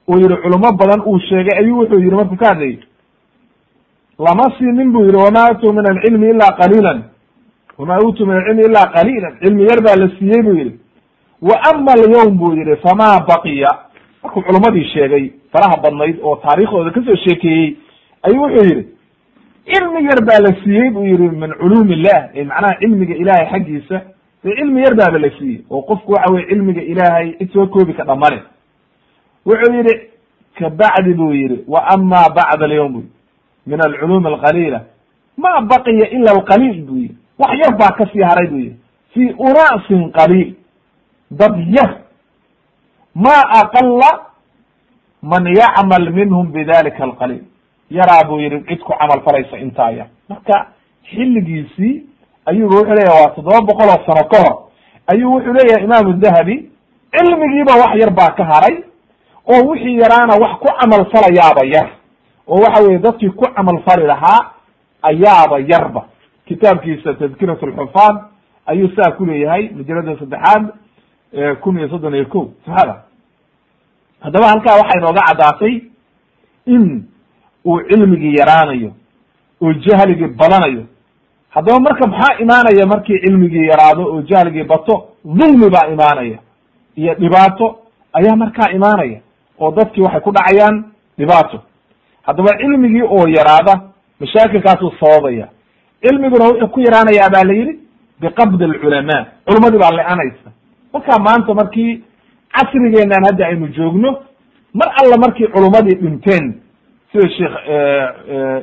[0.09, 2.79] uu yihi culamo badan uu sheegay ayuu wuxuu yihi markuu ka hadlayay
[4.19, 7.03] lama siinin bu yihi wama utuu min alcilmi ila qaliilan.
[7.79, 9.33] Wama utuu min alcilmi ila qaliilan.
[9.43, 10.73] Cilmi yar baa la siiyey bu yihi
[11.43, 13.69] wa ama alyawm bu yihi fama baqiya.
[14.23, 17.77] Markuu culumadii sheegay faraha badnayd oo taariikhdooda ka soo sheekeeyey
[18.23, 18.87] ayuu wuxuu yihi
[19.73, 22.31] cilmi yar baa la siiyey buu yihi min culuum illah.
[22.35, 24.03] Macnaha cilmiga ilahay xaggiisa
[24.45, 25.63] dee cilmi yar baaba la siiyey.
[25.71, 28.43] Oo qofku waxa weye cilmiga ilaahay cid soo koobi ka dhamane
[29.47, 29.95] wuxuu yihi
[30.59, 33.03] kabacdi buu yihi wa ama bacda alyawm bu
[33.71, 34.81] min alculuum alqaliila
[35.45, 38.77] ma baqiya ila alqaliil buu yihi wax yar baa ka sii haray buu yihi
[39.15, 40.55] fi unaasin qaliil
[41.41, 41.91] dad yar
[43.15, 44.11] ma aqala
[45.23, 47.45] man yacmal minhum bidalika alqaliil
[47.91, 50.67] yaraa buu yihi cid ku camal falaysa intaa yar marka
[51.11, 51.95] xilligiisii
[52.47, 54.55] ayuba wuxuu leyahy waa toddoba boqol oo sano ka hor
[55.13, 56.57] ayuu wuxuu leeyahay imaamu dahabi
[57.17, 58.77] cilmigiiba wax yar baa ka haray
[59.53, 61.89] oo wixii yaraana wax ku camal falayaaba yar
[62.49, 64.51] oo waxa weye dadkii ku camal fali lahaa
[65.03, 66.05] ayaaba yarba.
[66.47, 68.17] Kitaabkiisa tadkirat alxufaad
[68.67, 70.65] ayuu saa ku leeyahay majalada saddexaad
[71.61, 73.03] kun iyo soddon iyo ko saxada
[74.21, 75.75] haddaba halkaa waxay nooga caddaatay
[76.67, 77.05] in
[77.65, 78.91] uu cilmigii yaraanayo
[79.63, 80.85] oo jahligii badanayo.
[81.51, 86.39] Haddaba marka maxaa imaanaya markii cilmigii yaraado oo jahligii bato dulmi baa imaanaya
[86.97, 87.79] iyo dhibaato
[88.13, 89.21] ayaa markaa imaanaya
[89.61, 90.85] oo dadkii waxay ku dhacayaan
[91.19, 91.61] dhibaato
[92.29, 93.75] haddaba cilmigii oo yaraada
[94.21, 95.49] mashaakilkaasuu sababaya.
[96.03, 97.75] Cilmiguna wuxuu ku yaraanayaa baa la yidhi
[98.21, 99.27] biqabdi alculamaa.
[99.47, 100.49] Culamadii baa le-anaysa.
[100.93, 102.03] Markaa maanta markii
[102.55, 104.11] casrigeenan hadda aynu joogno
[104.75, 106.45] mar alla markii culumadii dhinteen
[107.13, 107.57] sida sheekh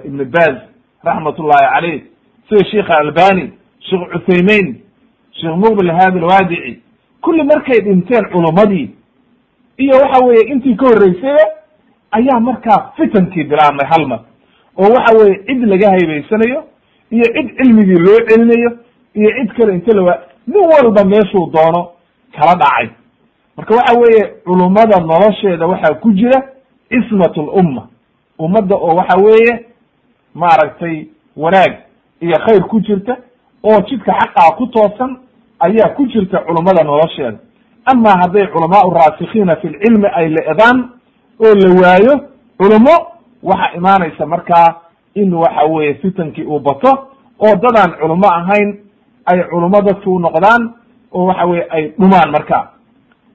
[0.07, 0.55] ibn baz
[1.03, 2.01] raxmat ullahi caleyh
[2.49, 3.45] sida sheikh albani
[3.89, 4.67] sheekh cuthaymein
[5.39, 6.79] sheekh muqbil hadi lwaadici
[7.21, 8.89] kulli markay dhinteen culumadii
[9.77, 11.37] iyo waxa weye intii ka horreysay
[12.17, 14.19] ayaa markaa fitankii bilaabmay hal mar
[14.77, 16.63] oo waxa weye cid laga haybaysanayo
[17.11, 18.71] iyo cid cilmigii loo celinayo
[19.19, 20.13] iyo cid kale inta lawa
[20.47, 21.81] nin walba meeshuu doono
[22.35, 22.87] kala dhacay.
[23.57, 26.39] Marka waxa weeye culummada nolosheeda waxaa ku jira
[26.89, 27.87] cismat lumma
[28.39, 29.65] ummadda oo waxa weeye
[30.35, 31.73] maaragtay wanaag
[32.21, 33.17] iyo khayr ku jirta
[33.63, 35.17] oo jidka xaqaa ku toosan
[35.59, 37.37] ayaa ku jirta culummada nolosheeda.
[37.85, 40.89] Ama hadday culamaau raasikiina fi lcilmi ay le'daan
[41.39, 42.13] oo la waayo
[42.57, 42.95] culummo
[43.43, 44.75] waxa imaanaysa markaa
[45.15, 47.07] in waxa weeye fitankii uu bato
[47.39, 48.77] oo dadaan culummo ahayn
[49.25, 50.73] ay culummo dadki u noqdaan
[51.11, 52.69] oo waxa weye ay dhumaan marka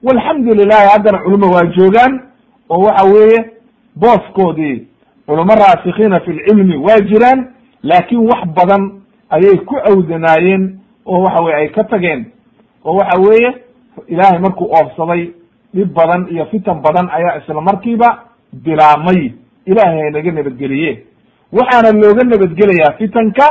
[0.03, 2.21] walxamdu lilahi haddana culummo waa joogaan
[2.69, 3.39] oo waxa weeye
[3.95, 4.87] booskoodii
[5.25, 7.47] culummo raasikiina fi lcilmi waa jiraan
[7.83, 12.25] laakin wax badan ayay ku awdanaayeen oo waxa weye ay ka tageen.
[12.85, 13.53] Oo waxa weeye
[14.07, 15.31] ilaahay markuu oofsaday
[15.73, 18.19] dhib badan iyo fitan badan ayaa isla markiiba
[18.53, 19.33] bilaamay
[19.65, 21.03] ilaahay naga nabadgeliye.
[21.51, 23.45] Waxaana looga nabadgelayaa fitanka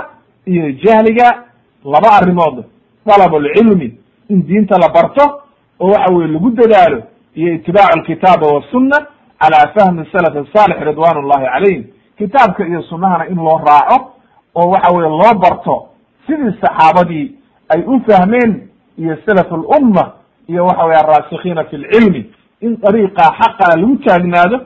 [0.46, 1.44] iyo jahliga
[1.84, 2.64] laba arrimood.
[3.06, 3.98] Dalabulcilmi
[4.28, 5.42] in diinta la barto
[5.80, 7.02] oo waxa weye lagu dadaalo
[7.34, 8.96] iyo itibaacu alkitaaba wasunna
[9.40, 11.84] cala fahmi salaf asaalix ridwan ullahi calayhim.
[12.18, 14.12] Kitaabka iyo sunnahana in loo raaco
[14.54, 15.86] oo waxa weye loo barto
[16.26, 17.34] sidii saxaabadii
[17.68, 18.68] ay u fahmeen
[18.98, 20.12] iyo salaf lumma
[20.50, 22.22] iyo waxa weye araasikiina fi lcilmi
[22.66, 24.56] in dariiqa xaqa lagu taagnaado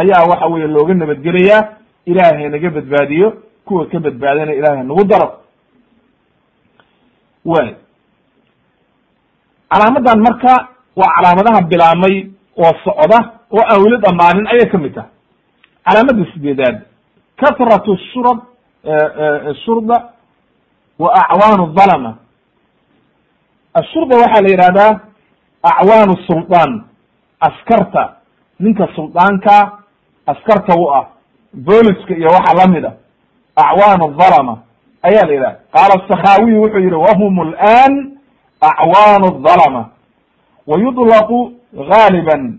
[0.00, 1.62] ayaa waxa weye looga nabadgelayaa
[2.10, 3.28] ilahay hanaga badbaadiyo
[3.66, 5.28] kuwa ka badbaadana ilahay hanagu daro.
[7.44, 7.68] Way
[9.70, 10.52] calaamadan marka
[10.96, 12.14] waa calaamadaha bilaamay
[12.64, 13.18] oo socda
[13.56, 15.10] oo aan weli dhamaanin ayay ka mid tahay
[15.86, 16.76] calaamada sideedaad
[17.40, 18.38] kahratu shurad
[19.64, 19.96] shurda
[20.98, 22.12] wa acwaanu dhalama.
[23.74, 25.00] Ashurda waxaa la yihahdaa
[25.70, 26.84] acwaanu suldaan
[27.40, 28.12] askarta
[28.60, 29.72] ninka suldaanka
[30.26, 31.04] askarta u ah
[31.54, 32.92] booliska iyo waxa la mid a
[33.56, 34.58] acwaanu dhalama
[35.02, 37.92] ayaa la yidhaha qaala sakhawiy wuxuu yihi wahum lan
[38.60, 39.88] acwaanu dhalama
[40.66, 41.52] wa yudlaqu
[41.90, 42.58] gaaliban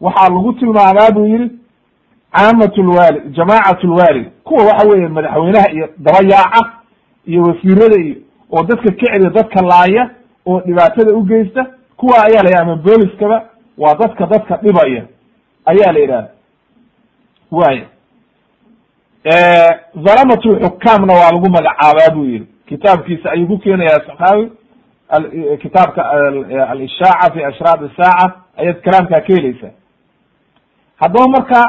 [0.00, 1.50] waxaa lagu tilmaamaa buu yihi
[2.32, 6.70] caamat lwali jamacat lwalid kuwa waxa weeye madaxweynaha iyo dabayaaca
[7.26, 8.16] iyo wasiirada iyo
[8.52, 10.10] oo dadka keceliya dadka laaya
[10.46, 11.66] oo dhibaatada u geysta
[11.98, 13.38] kuwa ayaa la yidhaha ama booliskaba
[13.78, 15.02] waa dadka dadka dhibaya
[15.64, 16.28] ayaa la yidhaha
[17.50, 17.86] waaya
[20.04, 24.50] dhalamatu xukaamna waa lagu magacaabaa buu yihi kitaabkiisa ayuu ku keenayaa saxaawi
[25.62, 26.10] kitaabka
[26.70, 29.70] alishaaca fi ashraad isaaca ayaad kalaamkaa ka heleysaa
[31.00, 31.60] haddaba marka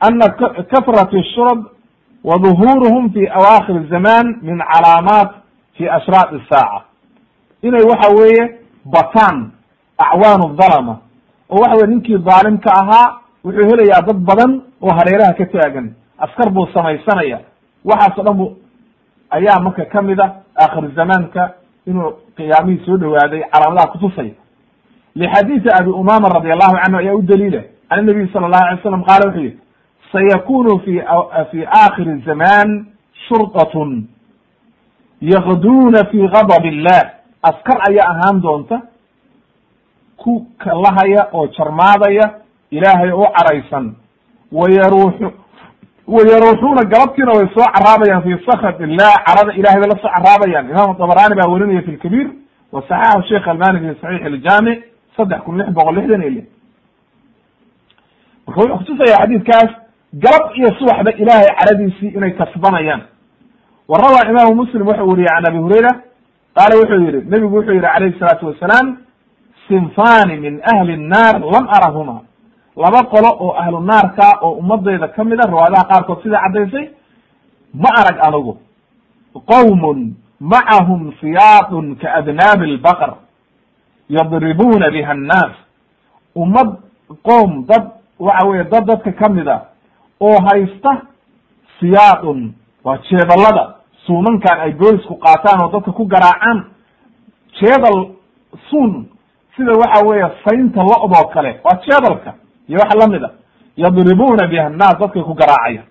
[0.00, 0.28] ana
[0.72, 1.64] kahrat shurb
[2.24, 5.30] wa duhuruhum fi awaakhir zaman min calaamaat
[5.76, 6.84] fi ashraad isaaca
[7.66, 8.44] inay waxa weeye
[8.84, 9.50] bataan
[9.98, 10.94] acwaanu dhalama.
[11.50, 15.94] oo waxa weye ninkii dhaalimka ahaa wuxuu helayaa dad badan oo hareeraha ka taagan.
[16.18, 17.40] Askar buu samaysanaya.
[17.84, 18.56] Waxaas o dhan bu
[19.30, 20.26] ayaa marka ka mid a
[20.62, 21.52] aakhir zamaanka
[21.86, 24.34] inuu qiyaamihii soo dhawaaday calaamadaha kutusaya
[25.14, 27.62] lixadiidi abi umama radi allahu canhu ayaa u daliila.
[27.90, 29.58] An nabiy sala allahu alay slam qaala wuxuu yihi
[30.12, 30.94] sayakunu fi
[31.50, 32.86] fi aakhiri zaman
[33.28, 34.08] shurdatun
[35.20, 37.02] yakduuna fi gadab illah
[37.42, 38.80] askar ayaa ahaan doonta
[40.16, 42.26] ku kalahaya oo jarmaadaya
[42.70, 43.94] ilaahay u caraysan.
[44.52, 45.32] Wayaruuxu
[46.06, 50.96] wayaruuxuuna galabtiina way soo caraabayaan fi sakhat illah carada ilahay bay la soo caraabayaan imam
[50.98, 52.28] dabrani baa werinaya fi lkabiir
[52.72, 54.78] wa saxaxu sheikh albani fi saxiix iljaamic
[55.16, 56.46] saddex kun lix boqol lixdan iyo lix.
[58.46, 59.70] Marka wuxuu kutusaya xadiidkaas
[60.24, 63.02] galab iyo subaxba ilahay caradiisii inay kasbanayaan
[63.88, 65.90] wa rawaa imaamu muslim wuxuu weriyey can abi hurayra
[66.56, 68.96] qaala wuxuu yihi nebigu wuxuu yihi calayhi salaatu wasalaam
[69.68, 72.20] sinfani min ahli nnaar lam arahuma.
[72.76, 76.90] Laba qolo oo ahlu naarka oo ummadayda ka mid a riwaayadaha qaarkood sida caddaysay
[77.74, 78.58] ma arag anigu
[79.50, 83.10] qowmun macahum siyaadun kaadnaabi lbaqr
[84.08, 85.54] yadribuuna biha annaas.
[86.36, 86.76] Ummad
[87.24, 87.84] qoom dad
[88.18, 89.58] waxa weye dad dadka ka mid a
[90.20, 91.02] oo haysta
[91.80, 92.52] siyaadun
[92.84, 93.75] waa jeedalada
[94.06, 96.64] suunankan ay boolisku qaataan oo dadka ku garaacaan
[97.60, 98.06] jeedal
[98.70, 99.06] suun
[99.56, 102.34] sida waxa weeye saynta lo-doo kale waa jeedalka
[102.68, 103.30] iyo waxa la mid a
[103.76, 105.82] yadribuuna biha annaas dadkay ku garaacaya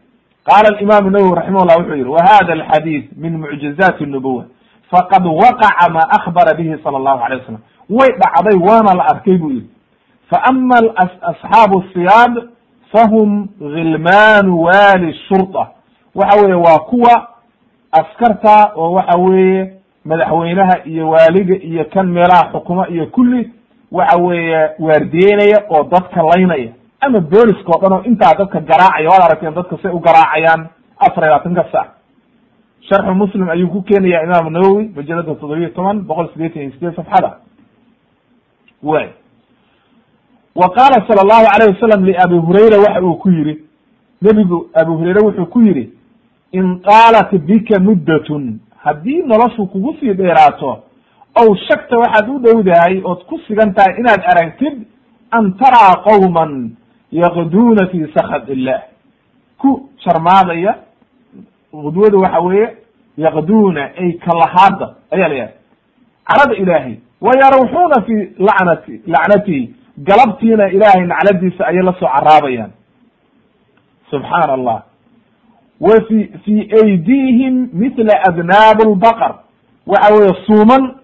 [0.46, 4.46] qaala alimamu nawowi raximahullah wuxuu yihi wa hada alxadiid min mucjizaati nubuwa
[4.92, 9.50] faqad waqaca ma akbara bihi sala allahu alay wasalam way dhacday waana la arkay buu
[9.50, 9.70] yihi
[10.30, 10.80] faama
[11.30, 12.34] asxaabu siyaad
[12.92, 15.68] fahum gilmaanu wali shurda
[16.16, 17.28] waxa weeye waa kuwa
[18.02, 19.74] askarta oo waxa weeye
[20.06, 23.52] madaxweynaha iyo waaliga iyo kan meelaha xukuma iyo kulli
[23.92, 26.72] waxa weeye waardiyeynaya oo dadka laynaya.
[27.02, 30.68] Ama booliska o dhan oo intaa dadka garaacaya waad aragteen dadka say u garaacayaan
[31.00, 31.88] afar iyo labaatanka sac.
[32.90, 37.38] Sharxu muslim ayuu ku keenaya imaamu nawowi majalada toddobiyo toban boqol sideetan iyo sideed safxada.
[38.84, 39.10] Way.
[40.56, 43.60] Wa qaala sala allahu alayh wasalam liabi hurayra waxa uu ku yihi
[44.22, 45.90] nebigu abu hurayre wuxuu ku yihi
[46.60, 48.44] in qaalat bika muddatun.
[48.84, 50.72] Haddii noloshu kugu sii dheeraato
[51.42, 54.76] ow shagta waxaad u dhowdahay ood ku sigan tahay inaad aragtid
[55.38, 56.52] an taraa qowman
[57.12, 58.80] yaqduuna fi sakad illah
[59.62, 60.74] ku sharmaadaya
[61.72, 62.68] qudwada waxa weeye
[63.26, 65.54] yaqduuna ay kalahaada ayaa la yahay
[66.30, 66.96] carada ilaahay
[67.26, 68.16] wa yarawxuuna fi
[68.48, 69.64] lacnati lacnatihi
[70.08, 72.72] galabtiina ilaahay nacladiisa ayay la soo caraabayaan
[74.12, 74.78] subxaana allah
[75.80, 75.96] wa
[76.46, 79.36] fi aydihim mithla adnaab lbaqar
[79.88, 80.96] waxa weeye suuman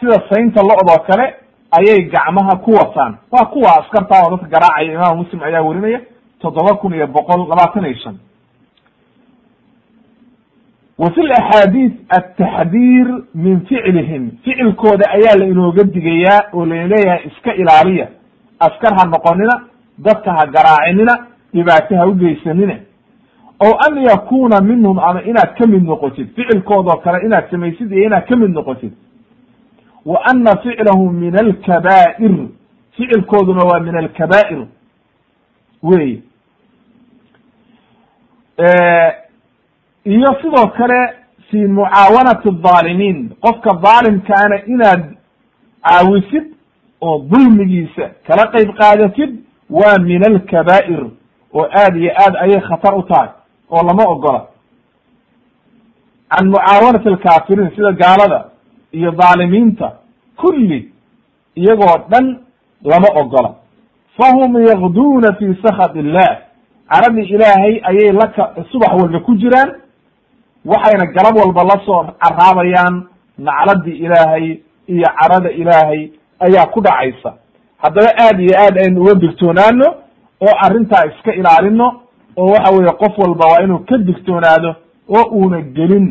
[0.00, 1.34] sida saynta lo-doo kale
[1.70, 3.16] ayay gacmaha ku wataan.
[3.30, 6.00] Waa kuwa askarta oo dadka garaacaya imaam muslim ayaa werinaya
[6.40, 8.16] toddoba kun iyo boqol labaatan iyo shan.
[10.98, 14.30] Wa fi laxaadiis ataxdiir min ficlihim.
[14.44, 18.08] Ficilkooda ayaa la inooga digayaa oo la leeyahay iska ilaaliya.
[18.60, 19.54] Askar ha noqonina
[19.98, 21.14] dadka ha garaacinina
[21.54, 22.74] dhibaato ha ugeysanina
[23.60, 28.26] o an yakuna minhum ama inaad ka mid noqotid ficilkoodoo kale inaad samaysid iyo inaad
[28.28, 28.92] ka mid noqotid.
[30.06, 32.34] Wa ana ficlahu min alkabaa'ir
[32.96, 34.66] ficilkooduna waa min alkabaa'ir.
[35.82, 36.20] Wey
[40.04, 41.00] iyo sidoo kale
[41.50, 45.02] fi mucaawanati aalimiin qofka dhaalimkaana inaad
[45.82, 46.44] caawisid
[47.00, 49.30] oo dulmigiisa kala qayb qaadatid
[49.70, 51.02] waa min alkabaa'ir
[51.54, 53.28] oo aad iyo aad ayay khatar u tahay
[53.70, 54.46] oo lama ogola.
[56.30, 58.44] Can mucaawanati alkaafiriin sida gaalada
[58.92, 59.92] iyo dhaalimiinta
[60.36, 60.92] kulli
[61.56, 62.38] iyagoo dhan
[62.84, 63.54] lama ogola.
[64.18, 66.38] Fahum yaqduuna fi sakhat illah
[66.90, 69.70] caradii ilaahay ayay laka subax walba ku jiraan
[70.64, 73.06] waxayna galab walba la soo caraabayaan
[73.38, 76.10] nacladii ilaahay iyo carada ilaahay
[76.40, 77.34] ayaa ku dhacaysa.
[77.82, 79.86] Haddaba aad iyo aad aynu uga digtoonaano
[80.40, 82.02] oo arrintaa iska ilaalino
[82.40, 84.74] oo waxa weeye qof walba waa inuu ka digtoonaado
[85.08, 86.06] oo uuna gelin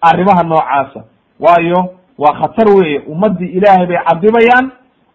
[0.00, 1.00] arrimaha noocaasa.
[1.40, 1.80] Waayo
[2.18, 2.98] waa khatar weeye.
[3.12, 4.70] Ummaddii ilaahay bay cadibayaan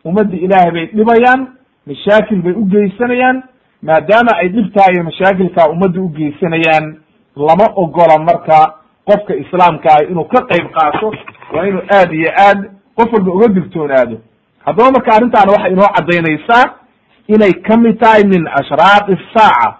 [0.05, 1.47] ummaddii ilaahay bay dhibayaan
[1.87, 3.43] mashaakil bay u geysanayaan
[3.81, 6.85] maadaama ay dhibtaa iyo mashaakilkaa ummadda u geysanayaan
[7.35, 8.73] lama ogola marka
[9.05, 11.11] qofka islaamka ah inuu ka qayb qaato
[11.55, 12.59] waa inuu aad iyo aad
[12.95, 14.17] qof walba uga digtoonaado.
[14.65, 16.65] Haddaba marka arrintaana waxay inoo caddaynaysaa
[17.27, 19.75] inay ka mid tahay min ashraaqi saaca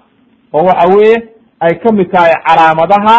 [0.58, 1.16] oo waxa weeye
[1.60, 3.16] ay ka mid tahay calaamadaha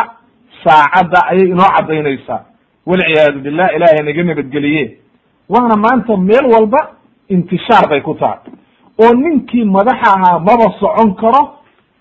[0.65, 2.41] saacadda ayay inoo caddaynaysaa
[2.87, 4.85] walciyaadu billah ilaahay naga nabadgeliye.
[5.49, 6.81] Waana maanta meel walba
[7.29, 8.39] intishaar bay ku tahay.
[9.03, 11.43] Oo ninkii madaxa ahaa maba socon karo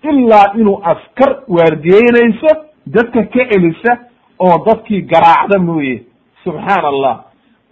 [0.03, 2.51] ilaa inuu askar waardiyeynayso
[2.87, 3.91] dadka ka celisa
[4.39, 6.03] oo dadkii garaacda mooye.
[6.43, 7.15] Subxaan allah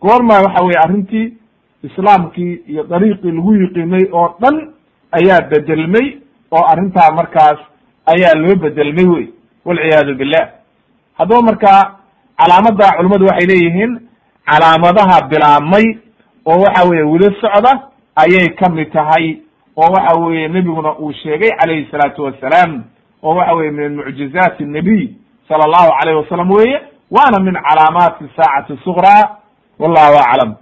[0.01, 1.33] goormaa waxa weye arrintii
[1.83, 4.55] islaamkii iyo dariiqii lagu yiqiinay oo dhan
[5.11, 6.07] ayaa bedelmay
[6.55, 7.59] oo arrintaa markaas
[8.13, 9.25] ayaa loo bedelmay wey
[9.65, 10.43] walciyaadu billah
[11.19, 11.81] haddaba markaa
[12.39, 13.91] calaamada culimmadu waxay leeyihiin
[14.49, 15.85] calaamadaha bilaabmay
[16.45, 17.71] oo waxa weye weli socda
[18.23, 19.25] ayay ka mid tahay
[19.77, 22.83] oo waxa weeye nebiguna uu sheegay calayhi salaatu wassalaam
[23.23, 25.09] oo waxa weye min mucjizaati الnabiy
[25.47, 29.23] sala allahu alayh wasalam weye waana min calaamaati saacati suqraa
[29.79, 30.55] wallahu aclam.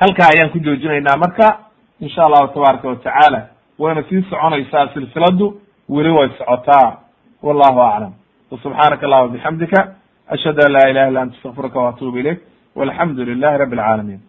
[0.00, 1.58] Halkaa ayaan ku joojinaynaa marka
[2.00, 3.40] insha allahu tabaaraka watacaala
[3.78, 6.98] wayna sii soconaysaa silsiladu weli way socotaa.
[7.42, 8.12] Wallahu aclam
[8.50, 9.94] subxaanaka allahuma bixamdika
[10.34, 12.38] ashhadu an laa ilaha illa anta astaqfiruka waatuubu ilayk.
[12.76, 14.20] Walxamdu lilahi rabbi alcaalamiin